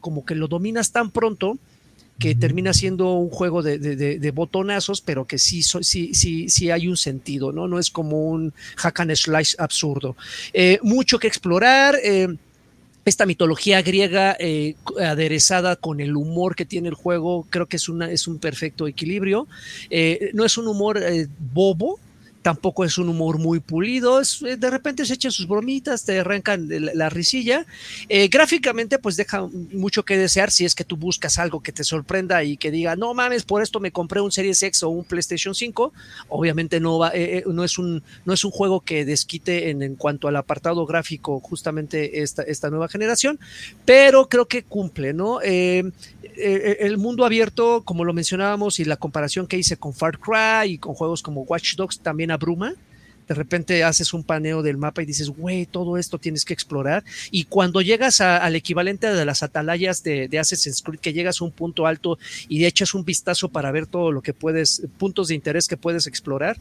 [0.00, 1.58] como que lo dominas tan pronto
[2.18, 6.96] que termina siendo un juego de, botonazos, pero que sí, sí, sí, sí hay un
[6.96, 7.68] sentido, ¿no?
[7.68, 10.16] No es como un hack and slash absurdo.
[10.52, 11.96] Eh, mucho que explorar.
[12.02, 12.28] Eh,
[13.08, 17.88] esta mitología griega eh, aderezada con el humor que tiene el juego, creo que es,
[17.88, 19.46] una, es un perfecto equilibrio.
[19.90, 21.98] Eh, no es un humor eh, bobo,
[22.42, 26.68] tampoco es un humor muy pulido, eh, de repente se echan sus bromitas, te arrancan
[26.68, 27.66] la, risilla.
[28.08, 31.84] Eh, gráficamente, pues deja mucho que desear si es que tú buscas algo que te
[31.84, 35.04] sorprenda y que diga, no mames, por esto me compré un Series X o un
[35.04, 35.92] PlayStation 5.
[36.28, 39.96] Obviamente no, va, eh, no, es, un, no es un juego que desquite en, en
[39.96, 43.38] cuanto al apartado gráfico justamente esta, esta nueva generación,
[43.84, 45.40] pero creo que cumple, ¿no?
[46.36, 50.78] El mundo abierto, como lo mencionábamos, y la comparación que hice con Far Cry y
[50.78, 52.74] con juegos como Watch Dogs también abruma.
[53.28, 57.04] De repente haces un paneo del mapa y dices, güey, todo esto tienes que explorar.
[57.30, 61.44] Y cuando llegas al equivalente de las atalayas de, de Assassin's Creed, que llegas a
[61.44, 62.18] un punto alto
[62.48, 66.06] y echas un vistazo para ver todo lo que puedes, puntos de interés que puedes
[66.06, 66.56] explorar,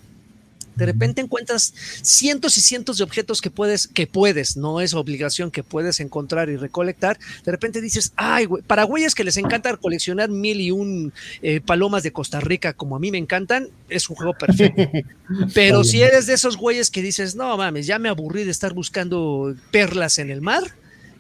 [0.78, 5.52] de repente encuentras cientos y cientos de objetos que puedes, que puedes, no es obligación
[5.52, 7.20] que puedes encontrar y recolectar.
[7.44, 11.60] De repente dices, ay, güey, para güeyes que les encanta coleccionar mil y un eh,
[11.62, 14.84] palomas de Costa Rica, como a mí me encantan, es un juego perfecto.
[15.54, 18.74] Pero si eres de esos güeyes que dices, no mames, ya me aburrí de estar
[18.74, 20.64] buscando perlas en el mar,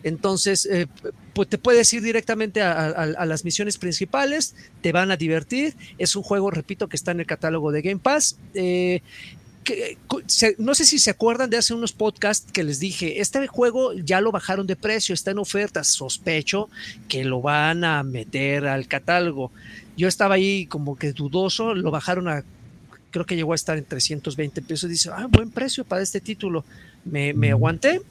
[0.03, 0.87] entonces, eh,
[1.33, 5.75] pues te puedes ir directamente a, las misiones principales, te van a divertir.
[5.97, 8.37] Es un juego, repito, que está en el catálogo de Game Pass.
[8.53, 9.01] Eh,
[10.57, 14.21] no sé si se acuerdan de hace unos podcasts que les dije, este juego ya
[14.21, 16.69] lo bajaron de precio, está en ofertas, sospecho
[17.07, 19.51] que lo van a meter al catálogo.
[19.95, 22.43] Yo estaba ahí como que dudoso, lo bajaron a,
[23.11, 26.63] creo que llegó a estar en 320 pesos, dice, ah, buen precio para este título.
[27.05, 28.01] Me, me aguanté,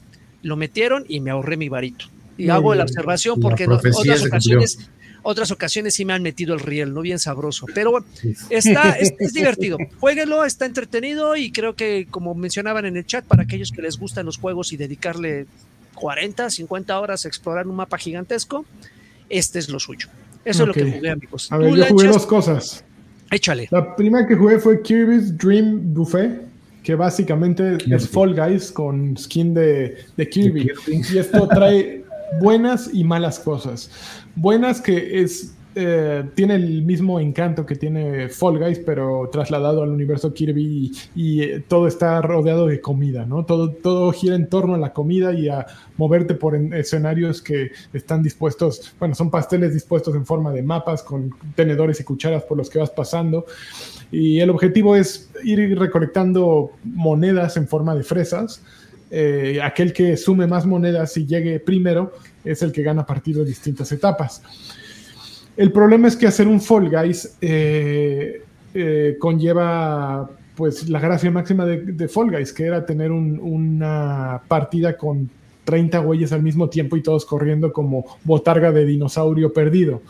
[0.43, 2.05] lo metieron y me ahorré mi varito.
[2.37, 4.89] Y hago la observación porque en otras ocasiones
[5.27, 7.01] otras ocasiones sí me han metido el riel, ¿no?
[7.01, 7.65] Bien sabroso.
[7.75, 8.03] Pero
[8.49, 9.77] está, es, divertido.
[9.99, 13.99] Jueguenlo, está entretenido y creo que, como mencionaban en el chat, para aquellos que les
[13.99, 15.45] gustan los juegos y dedicarle
[15.95, 18.65] 40, 50 horas a explorar un mapa gigantesco,
[19.27, 20.07] este es lo suyo.
[20.45, 21.51] Eso es lo que jugué, amigos.
[21.51, 22.85] A ver, yo jugué dos cosas.
[23.29, 23.67] Échale.
[23.69, 26.41] La primera que jugué fue Kirby's Dream Buffet,
[26.83, 30.71] que básicamente es Fall Guys con skin de, de Kirby.
[30.87, 32.05] Y esto trae
[32.39, 33.89] buenas y malas cosas.
[34.39, 39.89] Buenas que es eh, tiene el mismo encanto que tiene Fall Guys, pero trasladado al
[39.89, 43.45] universo Kirby y, eh, todo está rodeado de comida, ¿no?
[43.45, 45.65] Todo, todo gira en torno a la comida y a
[45.97, 51.31] moverte por escenarios que están dispuestos, bueno, son pasteles dispuestos en forma de mapas con
[51.55, 53.47] tenedores y cucharas por los que vas pasando.
[54.11, 58.61] Y el objetivo es ir recolectando monedas en forma de fresas
[59.09, 62.13] eh, aquel que sume más monedas y llegue primero
[62.43, 64.41] es el que gana partido de distintas etapas.
[65.55, 68.43] El problema es que hacer un Fall Guys eh,
[68.73, 75.29] eh, conlleva pues la gracia máxima de, Fall Guys, que era tener una partida con
[75.63, 80.01] 30 güeyes al mismo tiempo y todos corriendo como botarga de dinosaurio perdido.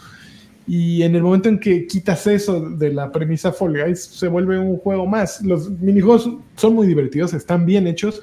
[0.67, 4.59] Y en el momento en que quitas eso de la premisa Fall Guys, se vuelve
[4.59, 5.41] un juego más.
[5.41, 8.21] Los minijuegos son muy divertidos, están bien hechos,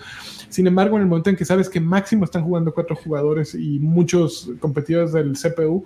[0.55, 3.81] sin embargo, en el momento en que sabes que máximo están jugando cuatro jugadores y
[3.81, 5.83] muchos competidores del CPU,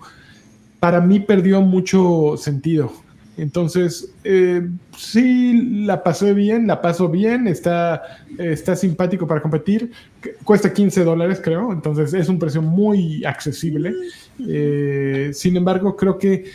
[0.79, 2.91] para mí perdió mucho sentido.
[3.35, 8.03] Entonces, eh, sí, la pasé bien, la paso bien, está,
[8.37, 9.91] está simpático para competir,
[10.43, 13.95] cuesta 15 dólares creo, entonces es un precio muy accesible.
[14.47, 16.45] Eh, sin embargo, creo que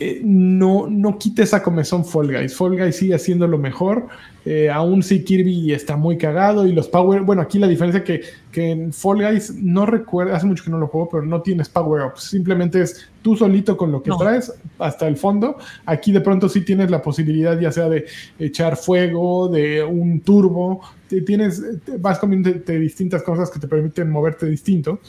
[0.00, 2.54] eh, no, no quite esa comezón Fall Guys.
[2.54, 4.08] Fall Guys sigue haciendo lo mejor.
[4.44, 7.22] Eh, aún si Kirby está muy cagado y los Power.
[7.22, 10.78] Bueno, aquí la diferencia que, que en Fall Guys no recuerdo, hace mucho que no
[10.78, 12.22] lo juego, pero no tienes Power Ups.
[12.22, 15.58] Simplemente es tú solito con lo que traes hasta el fondo.
[15.84, 18.06] Aquí de pronto sí tienes la posibilidad, ya sea de
[18.38, 20.80] echar fuego, de un turbo.
[21.26, 21.62] Tienes,
[21.98, 25.00] vas comiendo distintas cosas que te permiten moverte distinto.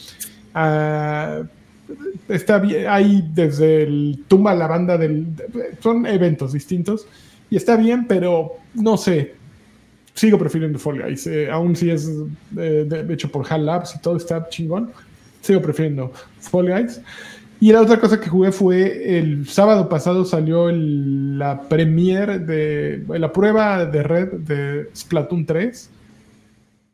[0.55, 1.45] Uh,
[2.27, 5.27] está bien, hay desde el tumba la banda del...
[5.81, 7.07] Son eventos distintos
[7.49, 9.35] y está bien, pero no sé.
[10.13, 12.11] Sigo prefiriendo Fall Guys, aún si es
[12.57, 14.91] eh, hecho por HAL Labs y todo está chingón.
[15.41, 17.01] Sigo prefiriendo Fall Guys.
[17.61, 23.31] Y la otra cosa que jugué fue el sábado pasado salió la premiere de la
[23.31, 25.89] prueba de red de Splatoon 3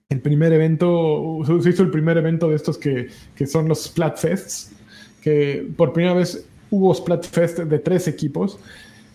[0.09, 4.74] el primer evento, se hizo el primer evento de estos que, que son los Splatfests,
[5.25, 8.59] que por primera vez hubo Splatfest de tres equipos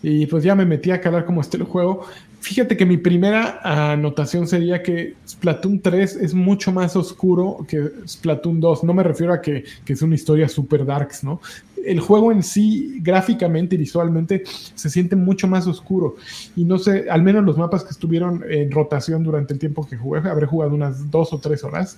[0.03, 2.05] y pues ya me metí a calar cómo está el juego.
[2.41, 8.59] Fíjate que mi primera anotación sería que Splatoon 3 es mucho más oscuro que Splatoon
[8.59, 8.83] 2.
[8.83, 11.39] No me refiero a que, que es una historia super darks, ¿no?
[11.85, 14.43] El juego en sí, gráficamente y visualmente,
[14.75, 16.17] se siente mucho más oscuro.
[16.57, 19.95] Y no sé, al menos los mapas que estuvieron en rotación durante el tiempo que
[19.95, 21.95] jugué, habré jugado unas dos o tres horas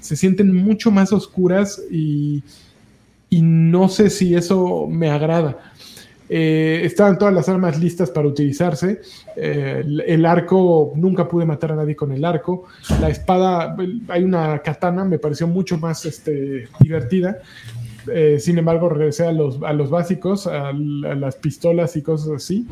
[0.00, 2.42] se sienten mucho más oscuras y,
[3.30, 5.72] y no sé si eso me agrada.
[6.32, 9.00] Eh, estaban todas las armas listas para utilizarse.
[9.36, 12.66] Eh, el, arco, nunca pude matar a nadie con el arco.
[13.00, 13.76] La espada,
[14.08, 17.38] hay una katana, me pareció mucho más este, divertida.
[18.12, 22.66] Eh, sin embargo, regresé a los, a los básicos, a, las pistolas y cosas así.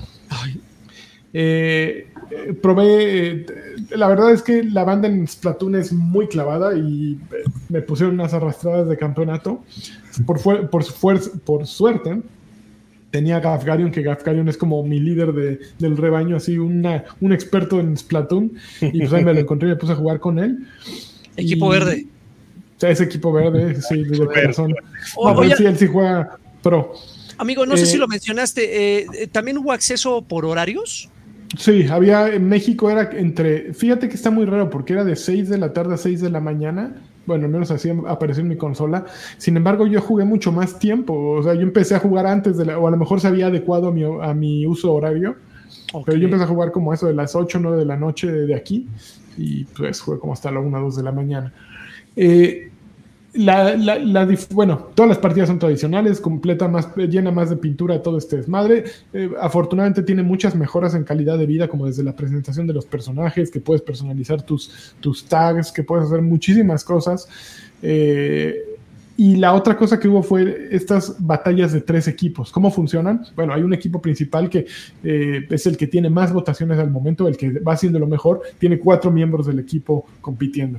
[2.62, 3.46] Probé,
[3.90, 7.18] la verdad es que la banda en Splatoon es muy clavada y
[7.68, 9.62] me pusieron unas arrastradas de campeonato.
[10.26, 10.40] Por,
[10.70, 10.84] por,
[11.44, 12.22] por suerte,
[13.10, 17.80] tenía Gafgarion, que Gafgarion es como mi líder de, del rebaño, así una, un experto
[17.80, 20.66] en Splatoon, y pues ahí me lo encontré y me puse a jugar con él.
[21.36, 22.06] Equipo verde.
[22.76, 24.74] O sea, es equipo verde, sí, de corazón.
[25.22, 26.94] No, sí, él sí juega pro.
[27.38, 31.08] Amigo, no sé si eh, lo mencionaste, eh, ¿también hubo acceso por horarios?
[31.56, 35.48] Sí, había, en México era entre, fíjate que está muy raro porque era de 6
[35.48, 36.94] de la tarde a 6 de la mañana
[37.28, 39.04] bueno, al menos así apareció en mi consola.
[39.36, 41.12] Sin embargo, yo jugué mucho más tiempo.
[41.12, 43.48] O sea, yo empecé a jugar antes de la, o a lo mejor se había
[43.48, 45.36] adecuado a mi, a mi uso horario.
[46.06, 48.32] Pero yo empecé a jugar como eso de las 8 o 9 de la noche
[48.32, 48.88] de, aquí.
[49.36, 51.52] Y pues jugué como hasta la 1 o 2 de la mañana.
[52.16, 52.70] Eh,
[53.34, 58.18] la, la, bueno, todas las partidas son tradicionales, completa más, llena más de pintura todo
[58.18, 58.84] este desmadre.
[59.12, 62.86] Eh, afortunadamente tiene muchas mejoras en calidad de vida, como desde la presentación de los
[62.86, 67.28] personajes, que puedes personalizar tus, tus tags, que puedes hacer muchísimas cosas.
[67.82, 68.56] Eh,
[69.16, 72.52] y la otra cosa que hubo fue estas batallas de tres equipos.
[72.52, 73.26] ¿Cómo funcionan?
[73.34, 74.66] Bueno, hay un equipo principal que
[75.02, 78.42] eh, es el que tiene más votaciones al momento, el que va haciendo lo mejor,
[78.58, 80.78] tiene cuatro miembros del equipo compitiendo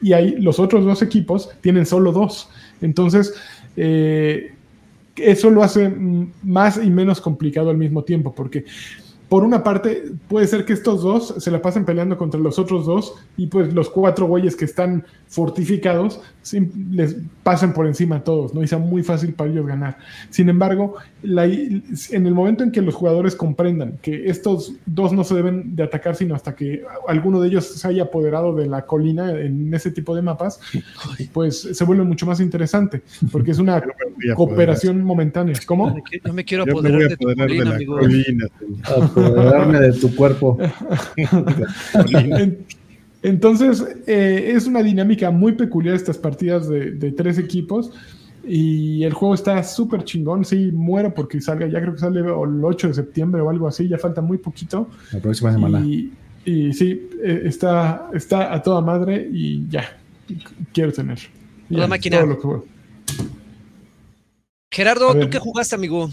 [0.00, 2.48] y ahí los otros dos equipos tienen solo dos.
[2.80, 3.34] Entonces,
[3.76, 4.52] eh,
[5.16, 5.92] eso lo hace
[6.42, 8.64] más y menos complicado al mismo tiempo, porque
[9.28, 12.86] por una parte, puede ser que estos dos se la pasen peleando contra los otros
[12.86, 16.20] dos y pues los cuatro güeyes que están fortificados
[16.90, 18.62] les pasen por encima a todos, ¿no?
[18.62, 19.98] Y sea muy fácil para ellos ganar.
[20.30, 25.34] Sin embargo, en el momento en que los jugadores comprendan que estos dos no se
[25.34, 29.30] deben de atacar sino hasta que alguno de ellos se haya apoderado de la colina
[29.30, 30.60] en ese tipo de mapas,
[31.32, 33.02] pues se vuelve mucho más interesante,
[33.32, 33.82] porque es una
[34.34, 35.54] cooperación momentánea.
[35.66, 35.96] ¿Cómo?
[36.24, 37.98] No me quiero apoderar, de, tu colina, amigo.
[38.84, 40.58] Apoderarme de tu cuerpo.
[43.26, 47.90] Entonces, eh, es una dinámica muy peculiar estas partidas de, tres equipos.
[48.46, 50.44] Y el juego está súper chingón.
[50.44, 51.66] Sí, muero porque salga.
[51.66, 53.88] Ya creo que sale el 8 de septiembre o algo así.
[53.88, 54.88] Ya falta muy poquito.
[55.10, 55.84] La próxima semana.
[55.84, 59.98] Y, sí, eh, está, está a toda madre y ya.
[60.72, 61.18] Quiero tener.
[61.68, 62.24] la máquina.
[64.70, 66.10] Gerardo, ¿tú qué jugaste, amigo?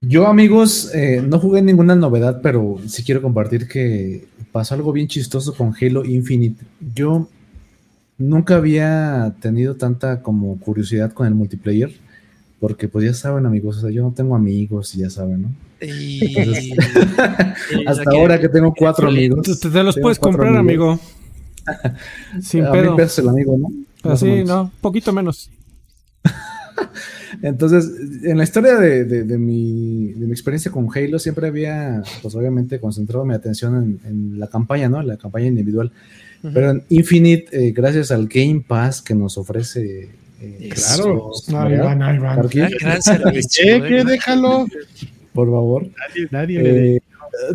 [0.00, 5.08] Yo, amigos, eh, no jugué ninguna novedad, pero sí quiero compartir que pasó algo bien
[5.08, 6.64] chistoso con Halo Infinite.
[6.94, 7.28] Yo
[8.18, 11.92] nunca había tenido tanta como curiosidad con el multiplayer,
[12.60, 15.48] porque pues ya saben, amigos, o sea, yo no tengo amigos y ya saben, ¿no?
[17.86, 19.60] hasta ahora que tengo cuatro amigos.
[19.60, 20.98] Te, los puedes comprar, amigo.
[22.40, 22.96] Sin A pedo.
[22.96, 23.70] Mí el amigo, ¿no?
[24.10, 25.50] Así, no, poquito menos.
[27.42, 27.90] Entonces,
[28.24, 34.00] en la historia de, mi, experiencia con Halo, siempre había, pues obviamente, concentrado mi atención
[34.04, 35.02] en, la campaña, ¿no?
[35.02, 35.92] La campaña individual.
[36.42, 40.10] Pero en Infinite, eh, gracias al Game Pass que nos ofrece.
[40.40, 41.32] Eh, claro.
[41.48, 43.82] Gran servicio.
[43.82, 44.04] ¿Qué?
[44.04, 44.66] Déjalo.
[45.32, 45.82] Por favor.
[45.84, 47.02] Nadie, nadie eh,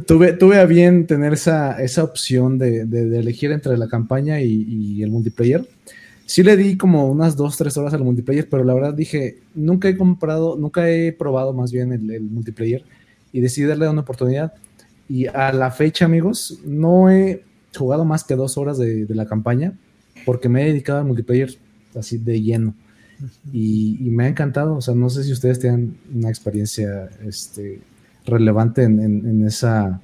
[0.06, 5.10] tuve, tuve a bien tener esa, esa opción de, elegir entre la campaña y el
[5.10, 5.66] multiplayer
[6.32, 9.90] sí le di como unas dos, tres horas al multiplayer, pero la verdad dije, nunca
[9.90, 12.86] he comprado, nunca he probado más bien el, multiplayer
[13.34, 14.54] y decidí darle una oportunidad.
[15.10, 17.44] Y a la fecha, amigos, no he
[17.78, 19.74] jugado más que dos horas de, la campaña
[20.26, 21.58] porque me he dedicado al multiplayer
[21.96, 22.76] así de lleno.
[23.52, 27.82] Y, me ha encantado, o sea, no sé si ustedes tienen una experiencia este,
[28.26, 30.00] relevante en, esa,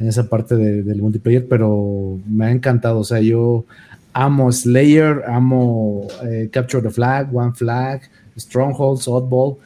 [0.00, 3.64] en esa parte del multiplayer, pero me ha encantado, o sea, yo
[4.12, 8.02] amo Slayer, amo eh, Capture the Flag, One Flag,
[8.36, 9.56] Strongholds, Oddball.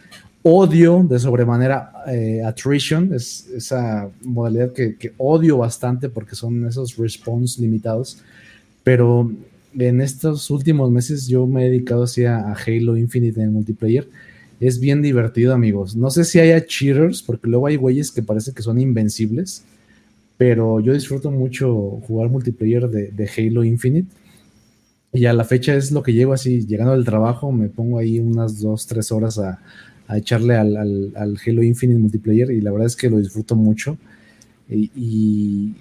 [0.44, 7.62] Odio de sobremanera eh, Attrition, es esa modalidad que, odio bastante porque son esos response
[7.62, 8.18] limitados.
[8.82, 9.30] Pero
[9.78, 14.08] en estos últimos meses yo me he dedicado así a, Halo Infinite en multiplayer.
[14.58, 15.94] Es bien divertido, amigos.
[15.94, 19.62] No sé si haya cheaters, porque luego hay güeyes que parece que son invencibles.
[20.36, 24.08] Pero yo disfruto mucho jugar multiplayer de Halo Infinite
[25.12, 28.18] y a la fecha es lo que llego así, llegando del trabajo, me pongo ahí
[28.18, 29.60] unas dos, tres horas a,
[30.14, 33.96] echarle al, al, Halo Infinite multiplayer y la verdad es que lo disfruto mucho.
[34.68, 35.74] Y,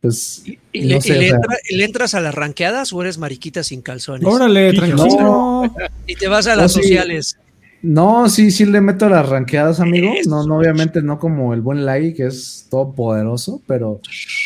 [0.00, 0.44] pues.
[0.72, 4.26] ¿Y, le, entras a las ranqueadas o eres mariquita sin calzones?
[4.26, 5.74] Órale, tranquilo.
[6.06, 7.38] Y te vas a las sociales.
[7.82, 10.12] No, sí, sí le meto las ranqueadas, amigo.
[10.26, 14.00] No, no, obviamente no como el buen Lai, que es todo poderoso, pero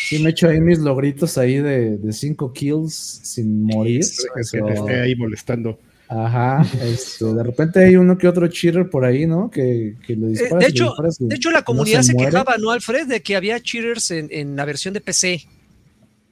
[0.08, 4.00] sí me echo ahí mis logritos ahí de, cinco kills sin morir.
[4.34, 5.78] Que, esté ahí molestando.
[6.08, 9.50] Ajá, este, de repente hay uno que otro cheater por ahí, ¿no?
[9.50, 10.60] Que, que le dispara.
[10.60, 13.06] de, hecho, de hecho, la comunidad se, quejaba, ¿no, Alfred?
[13.06, 15.46] De que había cheaters en, en la versión de PC.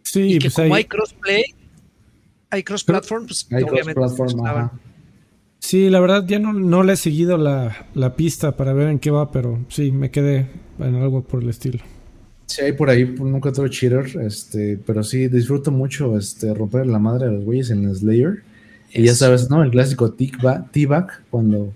[0.02, 1.44] Sí, y que pues como hay crossplay,
[2.50, 3.94] hay cross-platform, pues hay obviamente.
[3.94, 4.36] Cross
[5.64, 8.98] sí, la verdad ya no, no le he seguido la, la, pista para ver en
[8.98, 10.46] qué va, pero sí, me quedé
[10.78, 11.82] en algo por el estilo.
[12.46, 16.98] Sí, hay por ahí nunca otro cheater, este, pero sí disfruto mucho este, romper la
[16.98, 18.42] madre de los güeyes en Slayer
[18.92, 19.62] y ya sabes, ¿no?
[19.62, 21.72] El clásico T-Back, cuando,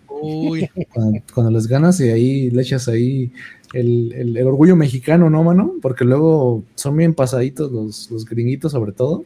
[1.35, 3.33] cuando, les ganas y ahí le echas ahí
[3.73, 5.75] el, orgullo mexicano, ¿no, mano?
[5.81, 9.25] Porque luego son bien pasaditos los, los gringuitos, sobre todo,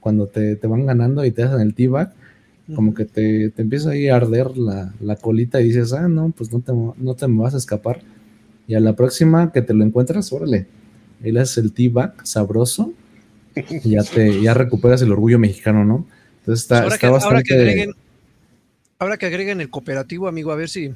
[0.00, 2.14] cuando te, van ganando y te hacen el T-Back,
[2.74, 6.52] como que te, te, empieza ahí a arder la, colita y dices, ah, no, pues
[6.52, 8.00] no te, no te me vas a escapar.
[8.66, 10.66] Y a la próxima que te lo encuentras, órale,
[11.22, 12.92] ahí le haces el T-Back sabroso
[13.54, 16.06] y ya, te, ya recuperas el orgullo mexicano, ¿no?
[16.40, 17.90] Entonces está, ahora, que, bastante...
[18.98, 20.92] ahora, que agreguen, el cooperativo, amigo, a ver si,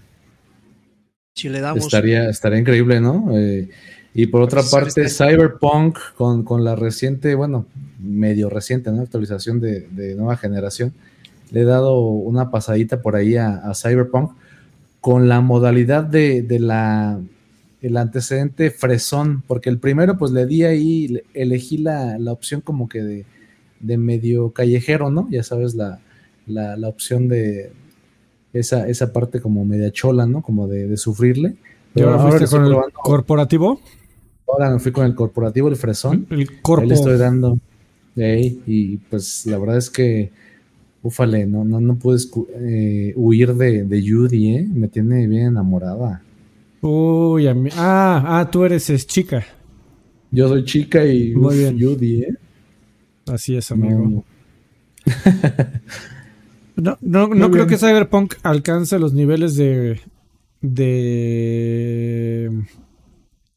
[1.35, 1.85] si le damos.
[1.85, 3.37] Estaría, estaría increíble, ¿no?
[3.37, 3.69] Eh,
[4.13, 7.67] y por otra parte, Cyberpunk con, con, la reciente, bueno,
[8.01, 9.03] medio reciente, ¿no?
[9.03, 10.93] Actualización de, nueva generación.
[11.51, 14.33] Le he dado una pasadita por ahí a, Cyberpunk
[15.01, 17.21] con la modalidad de, de, la
[17.83, 22.89] el antecedente fresón, porque el primero pues le di ahí, elegí la, la opción como
[22.89, 23.25] que de
[23.81, 25.27] de medio callejero, ¿no?
[25.31, 26.01] Ya sabes, la,
[26.47, 27.73] la, opción de
[28.53, 30.43] esa, esa parte como media chola, ¿no?
[30.43, 31.57] Como de, sufrirle.
[31.95, 33.81] Pero ahora, fuiste con el corporativo?
[34.47, 36.27] Ahora me fui con el corporativo, el fresón.
[36.31, 36.87] El corpo.
[36.87, 37.59] le estoy dando.
[38.15, 40.31] y pues la verdad es que,
[41.03, 44.69] ufale, no, no, no puedes eh, huir de, de Judy, ¿eh?
[44.73, 46.23] Me tiene bien enamorada.
[46.81, 47.71] Uy, a mí.
[47.77, 49.45] Ah, ah, tú eres chica.
[50.31, 51.79] Yo soy chica y Muy bien.
[51.81, 52.35] Judy, ¿eh?
[53.27, 54.25] Así es, amigo.
[56.77, 60.01] No, no, no, creo que Cyberpunk alcance los niveles de.
[60.63, 62.51] de.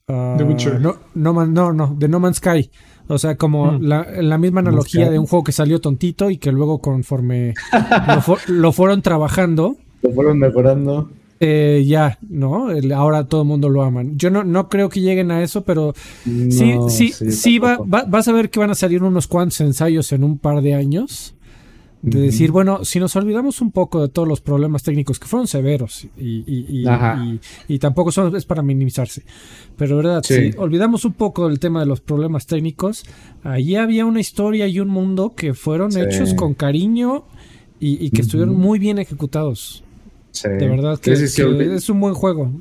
[0.08, 0.82] Uh, Witcher.
[0.82, 2.70] No, no, no, de No Man's Sky.
[3.08, 3.82] O sea, como mm.
[3.82, 7.54] la, la, misma analogía de un juego que salió tontito y que luego conforme
[8.48, 9.76] lo, fueron trabajando.
[10.02, 11.10] Lo fueron mejorando.
[11.40, 12.70] Eh, ya, ¿no?
[12.96, 14.18] ahora todo el mundo lo aman.
[14.18, 15.94] Yo no, no creo que lleguen a eso, pero
[16.24, 20.24] sí, sí, sí, va, vas a ver que van a salir unos cuantos ensayos en
[20.24, 21.36] un par de años.
[22.04, 25.48] De decir, bueno, si nos olvidamos un poco de todos los problemas técnicos que fueron
[25.48, 26.86] severos y, y,
[27.70, 29.24] y, tampoco son, es para minimizarse,
[29.78, 33.06] pero verdad, si olvidamos un poco del tema de los problemas técnicos,
[33.42, 37.24] allí había una historia y un mundo que fueron hechos con cariño
[37.80, 39.82] y, que estuvieron muy bien ejecutados.
[40.44, 42.52] De verdad que, es un buen juego.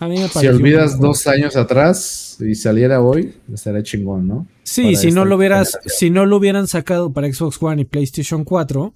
[0.00, 4.46] A mí me Si olvidas dos años atrás y saliera hoy, estaría chingón, ¿no?
[4.70, 8.44] Sí, si no lo hubieras, si no lo hubieran sacado para Xbox One y PlayStation
[8.44, 8.94] 4.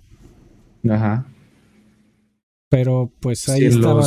[0.88, 1.26] Ajá.
[2.68, 4.06] Pero pues ahí estaba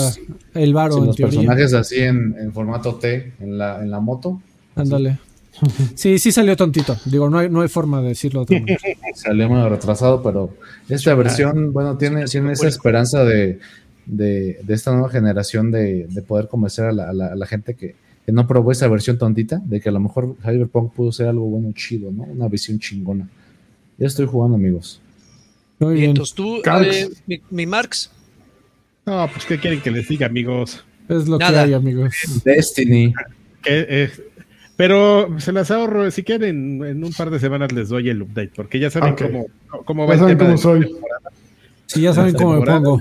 [0.54, 1.04] el varo.
[1.04, 4.42] los personajes así en, formato T en la, en la moto.
[4.76, 5.18] Ándale.
[5.96, 6.96] Sí, sí salió tontito.
[7.04, 8.46] Digo, no hay, no hay forma de decirlo.
[9.16, 10.54] Salió muy retrasado, pero
[10.88, 13.60] esta versión, bueno, tiene, tiene esa esperanza de,
[14.06, 17.96] de, esta nueva generación de, poder convencer a la, gente que,
[18.32, 21.72] no probó esa versión tontita, de que a lo mejor Cyberpunk pudo ser algo bueno,
[21.74, 22.24] chido, ¿no?
[22.24, 23.30] Una visión chingona.
[23.98, 25.02] Ya estoy jugando, amigos.
[25.80, 26.10] Muy bien.
[26.10, 27.10] entonces tú, eh,
[27.50, 28.12] mi, Marx.
[29.06, 30.84] No, pues ¿qué quieren que les diga, amigos?
[31.08, 32.14] Es lo que hay, amigos.
[32.44, 33.14] Destiny.
[34.76, 38.52] pero se las ahorro, si quieren, en un par de semanas les doy el update,
[38.56, 39.46] porque ya saben cómo,
[39.86, 40.94] cómo va ya cómo soy.
[41.86, 43.00] Sí, ya saben cómo me pongo.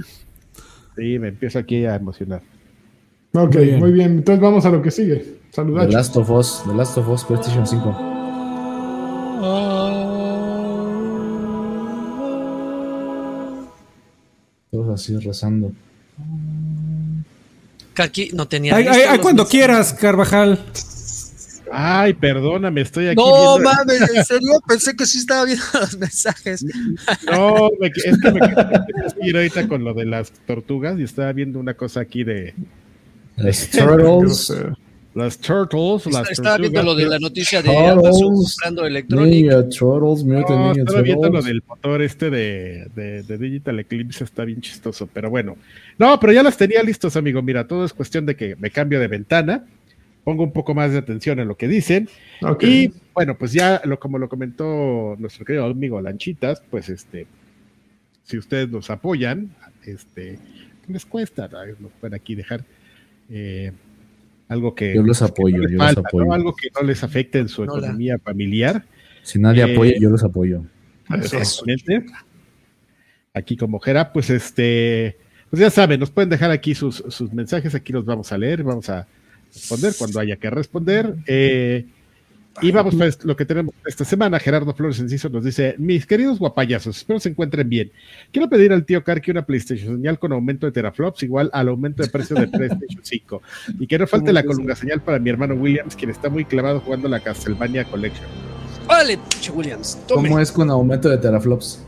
[0.97, 2.43] Sí, me empiezo aquí a emocionar.
[3.33, 4.19] Ok, muy bien.
[4.19, 5.37] Entonces vamos a lo que sigue.
[5.51, 5.87] Saludos.
[5.87, 8.17] The Last of Us, The Last of Us PlayStation 5.
[14.71, 15.73] Todos así rezando.
[17.97, 18.77] Aquí no tenía.
[18.77, 20.59] Ay, ay, cuando quieras, Carvajal.
[21.73, 23.17] Ay, perdóname, estoy aquí.
[23.17, 26.65] No, mames, en serio, pensé que sí estaba viendo los mensajes.
[27.31, 31.75] No, es que me quedé ahorita con lo de las tortugas y estaba viendo una
[31.75, 32.55] cosa aquí de.
[33.45, 34.53] Las turtles.
[35.15, 39.67] Las turtles, las Estaba viendo lo de la noticia de Amazon comprando electrónica.
[39.69, 44.61] Turtles, no, estaba viendo lo del motor este de, de, de, Digital Eclipse, está bien
[44.61, 45.57] chistoso, pero bueno.
[45.97, 47.41] No, pero ya las tenía listos, amigo.
[47.41, 49.65] Mira, todo es cuestión de que me cambio de ventana
[50.27, 52.09] pongo un poco más de atención en lo que dicen.
[52.61, 57.29] Y bueno, pues ya lo, como lo comentó nuestro querido amigo Lanchitas, pues este,
[58.25, 59.55] si ustedes nos apoyan,
[59.85, 60.41] este,
[60.85, 61.49] ¿qué les cuesta?
[61.79, 62.65] Nos pueden aquí dejar
[63.31, 63.73] eh,
[64.49, 64.95] algo que...
[64.95, 66.33] Yo los apoyo, yo los apoyo.
[66.33, 68.85] Algo que no les afecte en su economía familiar.
[69.23, 70.63] Si nadie eh, apoya, yo los apoyo.
[73.35, 75.19] Aquí como Jera, pues este,
[75.51, 78.89] pues ya saben, nos pueden dejar aquí sus, mensajes, aquí los vamos a leer, vamos
[78.89, 79.07] a
[79.53, 81.17] responder cuando haya que responder.
[81.27, 81.87] Eh,
[82.63, 84.39] y vamos pues lo que tenemos esta semana.
[84.39, 87.91] Gerardo Flores Enciso nos dice: Mis queridos guapayazos, espero se encuentren bien.
[88.33, 92.03] Quiero pedir al tío Karki una PlayStation señal con aumento de teraflops igual al aumento
[92.03, 93.43] de precio de PlayStation 5.
[93.81, 96.81] Y que no falte la columna señal para mi hermano Williams, quien está muy clavado
[96.81, 98.27] jugando la Castlevania Collection.
[98.87, 99.19] Vale,
[99.53, 99.99] Williams.
[100.09, 101.86] ¿Cómo es con aumento de teraflops?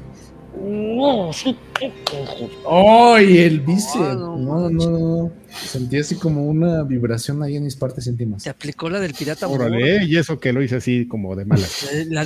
[2.70, 3.98] ¡Ay, el vice!
[3.98, 8.42] no, no, no, Sentí así como una vibración ahí en mis partes íntimas.
[8.42, 9.48] Se aplicó la del pirata.
[9.48, 11.66] Órale, y eso que lo hice así como de mala.
[12.08, 12.24] La,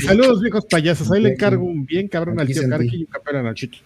[0.00, 1.10] saludos, viejos payasos.
[1.10, 3.80] Ahí le encargo un bien cabrón al tío Carqui y un campeón chiqui.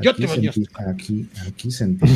[0.00, 0.52] Yo te baño.
[0.88, 2.06] Aquí, aquí sentí.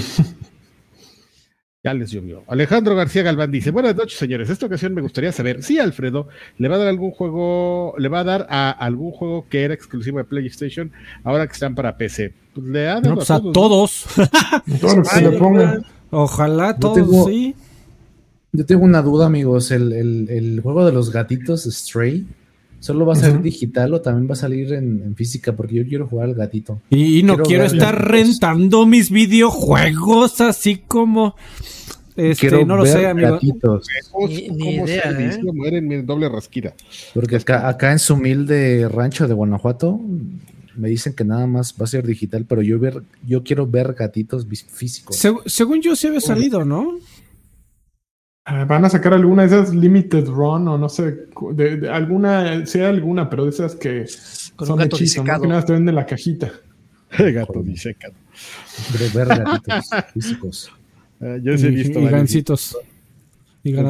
[1.84, 2.44] Ya les llovió.
[2.48, 4.48] Alejandro García Galván dice: Buenas noches, señores.
[4.48, 8.20] Esta ocasión me gustaría saber si Alfredo le va a dar algún juego, le va
[8.20, 10.90] a dar a algún juego que era exclusivo de PlayStation
[11.24, 12.32] ahora que están para PC.
[12.54, 14.06] Pues le ha dado pues a, todos.
[16.10, 17.54] Ojalá todos, sí.
[18.52, 19.70] Yo tengo una duda, amigos.
[19.70, 22.26] El, juego de los gatitos Stray.
[22.84, 25.56] ¿Solo va a salir digital o también va a salir en, física?
[25.56, 26.82] Porque yo quiero jugar al gatito.
[26.90, 31.34] Y no quiero estar rentando mis videojuegos así como
[32.14, 33.38] este, no lo sé, amigo.
[33.40, 35.40] Ni, idea, ¿eh?
[35.54, 36.74] mueren doble rasquita.
[37.14, 39.98] Porque acá, acá en su humilde rancho de Guanajuato
[40.76, 43.94] me dicen que nada más va a ser digital, pero yo ver, yo quiero ver
[43.94, 45.18] gatitos físicos.
[45.46, 46.98] según yo sí había salido, ¿no?
[48.46, 52.90] Ah, van a sacar alguna de esas limited run o no sé, de, alguna, sea
[52.90, 55.40] alguna, pero de esas que son hechizos, ¿no?
[55.40, 56.52] que nada te venden la cajita.
[57.18, 58.14] Gato disecado.
[58.90, 60.72] Quiero ver gatitos físicos.
[61.20, 62.00] Eh, yo sí he visto.
[62.00, 62.76] Y, gancitos.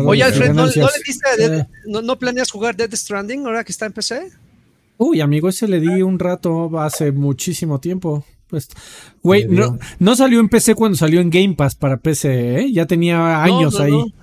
[0.06, 4.30] Oye, Alfred, ¿no, le no, planeas jugar Dead Stranding ahora que está en PC?
[4.98, 8.24] Uy, amigo, ese le di un rato hace muchísimo tiempo.
[8.46, 8.68] Pues,
[9.20, 12.72] güey, no, no salió en PC cuando salió en Game Pass para PC, ¿eh?
[12.72, 14.14] Ya tenía años ahí.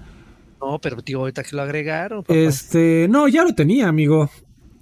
[0.61, 0.79] No.
[0.79, 2.23] pero digo, ahorita que lo agregaron.
[2.27, 4.29] Este, no, ya lo tenía, amigo.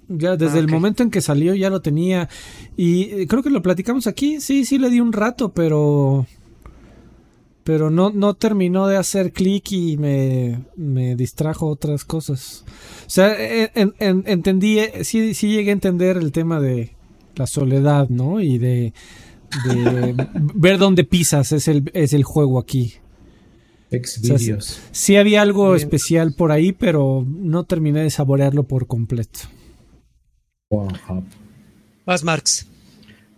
[0.08, 2.28] Ya desde ah, el momento en que salió ya lo tenía.
[2.76, 4.40] Y eh, creo que lo platicamos aquí.
[4.40, 6.26] Sí, sí le di un rato, pero
[7.62, 12.64] pero no, no terminó de hacer clic y me, me, distrajo otras cosas.
[13.06, 13.32] O sea,
[13.74, 16.96] entendí, eh, sí, sí llegué a entender el tema de
[17.36, 18.40] la soledad, ¿no?
[18.40, 18.92] Y de,
[20.34, 22.94] ver dónde pisas es el, es el juego aquí.
[24.92, 29.40] Sí había algo especial por ahí, pero no terminé de saborearlo por completo.
[32.06, 32.66] Más Marx.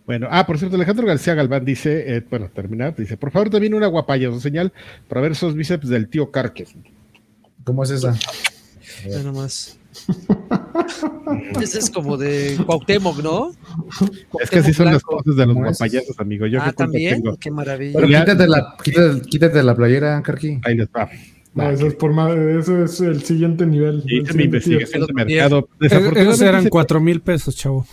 [0.05, 3.73] Bueno, ah, por cierto, Alejandro García Galván dice, eh, bueno, terminar, dice, por favor, también
[3.75, 4.73] una guapaya, señal
[5.09, 6.75] para ver esos bíceps del tío Carques.
[7.65, 8.17] ¿Cómo es esa?
[9.09, 9.79] Ya nomás.
[11.61, 13.53] Ese es como de Cuauhtémoc, ¿no?
[14.41, 16.47] es que así son las cosas de los guapayazos, amigo.
[16.47, 17.93] Yo ah, también, qué maravilla.
[17.95, 20.61] Pero quítate la, quítate, quítate la playera, Carqui.
[20.65, 21.11] Ahí está.
[21.55, 24.03] No, eso es, por más, eso es el siguiente nivel.
[24.07, 25.69] Hice mi investigación de mercado.
[25.81, 27.87] Esos eran cuatro mil pesos, chavo.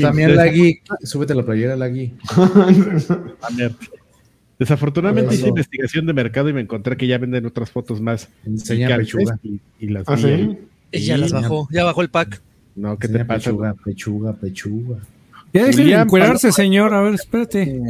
[0.00, 2.14] También Lagui, súbete la playera, Lagui.
[4.58, 8.28] Desafortunadamente hice investigación de mercado y me encontré que ya venden otras fotos más.
[8.44, 9.38] Enseña pechuga.
[9.78, 10.58] Y, las ¿Ah, sí?
[10.92, 12.42] Ya las bajó, ya bajó el pack.
[12.74, 13.50] No, ¿qué te pasa?
[13.50, 14.98] Pechuga, pechuga, pechuga.
[15.52, 16.94] Ya de señor.
[16.94, 17.80] A ver, espérate.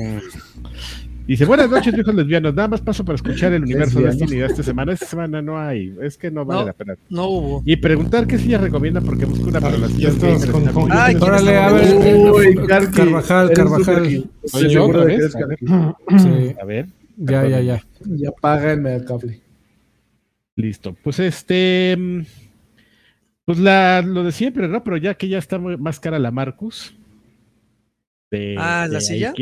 [1.26, 2.54] Dice, buenas noches, viejos lesbianos.
[2.54, 4.92] Nada más paso para escuchar el universo de Destiny de esta semana.
[4.94, 5.94] Esta semana no hay.
[6.00, 6.96] Es que no vale la pena.
[7.10, 7.62] No hubo.
[7.66, 10.14] Y preguntar qué silla recomienda porque busco una para las sillas
[10.90, 12.16] Ay, órale, a ver.
[12.16, 14.30] Uy, Carvajal, Carvajal.
[14.54, 15.32] Oye, yo otra vez.
[15.32, 16.54] Sí.
[16.58, 16.86] A ver.
[17.18, 17.84] Ya, ya, ya.
[18.06, 19.38] Ya págame el cable.
[20.56, 20.96] Listo.
[21.02, 22.24] Pues este.
[23.48, 24.84] Pues la, lo de siempre, ¿no?
[24.84, 26.94] Pero ya que ya está más cara la Marcus
[28.58, 29.32] ah, ¿la silla?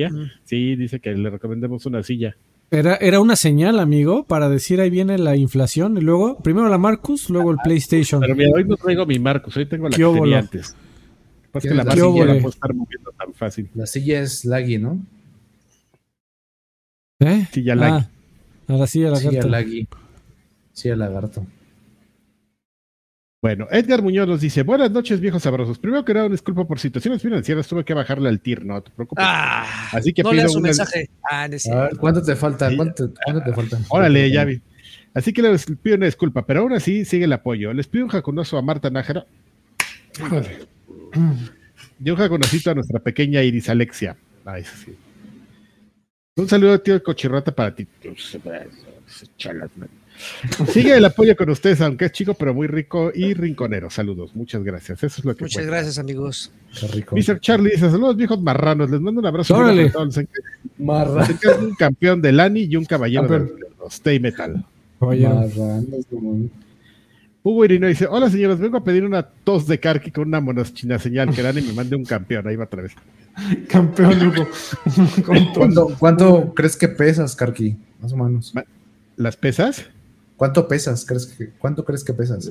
[0.45, 2.37] Sí, dice que le recomendemos una silla.
[2.71, 5.97] Era, era una señal, amigo, para decir ahí viene la inflación.
[5.97, 8.21] Y luego, primero la Marcus, luego el PlayStation.
[8.21, 10.77] Pero mira, hoy no traigo mi Marcus, hoy tengo la que tenía antes.
[11.51, 13.69] Pues que la, la silla la puedo estar moviendo tan fácil.
[13.75, 15.05] La silla es laggy, ¿no?
[17.19, 17.45] ¿Eh?
[17.51, 18.07] Silla ah, laggy.
[18.69, 19.31] la silla lagarto.
[19.31, 19.89] Silla laggy.
[20.73, 21.47] Silla lagarto.
[23.43, 25.79] Bueno, Edgar Muñoz nos dice, buenas noches viejos sabrosos.
[25.79, 29.25] Primero que nada, disculpa por situaciones financieras, tuve que bajarle al TIR, no te preocupes.
[29.27, 31.11] Ah, Así que no pido un mensaje.
[31.31, 31.49] Ah,
[32.01, 32.75] ¿cuánto te falta?
[32.75, 33.79] ¿Cuánto, te falta?
[33.89, 34.61] Órale, ya vi.
[35.15, 37.73] Así que les pido una disculpa, pero aún así sigue el apoyo.
[37.73, 39.27] Les pido un jacunoso a Marta Nájera.
[42.05, 44.17] Y un jaconocito a nuestra pequeña Iris Alexia.
[44.45, 44.97] Ay, sí.
[46.37, 47.87] Un saludo, tío Cochirrata, para ti.
[50.69, 53.91] Sigue el apoyo con ustedes, aunque es chico, pero muy rico y rinconero.
[53.91, 55.03] Saludos, muchas gracias.
[55.03, 56.51] Eso es lo que Muchas gracias, amigos.
[57.13, 57.41] Mr.
[57.41, 58.91] Charlie dice: Saludos, viejos marranos.
[58.91, 59.57] Les mando un abrazo.
[59.57, 59.93] Órale.
[60.79, 61.29] Marranos.
[61.61, 63.53] Un campeón de Lani y un caballero de
[63.89, 64.65] Stay Metal.
[65.01, 66.07] Marranos,
[67.43, 70.99] Hugo Irino dice: Hola, señores, vengo a pedir una tos de Karki con una monochina
[70.99, 72.47] señal que Lani me mande un campeón.
[72.49, 72.93] Ahí va otra vez.
[73.69, 74.49] campeón, Hugo.
[75.55, 77.77] ¿Cuánto, ¿Cuánto crees que pesas, Karki?
[78.01, 78.53] Más o menos.
[79.17, 79.87] ¿Las pesas?
[80.37, 81.05] ¿Cuánto pesas?
[81.05, 82.51] ¿Crees que, ¿Cuánto crees que pesas?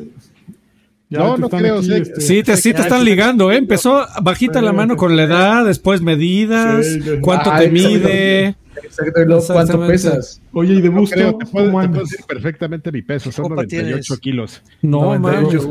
[1.10, 1.80] no, no creo.
[1.80, 3.58] este, sí, te, sí te están ligando, ¿eh?
[3.58, 6.86] Empezó bajita la mano con la edad, después medidas,
[7.22, 8.56] cuánto te mide.
[8.84, 10.42] Exacto, ¿cuánto pesas?
[10.52, 14.18] Oye, y de busto, no te, puedo, te puedo decir perfectamente mi peso, son 98
[14.18, 14.62] kilos.
[14.82, 15.66] No, mames.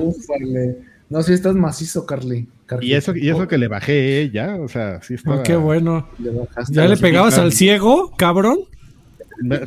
[1.10, 2.48] No, sí estás macizo, Carly.
[2.80, 4.30] Y eso, y eso que le bajé, ¿eh?
[4.32, 5.36] ya, o sea, sí estaba...
[5.36, 6.08] Oh, qué bueno.
[6.70, 8.60] ¿Ya le pegabas al ciego, cabrón?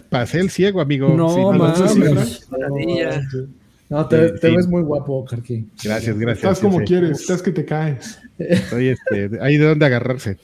[0.09, 1.09] Pasé el ciego, amigo.
[1.09, 2.47] No, sí, mames.
[3.89, 5.65] No, te, te ves muy guapo, Carqui.
[5.83, 6.43] Gracias, gracias.
[6.43, 8.19] Estás como quieres, estás que te caes.
[8.69, 10.37] Soy este, hay de dónde agarrarse.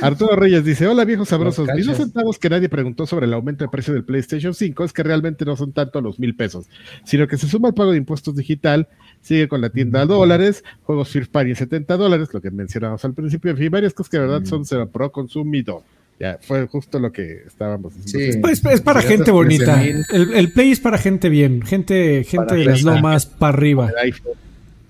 [0.00, 1.68] Arturo Reyes dice: Hola viejos sabrosos.
[1.74, 4.92] Ni los centavos que nadie preguntó sobre el aumento de precio del PlayStation 5 es
[4.92, 6.66] que realmente no son tanto los mil pesos,
[7.04, 8.88] sino que se suma el pago de impuestos digital,
[9.20, 13.04] sigue con la tienda a dólares, juegos First Party en 70 dólares, lo que mencionamos
[13.04, 15.82] al principio, en fin, varias cosas que de verdad son pro consumido.
[16.18, 18.32] Ya, fue justo lo que estáamos diciendo.
[18.32, 18.38] Sí.
[18.40, 19.82] Pues, es para gente bonita.
[19.84, 23.90] El, el, Play es para gente bien, gente, gente de las lomas para arriba.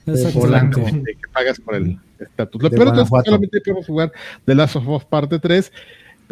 [0.06, 1.14] Exactamente.
[1.14, 2.62] Que pagas por el estatus.
[2.62, 4.12] Lo peor es que solamente podemos jugar
[4.44, 5.72] The Last of Us Parte 3,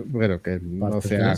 [0.06, 1.34] bueno, que no se ha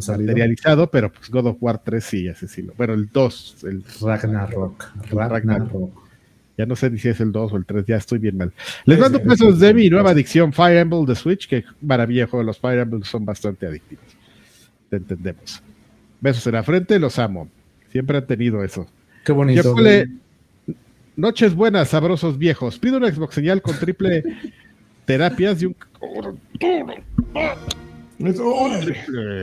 [0.00, 2.68] materializado, pero pues God of War 3 sí, sí.
[2.76, 3.56] Bueno, el 2.
[3.64, 4.92] El Ragnarok.
[5.10, 6.01] Ragnarok.
[6.58, 8.52] Ya no sé si es el 2 o el 3, ya estoy bien mal.
[8.84, 12.58] Les mando pesos de mi nueva adicción Fire Emblem de Switch, que maravilla juego, los
[12.58, 14.04] Fire Emblem son bastante adictivos.
[14.90, 15.62] Te entendemos.
[16.20, 17.48] Besos en la frente, los amo.
[17.90, 18.86] Siempre han tenido eso.
[19.24, 19.74] Qué bonito.
[21.16, 22.78] Noches buenas, sabrosos viejos.
[22.78, 24.22] Pido una Xbox señal con triple
[25.04, 25.76] terapias y un.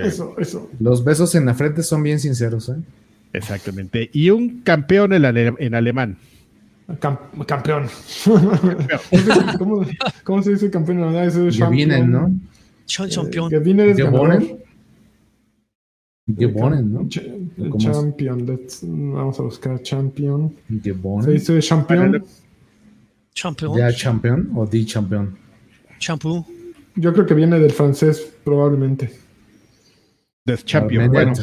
[0.04, 2.76] Eso, eso, Los besos en la frente son bien sinceros, ¿eh?
[3.34, 4.10] Exactamente.
[4.14, 6.18] Y un campeón en, en alemán.
[6.98, 7.88] Campeón.
[9.58, 9.86] ¿Cómo,
[10.24, 11.52] ¿Cómo, se dice campeón alemán?
[11.52, 12.32] Gewinnen, ¿no?
[12.86, 13.50] Champion.
[13.50, 14.60] Gewinnen es ganador.
[16.38, 17.08] Gebonen, ¿no?
[17.78, 20.56] champion, let's, vamos a buscar champion.
[20.84, 21.26] Gebonen.
[21.26, 22.24] Se dice champion.
[23.34, 23.78] Champion.
[23.78, 25.36] ¿Ya champion o di champion?
[26.00, 26.46] Champú.
[26.96, 29.12] Yo creo que viene del francés, probablemente.
[30.46, 31.08] De champion.
[31.12, 31.34] Bueno,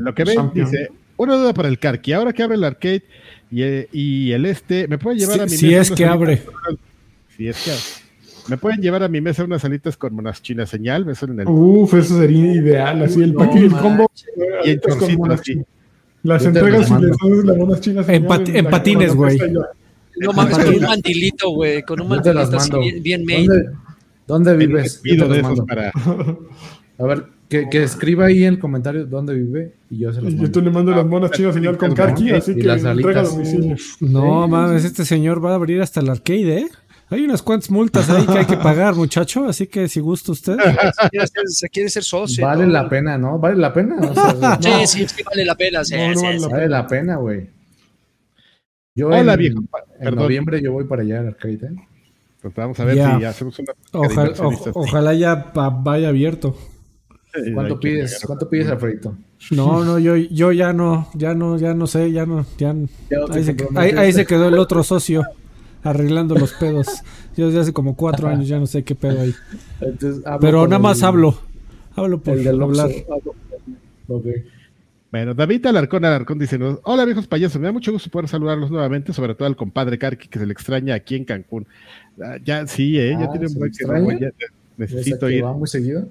[0.00, 2.12] lo que ven dice, una duda para el Karki.
[2.12, 3.04] Ahora que abre el arcade
[3.50, 3.62] y,
[3.92, 6.42] y el este, ¿me puede llevar a mi Si es que abre.
[7.36, 8.06] Si es que abre.
[8.48, 11.08] ¿Me pueden llevar a mi mesa unas alitas con monas chinas señal?
[11.08, 11.48] Eso en el...
[11.48, 14.10] Uf, eso sería ideal, así el paquete, el combo.
[14.64, 14.80] Y el
[15.32, 15.62] así.
[16.22, 18.44] Las entregas y les das las monas chinas señal.
[18.54, 19.38] En, patines, güey.
[20.18, 21.82] No mames, con un mantilito, güey.
[21.82, 23.46] Con un mantilito así, bien made.
[23.46, 23.70] ¿Dónde,
[24.26, 25.00] ¿Dónde vives?
[25.02, 25.92] Pido de esos para...
[26.98, 30.32] A ver, que, que, escriba ahí en el comentario dónde vive y yo se los
[30.32, 30.46] mando.
[30.46, 33.76] Y tú le mando las monas chinas señal con Karki, así que entrega domicilio.
[34.00, 36.68] No, mames, este señor va a abrir hasta el arcade, ¿eh?
[37.08, 40.56] Hay unas cuantas multas ahí que hay que pagar, muchacho, así que si gusta usted.
[41.46, 42.44] Se quiere ser socio.
[42.44, 43.38] Vale la pena, ¿no?
[43.38, 43.96] ¿Vale la pena?
[44.00, 44.86] O sea, sí, no.
[44.86, 45.84] sí, sí, vale la pena.
[45.84, 47.48] Sí, no, no vale, la vale la pena, güey.
[48.96, 49.60] Yo Hola, en, viejo.
[50.00, 51.76] En noviembre yo voy para allá al arcade, ¿eh?
[52.42, 53.14] Pues vamos a ver ya.
[53.14, 53.72] si ya hacemos una.
[53.92, 56.56] Ojalá, o, ojalá ya pa, vaya abierto.
[57.54, 58.20] ¿Cuánto pides?
[58.26, 59.16] ¿Cuánto pides, Alfredito?
[59.50, 62.74] No, no, yo, yo ya no, ya no, ya no sé, ya no, ya,
[63.10, 65.24] ¿Ya ahí, se, ahí, ahí se quedó el otro socio
[65.82, 66.86] arreglando los pedos.
[67.36, 69.34] Yo desde hace como cuatro años ya no sé qué pedo hay.
[70.40, 71.38] Pero nada más hablo.
[71.94, 72.90] Hablo por el hablar.
[74.08, 74.44] Okay.
[75.10, 79.12] Bueno, David Alarcón Alarcón dice, hola viejos payasos, me da mucho gusto poder saludarlos nuevamente,
[79.12, 81.66] sobre todo al compadre Karki que se le extraña aquí en Cancún.
[82.22, 84.30] Ah, ya, sí, eh, ya ah, tiene un buen que no, ya,
[84.76, 85.44] necesito ir.
[85.44, 86.08] va muy seguido?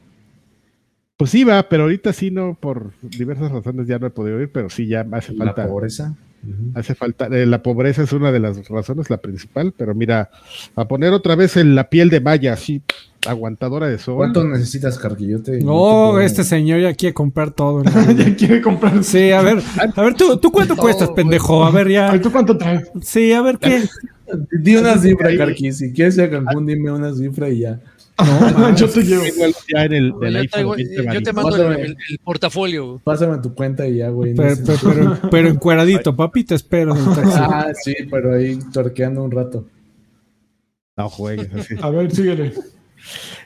[1.17, 4.69] Pues iba, pero ahorita sí no, por diversas razones ya no he podido ir, pero
[4.69, 5.63] sí ya hace falta.
[5.63, 6.15] ¿La pobreza?
[6.75, 10.29] Hace falta, eh, la pobreza es una de las razones, la principal, pero mira,
[10.75, 12.83] a poner otra vez en la piel de malla, así,
[13.25, 14.17] aguantadora de sol.
[14.17, 15.59] ¿Cuánto necesitas, Carquillote?
[15.61, 17.83] No, este señor ya quiere comprar todo.
[18.17, 19.03] ya quiere comprar.
[19.03, 19.59] Sí, a ver,
[19.95, 21.65] a ver, ¿tú, ¿tú cuánto cuestas, pendejo?
[21.65, 22.21] A ver, ya.
[22.21, 22.91] ¿Tú cuánto traes?
[23.01, 23.83] Sí, a ver, ¿qué?
[24.51, 27.79] Di una cifra, Carqui, si quieres ir a Cancún, dime una cifra y ya.
[28.17, 29.23] No, yo te llevo.
[29.73, 30.13] Ya en el,
[31.13, 33.01] yo, te mando el, portafolio.
[33.03, 34.33] Pásame tu cuenta y ya, güey.
[34.33, 36.93] Pero, pero, pero, encueradito, papi, te espero.
[36.95, 39.67] ah, sí, pero ahí torqueando un rato.
[40.97, 41.75] No juegues así.
[41.81, 42.53] A ver, síguele.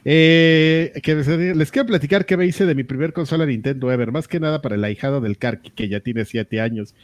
[0.06, 4.28] Eh, que les quiero platicar qué me hice de mi primer consola Nintendo Ever, más
[4.28, 6.96] que nada para el ahijado del Karki, que ya tiene siete años.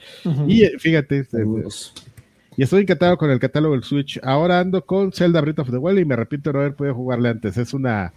[0.48, 1.44] Y eh, fíjate, este,
[2.58, 4.20] y estoy encantado con el catálogo del Switch.
[4.24, 6.96] Ahora ando con Zelda Breath of the Wild y me arrepiento de no haber podido
[6.96, 7.58] jugarle antes.
[7.58, 8.14] Es una,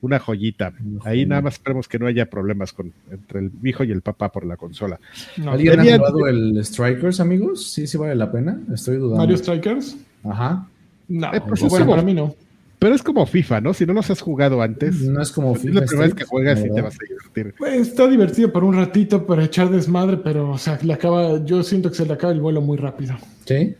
[0.00, 0.72] una joyita.
[1.04, 4.30] Ahí nada más esperemos que no haya problemas con, entre el hijo y el papá
[4.30, 4.98] por la consola.
[5.46, 7.70] ¿Alguien ha jugado el Strikers, amigos?
[7.72, 8.60] Sí, sí vale la pena.
[8.72, 9.18] Estoy dudando.
[9.18, 9.96] ¿Mario Strikers?
[10.24, 10.66] Ajá.
[11.08, 12.34] No, eh, pues bueno, para mí no.
[12.80, 13.74] Pero es como FIFA, ¿no?
[13.74, 15.02] Si no los has jugado antes.
[15.02, 15.68] No es como FIFA.
[15.68, 17.54] Es la primera vez que juegas y te vas a divertir.
[17.58, 21.62] Pues, está divertido por un ratito para echar desmadre, pero, o sea, le acaba, yo
[21.62, 23.16] siento que se le acaba el vuelo muy rápido.
[23.44, 23.76] Sí.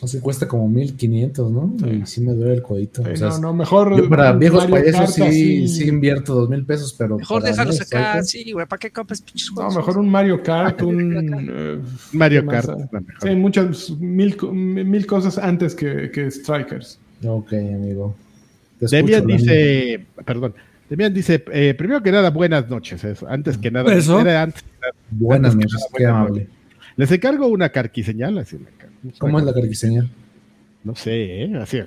[0.00, 1.76] O sea, cuesta como 1500, ¿no?
[1.78, 1.86] Sí.
[1.90, 3.02] Y sí me duele el codito.
[3.02, 3.94] no, no, mejor.
[3.94, 7.18] Yo para viejos payasos sí, sí, invierto dos mil pesos, pero.
[7.18, 8.66] Mejor déjalos acá, sí, güey.
[8.66, 9.74] ¿Para qué compras pinches juegos?
[9.74, 11.46] No, mejor un Mario Kart, un.
[11.50, 11.78] Eh,
[12.12, 12.70] Mario Kart.
[13.20, 16.98] Sí, muchas, mil, mil cosas antes que, que Strikers.
[17.24, 18.14] Ok, amigo.
[18.80, 20.54] Demian dice, perdón,
[20.88, 23.04] Demian dice, eh, primero que nada, buenas noches.
[23.04, 24.18] Eso, antes que nada, ¿Eso?
[24.18, 24.64] Antes,
[25.10, 26.48] buenas noches, qué amable.
[26.96, 28.58] Les encargo una carquiseñal, así
[29.18, 30.10] ¿Cómo es la carquiseñal?
[30.84, 31.56] No sé, ¿eh?
[31.56, 31.78] Así.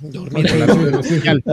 [0.00, 0.46] Dormir.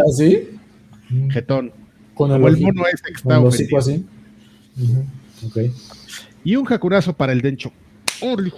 [0.08, 0.50] ¿Así?
[1.30, 1.72] Jetón.
[2.14, 4.06] Con el, o el mono ese que así.
[5.46, 5.58] Ok.
[6.44, 7.72] Y un jacurazo para el Dencho.
[8.22, 8.52] ¡Órale!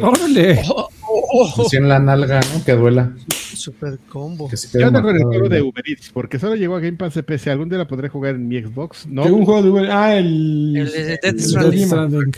[0.00, 0.62] ¡Órale!
[1.64, 2.64] Así en la nalga, ¿no?
[2.64, 3.12] Que duela.
[3.28, 4.50] Super combo.
[4.50, 7.22] Yo ando con el juego de Uber Eats, porque solo llegó a Game Pass de
[7.22, 7.50] PC.
[7.50, 9.06] ¿Algún día la podré jugar en mi Xbox?
[9.06, 9.24] No.
[9.24, 10.76] un juego de Uber Ah, el.
[10.76, 12.32] El de Death Stranding.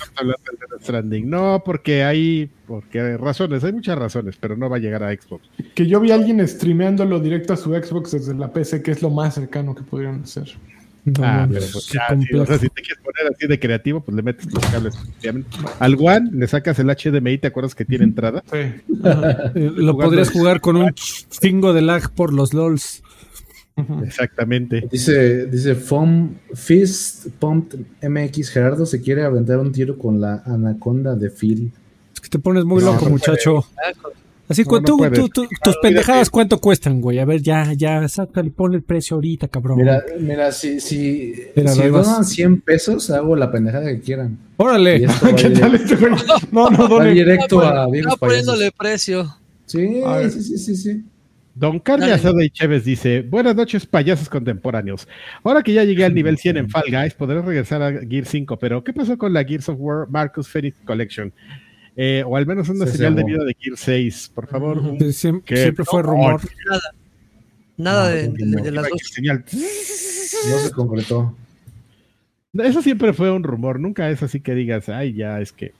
[0.80, 1.28] Stranding.
[1.28, 2.50] No, porque hay.
[2.66, 5.48] Porque hay razones, hay muchas razones, pero no va a llegar a Xbox.
[5.74, 9.02] Que yo vi a alguien streameándolo directo a su Xbox desde la PC, que es
[9.02, 10.48] lo más cercano que podrían hacer
[11.22, 11.98] ah, pero pues si,
[12.68, 14.98] te quieres poner así de creativo, pues le metes los cables.
[15.78, 18.42] Al One le sacas el HDMI, ¿te acuerdas que tiene entrada?
[18.52, 18.82] Sí.
[19.54, 23.02] Lo podrías jugar con un chingo de lag por los LOLs.
[24.04, 24.88] Exactamente.
[24.90, 31.14] Dice, dice Foam Fist Pump MX Gerardo se quiere aventar un tiro con la anaconda
[31.14, 31.72] de Phil.
[32.12, 33.64] Es que te pones muy loco, muchacho.
[34.48, 37.18] Así, no, tus pendejadas, ¿cuánto cuestan, güey?
[37.18, 39.78] A ver, ya, ya, sácale, pon el precio ahorita, cabrón.
[39.78, 44.38] Mira, mira, si, si, si donan 100 pesos, hago la pendejada que quieran.
[44.56, 45.06] Órale.
[45.36, 46.12] ¿Qué tal este güey?
[46.50, 47.12] No, no, donen.
[47.12, 49.36] directo a Está poniéndole precio.
[49.66, 51.04] Sí, sí, sí, sí, sí.
[51.54, 55.08] Don Carlos Asada y Chévez dice, buenas noches payasos contemporáneos.
[55.42, 58.58] Ahora que ya llegué al nivel 100 en Fall Guys, podré regresar a Gear 5,
[58.60, 61.32] pero ¿qué pasó con la Gears of War Marcus Phoenix Collection?
[62.00, 64.30] Eh, o al menos una señal de vida de Gear 6.
[64.32, 64.80] Por favor.
[65.12, 66.40] siempre, fue rumor.
[66.64, 66.80] Nada,
[67.76, 69.00] nada de, las dos.
[69.10, 69.44] Señal.
[70.48, 71.36] No se concretó.
[72.52, 73.80] Eso siempre fue un rumor.
[73.80, 75.72] Nunca es así que digas, ay, ya es que.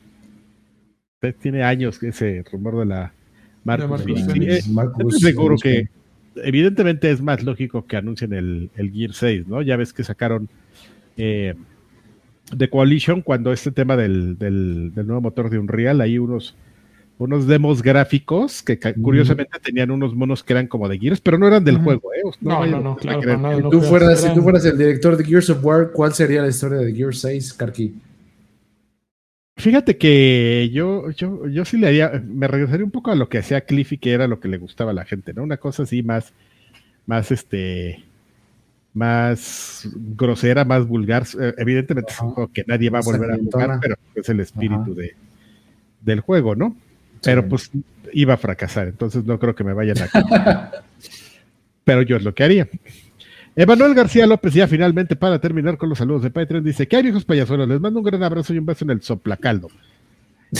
[1.40, 3.12] Tiene años ese rumor de la
[3.62, 4.02] Marcus.
[4.34, 4.60] Eh,
[5.20, 5.88] seguro que.
[6.34, 9.62] Evidentemente es más lógico que anuncien el, el Gear 6, ¿no?
[9.62, 10.48] Ya ves que sacaron.
[11.16, 11.54] Eh,
[12.52, 16.54] de Coalition cuando este tema del, del, nuevo motor de Unreal, hay unos,
[17.18, 21.46] unos demos gráficos que curiosamente tenían unos monos que eran como de Gears, pero no
[21.46, 22.22] eran del juego, ¿eh?
[22.40, 25.64] No, no, no, claro, si, tú fueras, si tú fueras el director de Gears of
[25.64, 27.94] War, ¿cuál sería la historia de Gears 6, Karki?
[29.58, 33.38] Fíjate que yo, yo, yo sí le haría, me regresaría un poco a lo que
[33.38, 35.42] hacía Cliffy, que era lo que le gustaba a la gente, ¿no?
[35.42, 36.32] Una cosa así más,
[37.06, 38.04] más este,
[38.98, 41.24] más grosera, más vulgar.
[41.40, 44.40] Eh, evidentemente es un juego que nadie va a volver a jugar, pero es el
[44.40, 45.14] espíritu de,
[46.02, 46.76] del juego, ¿no?
[47.22, 47.70] Pero pues
[48.12, 50.70] iba a fracasar, entonces no creo que me vayan a...
[51.84, 52.68] pero yo es lo que haría.
[53.56, 57.02] Emanuel García López, ya finalmente para terminar con los saludos de Patreon, dice: ¿Qué hay,
[57.02, 57.68] viejos payasuelos?
[57.68, 59.68] Les mando un gran abrazo y un beso en el soplacaldo.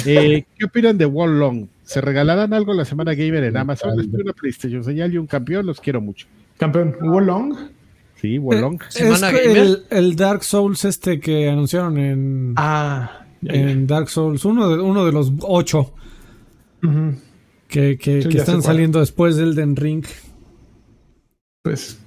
[0.05, 1.67] Eh, ¿Qué opinan de Wall Long?
[1.83, 3.97] ¿Se regalarán algo la semana gamer en Amazon?
[3.97, 6.27] Les pido una PlayStation señal y un campeón, los quiero mucho.
[6.59, 6.95] ¿Campeón?
[7.01, 7.57] ¿Wall Long?
[8.21, 8.81] Sí, Wolong.
[8.97, 14.83] Eh, es el, Dark Souls este que anunciaron en, ah, en Dark Souls, uno de,
[14.83, 15.93] uno de los ocho
[17.69, 20.05] que, que, están saliendo después del Den Ring.
[21.63, 21.99] Pues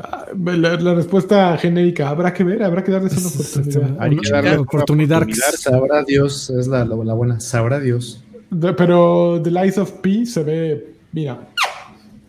[0.00, 3.96] ah, la, respuesta genérica, habrá que ver, habrá que darles una oportunidad.
[4.00, 5.26] Hay que darle oportunidad.
[5.56, 8.22] Sabrá Dios, es la, la, buena, sabrá Dios.
[8.76, 11.48] pero The Life of Pi se ve, mira.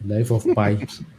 [0.03, 0.88] Life of Pi.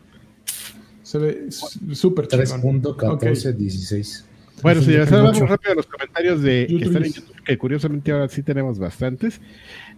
[1.10, 2.44] Se ve súper chido.
[2.44, 4.22] 3.1416.
[4.62, 8.12] Bueno, señores, ahora vamos rápido a los comentarios de que están en YouTube, que curiosamente
[8.12, 9.40] ahora sí tenemos bastantes.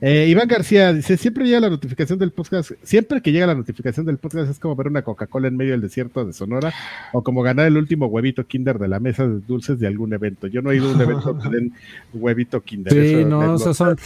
[0.01, 4.06] Eh, Iván García dice, siempre llega la notificación del podcast, siempre que llega la notificación
[4.06, 6.72] del podcast es como ver una Coca-Cola en medio del desierto de Sonora
[7.12, 10.47] o como ganar el último huevito Kinder de la mesa de dulces de algún evento.
[10.47, 11.74] Yo no he ido a un evento que den
[12.14, 12.90] huevito Kinder.
[12.90, 13.97] Sí, no, esos son,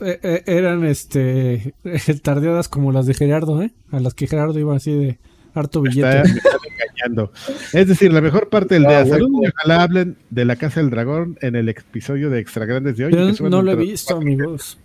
[0.00, 1.74] eh, eh, eran este
[2.22, 3.70] tardeadas como las de Gerardo, ¿eh?
[3.90, 5.18] A las que Gerardo iba así de
[5.54, 6.18] harto billete.
[6.18, 7.32] engañando.
[7.72, 9.04] Es decir, la mejor parte del día.
[9.04, 13.36] Ojalá hablen de la Casa del Dragón en el episodio de Extra Grandes de hoy.
[13.40, 14.78] no lo he visto, amigos.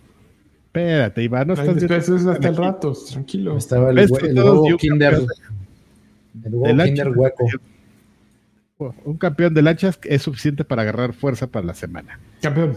[0.67, 3.57] Espérate, Iván, no estás Eso es hasta el rato, tranquilo.
[3.57, 4.07] Estaba el, el,
[4.77, 5.21] Kinder,
[6.43, 7.47] el Kinder hueco.
[8.77, 12.19] Un campeón de lanchas es suficiente para agarrar fuerza para la semana.
[12.41, 12.75] Campeón.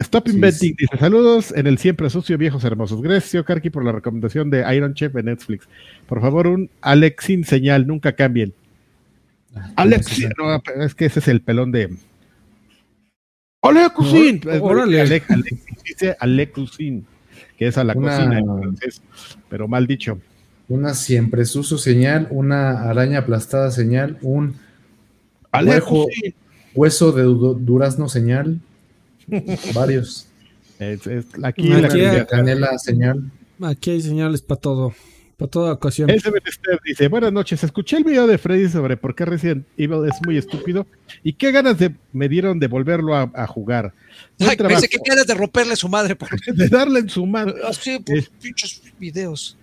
[0.00, 3.02] Stop Inventing dice: Saludos en el siempre sucio, viejos hermosos.
[3.02, 5.68] Gracias, Karki, por la recomendación de Iron Chef en Netflix.
[6.06, 8.54] Por favor, un Alexin señal, nunca cambien.
[9.54, 11.90] Ah, Alexin, no, es que ese es el pelón de,
[13.62, 14.40] Alexusin.
[14.48, 15.26] Alex,
[15.84, 17.06] dice Alexusin,
[17.58, 19.02] que es a la cocina en francés,
[19.48, 20.18] pero mal dicho.
[20.68, 24.56] Una siempre suso señal, una araña aplastada señal, un
[25.52, 26.06] huejo,
[26.74, 28.60] hueso de durazno señal,
[29.74, 30.26] varios.
[31.42, 33.30] aquí, la canela señal.
[33.62, 34.94] Aquí hay señales para todo.
[35.36, 36.10] Para toda ocasión.
[36.10, 36.30] Ese
[36.84, 40.36] dice, buenas noches, escuché el video de Freddy sobre por qué Resident Evil es muy
[40.36, 40.86] estúpido
[41.22, 43.94] y qué ganas de, me dieron de volverlo a, jugar.
[44.38, 46.16] Ay, pensé que ganas de romperle su madre.
[46.46, 47.54] de darle en su madre.
[47.66, 49.56] Así, por pinches videos.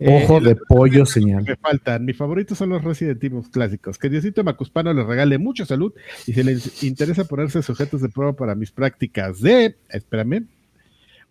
[0.00, 1.44] Ojo de pollo, señal.
[1.44, 2.04] Me faltan.
[2.04, 3.96] Mis favoritos son los Resident Evil clásicos.
[3.96, 5.92] Que Diosito Macuspano le regale mucha salud
[6.26, 9.76] y si les interesa ponerse sujetos de prueba para mis prácticas de.
[9.88, 10.46] Espérame.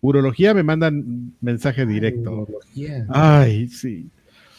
[0.00, 2.46] Urología me mandan mensaje directo.
[3.08, 4.06] Ay, sí.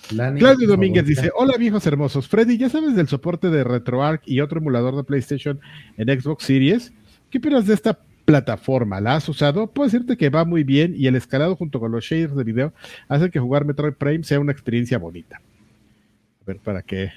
[0.07, 2.27] Claudio Domínguez dice: Hola viejos hermosos.
[2.27, 5.59] Freddy, ¿ya sabes del soporte de RetroArch y otro emulador de PlayStation
[5.97, 6.93] en Xbox Series?
[7.31, 8.99] ¿Qué opinas de esta plataforma?
[8.99, 9.67] ¿La has usado?
[9.67, 12.73] Puedo decirte que va muy bien y el escalado junto con los shaders de video
[13.07, 15.41] hace que jugar Metroid Prime sea una experiencia bonita.
[16.41, 17.11] A ver, para qué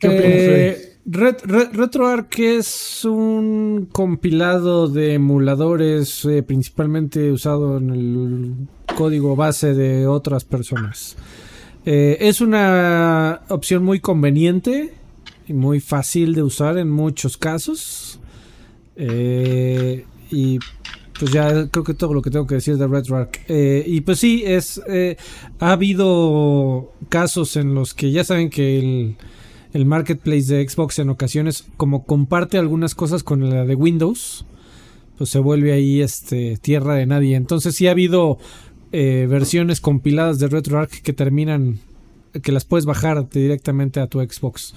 [0.00, 8.54] eh, RetroArch es un compilado de emuladores eh, principalmente usado en el
[8.96, 11.16] código base de otras personas.
[11.84, 14.94] Eh, es una opción muy conveniente
[15.48, 18.20] y muy fácil de usar en muchos casos.
[18.96, 20.58] Y
[21.18, 23.38] pues ya creo que todo lo que tengo que decir de RedRock.
[23.48, 25.16] Eh, y pues sí, es eh,
[25.60, 29.16] ha habido casos en los que ya saben que el,
[29.72, 34.44] el, marketplace de Xbox en ocasiones, como comparte algunas cosas con la de Windows,
[35.16, 37.36] pues se vuelve ahí este tierra de nadie.
[37.36, 38.38] Entonces sí ha habido
[38.92, 41.78] eh, versiones compiladas de RetroArch que terminan,
[42.42, 44.74] que las puedes bajar directamente a tu Xbox.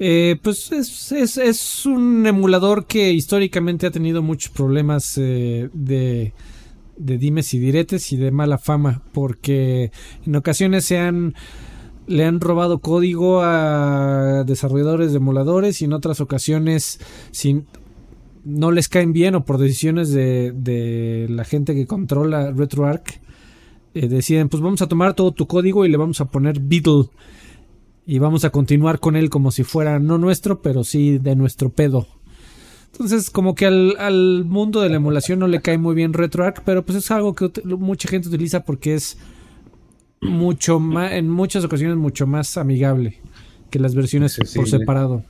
[0.00, 6.32] Eh, pues es, es, es, un emulador que históricamente ha tenido muchos problemas eh, de,
[6.96, 9.90] de, dimes y diretes y de mala fama, porque
[10.24, 11.34] en ocasiones se han,
[12.06, 17.00] le han robado código a desarrolladores de emuladores y en otras ocasiones
[17.32, 17.66] sin,
[18.44, 23.20] no les caen bien o por decisiones de, de la gente que controla RetroArch,
[23.94, 27.06] eh, deciden pues vamos a tomar todo tu código y le vamos a poner Beetle
[28.08, 31.68] y vamos a continuar con él como si fuera no nuestro, pero sí de nuestro
[31.68, 32.06] pedo.
[32.90, 36.86] Entonces, como que al, mundo de la emulación no le cae muy bien RetroArch, pero
[36.86, 39.18] pues es algo que mucha gente utiliza porque es
[40.22, 43.20] mucho más, en muchas ocasiones mucho más amigable
[43.70, 45.22] que las versiones por separado.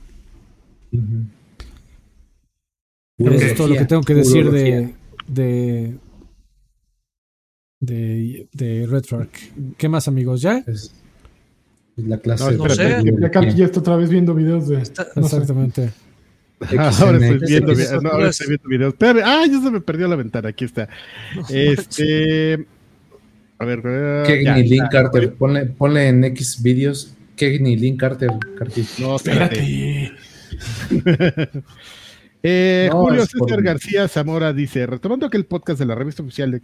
[3.17, 4.95] Eso es todo lo que tengo que decir de,
[5.27, 5.97] de,
[7.81, 9.51] de, de RetroArch.
[9.77, 10.41] ¿Qué más, amigos?
[10.41, 10.63] ¿Ya?
[12.07, 13.03] La clase no, sé.
[13.03, 14.81] Ya, ya está otra vez viendo videos de.
[14.81, 15.91] Exactamente.
[16.59, 18.93] ahora estoy viendo, no, ahora estoy viendo videos.
[18.93, 20.49] Espérame, ah, ya se me perdió la ventana.
[20.49, 20.89] Aquí está.
[21.49, 22.65] Este.
[23.57, 23.81] A ver.
[24.25, 25.33] Kegni Link Carter.
[25.33, 27.15] Ponle, ponle en X videos.
[27.35, 28.29] Kegni Link Carter.
[28.99, 29.59] No, espérate.
[32.43, 36.61] eh, Julio César García Zamora dice: Retomando aquel podcast de la revista oficial de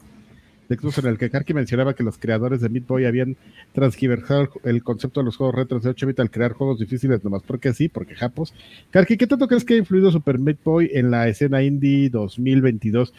[0.69, 3.37] incluso en el que Karki mencionaba que los creadores de Meat Boy habían
[3.73, 7.43] transgiversado el concepto de los juegos retros de 8 bit al crear juegos difíciles nomás
[7.43, 8.53] porque sí, porque japos.
[8.91, 13.13] Karki, ¿qué tanto crees que ha influido Super Meat Boy en la escena indie 2022?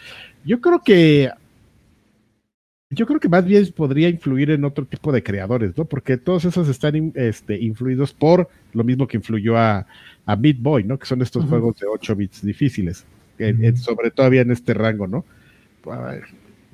[0.44, 1.30] Yo creo que
[2.90, 5.86] yo creo que más bien podría influir en otro tipo de creadores, ¿no?
[5.86, 9.86] Porque todos esos están este, influidos por lo mismo que influyó a,
[10.24, 10.98] a Meat Boy, ¿no?
[10.98, 13.04] Que son estos juegos de 8 bits difíciles,
[13.76, 15.24] sobre todo en este rango, ¿no?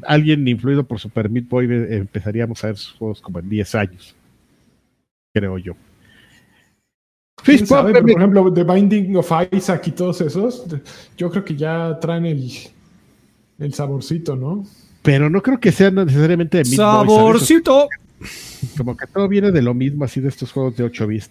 [0.07, 3.75] Alguien influido por Super Meat Boy eh, empezaríamos a ver sus juegos como en 10
[3.75, 4.15] años,
[5.35, 5.75] creo yo.
[7.69, 10.65] por ejemplo, The Binding of Isaac y todos esos,
[11.17, 12.51] yo creo que ya traen el,
[13.59, 14.65] el saborcito, ¿no?
[15.03, 17.89] Pero no creo que sea necesariamente de ¡Saborcito!
[18.77, 21.31] Como que todo viene de lo mismo, así de estos juegos de 8 bits.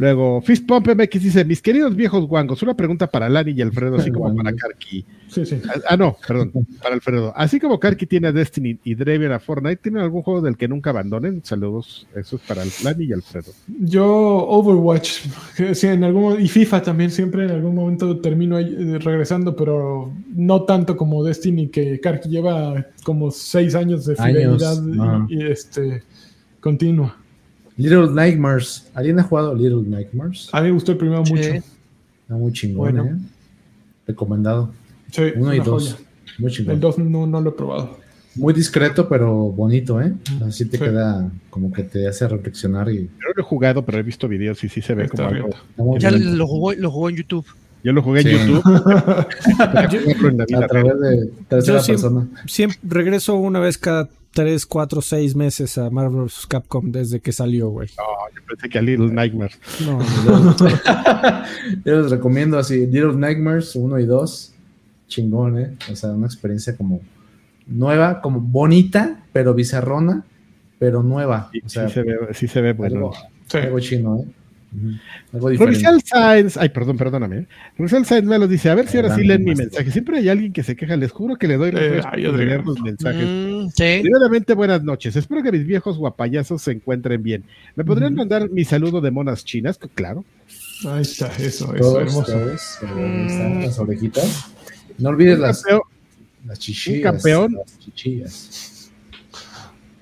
[0.00, 3.96] Luego, Fist Pump MX dice: Mis queridos viejos guangos, una pregunta para Lani y Alfredo,
[3.96, 5.04] así como para Karki.
[5.28, 5.60] Sí, sí.
[5.68, 6.52] Ah, ah, no, perdón,
[6.82, 7.34] para Alfredo.
[7.36, 10.68] Así como Karki tiene a Destiny y Draven a Fortnite, ¿tienen algún juego del que
[10.68, 11.44] nunca abandonen?
[11.44, 13.52] Saludos, eso es para Lani y Alfredo.
[13.78, 15.20] Yo, Overwatch,
[15.74, 20.62] sí, en algún y FIFA también, siempre en algún momento termino eh, regresando, pero no
[20.62, 24.82] tanto como Destiny, que Karki lleva como seis años de fidelidad
[25.28, 26.02] y, este
[26.58, 27.20] continua.
[27.80, 28.90] Little Nightmares.
[28.94, 30.50] ¿Alguien ha jugado Little Nightmares?
[30.52, 31.34] A mí me gustó el primero mucho.
[31.40, 31.64] Está
[32.28, 33.16] muy chingón, ¿eh?
[34.06, 34.70] Recomendado.
[35.10, 35.96] Sí, Uno y dos.
[36.38, 36.74] Muy chingón.
[36.74, 37.98] El dos no, no, lo he probado.
[38.34, 40.12] Muy discreto, pero bonito, ¿eh?
[40.46, 42.90] Así te queda como que te hace reflexionar.
[42.90, 43.04] Y...
[43.04, 45.48] Yo no lo he jugado, pero he visto videos y sí se ve como algo.
[45.98, 47.46] Ya lo jugó, lo jugó en YouTube.
[47.82, 48.62] Yo lo jugué en YouTube.
[49.58, 52.28] a través de tercera persona.
[52.46, 56.46] siempre regreso una vez cada 3, 4, 6 meses a Marvel vs.
[56.46, 57.88] Capcom desde que salió, güey.
[57.96, 58.04] No,
[58.34, 59.58] yo pensé que a Little Nightmares.
[59.84, 59.98] No,
[61.84, 64.54] yo les recomiendo así, Little Nightmares 1 y 2,
[65.08, 65.76] chingón, ¿eh?
[65.90, 67.00] O sea, una experiencia como
[67.66, 70.24] nueva, como bonita, pero bizarrona,
[70.78, 71.50] pero nueva.
[71.52, 73.12] Sí, sí se ve, sí se ve bueno.
[73.52, 74.24] algo chino, ¿eh?
[75.32, 77.38] Provincial Science, ay, perdón, perdóname.
[77.38, 77.46] ¿eh?
[77.76, 79.90] Provincial Science me lo dice, a ver si ahora sí leen mi mensaje.
[79.90, 83.26] Siempre hay alguien que se queja, les juro que le doy eh, leer los mensajes.
[83.26, 85.16] Mm, buenas noches.
[85.16, 87.44] Espero que mis viejos guapayazos se encuentren bien.
[87.74, 89.78] ¿Me podrían mandar mi saludo de monas chinas?
[89.94, 90.24] Claro.
[90.86, 92.36] Ahí está, eso, eso, hermoso.
[92.96, 93.62] Mm.
[93.62, 94.52] Las orejitas.
[94.98, 95.64] No olvides las,
[96.46, 96.96] las chichillas.
[96.96, 97.52] Un campeón.
[97.54, 98.90] Las chichillas.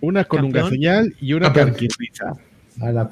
[0.01, 2.37] Una colunga señal y una carquirriza.
[2.81, 3.11] A la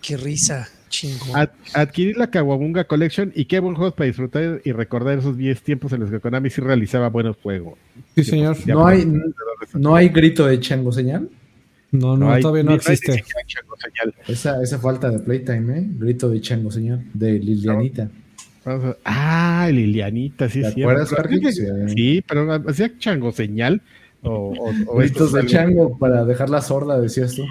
[0.00, 1.48] qué risa, chingón.
[1.74, 5.92] adquirir la Kawabunga Collection y qué buen juego para disfrutar y recordar esos 10 tiempos
[5.92, 7.78] en los que Konami sí realizaba buenos juegos.
[8.14, 8.56] Sí, señor.
[8.66, 9.10] ¿No hay,
[9.74, 11.28] ¿No hay grito de chango señal?
[11.92, 13.22] No, no, todavía no, existe.
[14.26, 15.84] esa, esa falta de playtime, ¿eh?
[15.98, 18.08] Grito de chango señal, de Lilianita.
[19.04, 20.82] Ah, Lilianita, sí, sí.
[21.94, 23.82] Sí, pero hacía chango señal
[24.22, 24.54] o,
[24.86, 27.44] o, Gritos de chango para dejarla sorda, decías tú.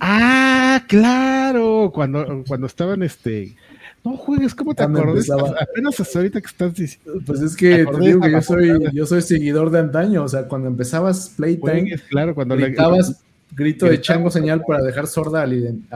[0.00, 1.90] Ah, claro.
[1.94, 3.56] Cuando, cuando estaban este.
[4.04, 5.28] No juegues, ¿cómo te acuerdas?
[5.60, 7.20] Apenas hasta ahorita que estás diciendo.
[7.26, 10.22] Pues es que te digo que yo soy, yo soy seguidor de antaño.
[10.22, 13.20] O sea, cuando empezabas Playtime, claro, cuando gritabas
[13.52, 15.46] grito de chango señal para dejar sorda a,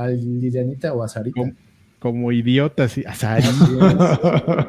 [0.09, 1.41] Lilianita o a Sarita.
[1.99, 3.05] Como, idiota, sí.
[3.07, 3.39] A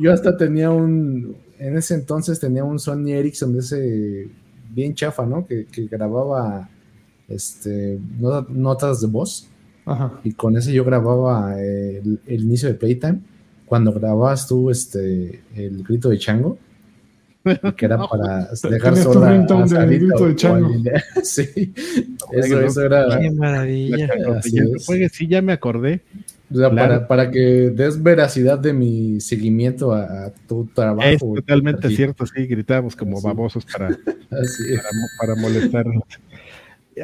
[0.00, 4.28] yo hasta tenía un, en ese entonces tenía un Sony Ericsson de ese
[4.70, 5.46] bien chafa, ¿no?
[5.46, 6.68] Que, grababa
[7.28, 7.98] este,
[8.48, 9.48] notas de voz.
[10.24, 13.20] Y con ese yo grababa el, inicio de Playtime.
[13.66, 16.58] Cuando grababas tú este, el grito de chango,
[17.76, 20.70] que era para dejar sola a el grito de chango.
[21.22, 21.72] sí,
[22.32, 23.18] eso, eso era.
[23.20, 24.08] Qué maravilla.
[24.42, 26.02] Sí, ya me acordé.
[26.52, 31.08] O sea, para, para, que des veracidad de mi seguimiento a, tu trabajo.
[31.08, 33.88] Es totalmente cierto, sí, gritábamos como babosos para,
[35.20, 36.04] para, molestarnos.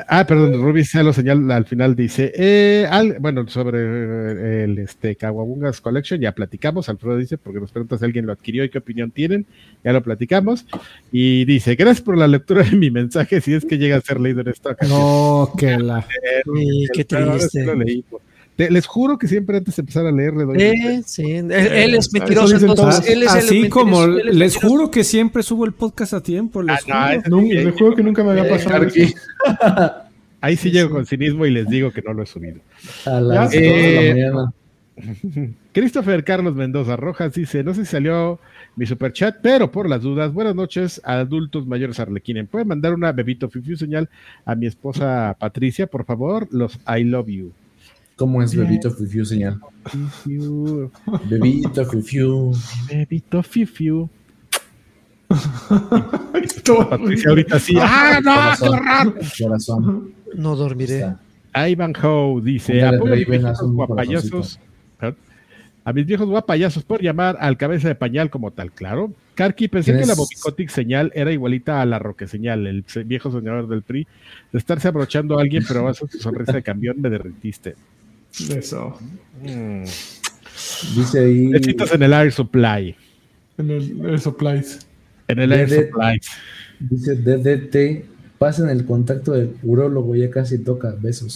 [0.09, 2.89] Ah, perdón, Ruby se lo señala al final, dice, eh,
[3.21, 8.25] bueno, sobre el este Kawabungas Collection ya platicamos, Alfredo dice, porque nos pregunta si alguien
[8.25, 9.45] lo adquirió y qué opinión tienen,
[9.85, 10.65] ya lo platicamos,
[11.11, 14.19] y dice, gracias por la lectura de mi mensaje, si es que llega a ser
[14.19, 14.99] leído en esta ocasión.
[14.99, 16.07] No, que la...
[16.95, 17.67] qué triste
[18.57, 20.63] les juro que siempre antes de empezar a leer le doy.
[20.63, 22.57] Eh, sí, él, es mentiroso.
[22.57, 26.63] Entonces, él es Así como les juro que siempre subo el podcast a tiempo.
[26.63, 27.43] Les ah, juro.
[27.43, 28.87] les juro que nunca me había pasado.
[30.41, 32.61] Ahí sí llego con cinismo y les digo que no lo he subido.
[33.07, 34.53] A las de la mañana.
[35.73, 38.39] Christopher Carlos Mendoza Rojas dice: No sé si salió
[38.77, 42.47] mi super chat, pero por las dudas, buenas noches a adultos mayores Arlequinen.
[42.47, 44.09] ¿Pueden mandar una bebito fifiu señal
[44.45, 46.49] a mi esposa Patricia, por favor?
[46.51, 47.53] Los I love you.
[48.17, 49.59] ¿Cómo es Bebito Fifiu, señal?
[51.29, 52.53] Bebito Fifiu.
[52.89, 54.09] Bebito Fifiu.
[56.91, 57.75] Patricia ahorita sí.
[57.81, 59.15] ¡Ah, no!
[59.39, 60.13] Corazón.
[60.35, 61.15] No dormiré.
[61.55, 64.61] Ivan Howe dice: A mis viejos guapayazos.
[65.85, 69.13] A mis viejos guapayazos por llamar al cabeza de pañal como tal, claro.
[69.35, 73.67] Karki, pensé que la Bobicotic señal era igualita a la Roque señal, el viejo soñador
[73.67, 74.07] del PRI,
[74.53, 77.75] de estarse abrochando a alguien, pero a su sonrisa de camión me derritiste.
[78.57, 78.99] Eso.
[79.43, 79.85] Mm.
[80.97, 81.47] Dice ahí.
[81.49, 82.97] Besitos en el Air Supply.
[83.59, 84.87] En el Air Supplies.
[85.29, 86.27] En el Air Supplies.
[86.81, 90.97] Dice DDT pasen el contacto del urólogo, ya casi toca.
[90.99, 91.33] Besos.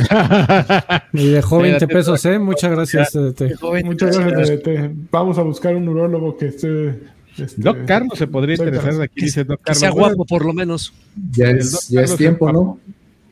[1.12, 2.36] y dejó 20 pesos, ¿eh?
[2.36, 3.62] Muchas gracias, DDT.
[3.85, 5.09] Muchas gracias, DDT.
[5.12, 6.98] Vamos a buscar un urólogo que esté.
[7.39, 9.81] Este, Doc Carlos se podría interesar de aquí, dice Doc Carlos.
[9.82, 10.93] Que sea guapo, por lo menos.
[11.31, 12.81] Ya es, ya es tiempo, ¿no?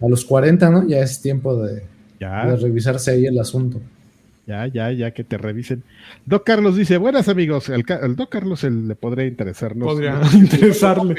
[0.00, 0.86] A los 40, ¿no?
[0.86, 1.82] Ya es tiempo de,
[2.30, 3.80] de revisarse ahí el asunto.
[4.46, 5.82] Ya, ya, ya que te revisen.
[6.26, 7.84] Doc Carlos dice, buenas amigos, el,
[8.14, 9.74] Doc Carlos le podría interesar.
[9.74, 11.14] Podría interesarle.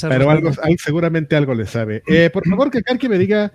[0.00, 2.02] Pero, algo, seguramente algo le sabe.
[2.06, 3.52] Eh, por favor, que Karki me diga,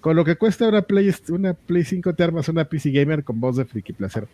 [0.00, 3.40] con lo que cuesta una Play, una Play 5 te armas una PC Gamer con
[3.40, 4.28] voz de friki placer.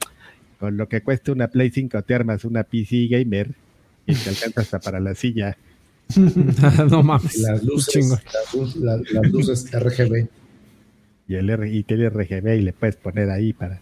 [0.58, 3.50] Con lo que cuesta una Play 5 te armas una PC Gamer
[4.06, 5.56] y te alcanza hasta para la silla.
[6.90, 7.38] no mames.
[7.38, 8.10] Las luces,
[8.80, 10.26] las luces RGB
[11.28, 13.80] y el R y tiene RGB y le puedes poner ahí para.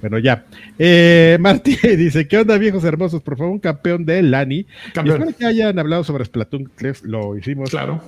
[0.00, 0.44] Bueno, ya.
[0.78, 3.22] Eh, Martí dice: ¿Qué onda, viejos hermosos?
[3.22, 4.66] Por favor, un campeón de Lani.
[4.88, 6.70] Espero que hayan hablado sobre Splatoon
[7.04, 7.70] lo hicimos.
[7.70, 8.02] Claro.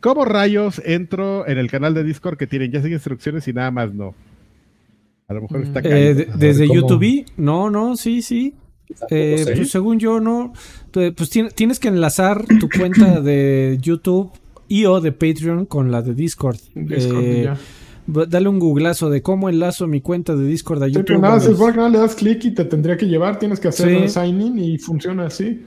[0.00, 3.70] ¿Cómo rayos entro en el canal de Discord que tienen ya sin instrucciones y nada
[3.70, 4.14] más no?
[5.26, 8.54] A lo mejor está eh, Desde YouTube, no, no, sí, sí.
[9.10, 10.52] Eh, pues según yo, no.
[10.92, 14.30] Pues tienes que enlazar tu cuenta de YouTube
[14.68, 16.58] y o de Patreon con la de Discord.
[16.74, 17.52] Discord eh,
[18.06, 21.20] dale un googlazo de cómo enlazo mi cuenta de Discord a YouTube.
[21.20, 24.08] nada, si nada, le das clic y te tendría que llevar, tienes que hacer un
[24.08, 25.64] sign in y funciona así.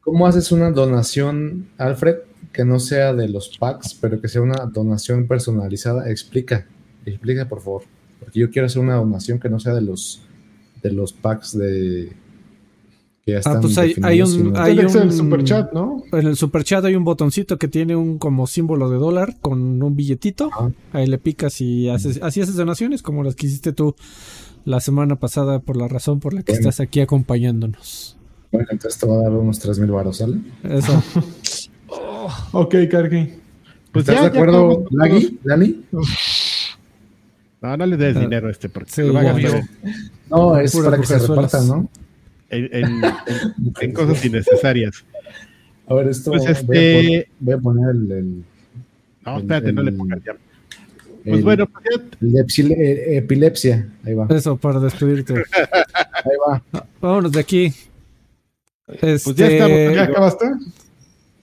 [0.00, 2.16] ¿Cómo, haces una, donación, Alfred,
[2.52, 6.10] que no sea de los packs, pero que sea una donación personalizada?
[6.10, 6.66] Explica,
[7.04, 7.82] explica por favor,
[8.20, 10.22] porque yo quiero hacer una donación que no sea de los
[10.82, 12.12] de los packs de
[13.44, 16.02] ah, pues hay, un, hay un, el superchat, ¿no?
[16.12, 19.96] En el superchat hay un botoncito que tiene un como símbolo de dólar con un
[19.96, 20.50] billetito.
[20.92, 23.94] Ahí le picas y haces, así haces donaciones como las que hiciste tú
[24.64, 28.16] la semana pasada por la razón por la que estás aquí acompañándonos.
[28.50, 30.38] Bueno, entonces te va a dar unos 3 mil baros, ¿sale?
[30.62, 31.02] Eso.
[32.52, 33.32] Ok, Karki.
[33.92, 35.82] Pues ¿Estás de acuerdo, Lagi, Dani?
[37.60, 38.20] No, no le des ah.
[38.20, 39.34] dinero a este porque lo va a
[40.30, 41.88] No, es para que se repartan, ¿no?
[43.80, 45.04] en, cosas innecesarias.
[45.86, 47.28] A ver, esto pues este...
[47.40, 48.44] voy, a poner, el,
[49.24, 50.36] No, espérate, no le pongas ya.
[51.24, 51.84] Pues bueno, pues
[52.20, 54.26] el de eh, epilepsia, ahí va.
[54.30, 55.34] Eso, para despedirte.
[55.34, 56.62] ahí va.
[57.00, 57.72] Vámonos de aquí.
[58.86, 59.94] Pues ya este, estamos.
[59.94, 60.46] ¿Ya acabaste?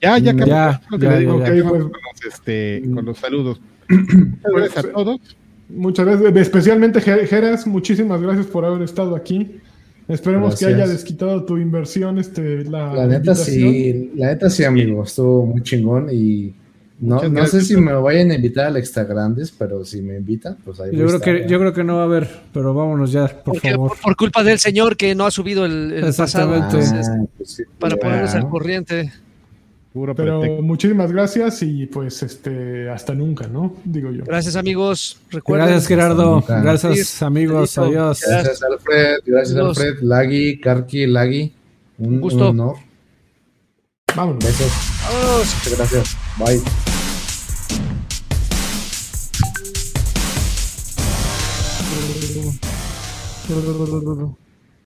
[0.00, 0.80] Ya, ya acabamos.
[0.90, 1.84] Ya, ya, ya, okay, pues,
[2.28, 3.60] este, con los saludos.
[3.88, 5.20] Muchas gracias a todos.
[5.68, 9.60] Muchas gracias, especialmente Geras, muchísimas gracias por haber estado aquí.
[10.08, 12.18] Esperemos que haya desquitado tu inversión.
[12.18, 16.54] Este, la, la neta sí, la neta sí, amigo, estuvo muy chingón y
[16.98, 20.56] no, no sé si me vayan a invitar al Extra Grandes, pero si me invitan,
[20.64, 23.28] pues ahí yo creo que Yo creo que no va a haber, pero vámonos ya,
[23.28, 23.92] por favor.
[24.02, 26.54] Por, culpa del señor que no ha subido el, el pasado.
[26.54, 26.68] Ah,
[27.36, 29.12] pues para ponernos al corriente.
[30.14, 33.76] Pero muchísimas gracias y pues este hasta nunca, ¿no?
[33.84, 34.24] Digo yo.
[34.24, 35.18] Gracias amigos.
[35.46, 36.44] gracias Gerardo.
[36.46, 37.78] Gracias amigos.
[37.78, 38.20] Adiós.
[38.26, 39.18] Gracias Alfred.
[39.24, 40.02] Gracias Alfred.
[40.02, 41.52] Lagui, Karki, Lagui.
[41.98, 42.50] Un, gusto.
[42.50, 42.76] Un honor.
[44.14, 44.44] Vámonos.
[44.44, 44.72] Besos.
[45.64, 46.16] Muchas gracias.
[46.38, 46.60] Bye.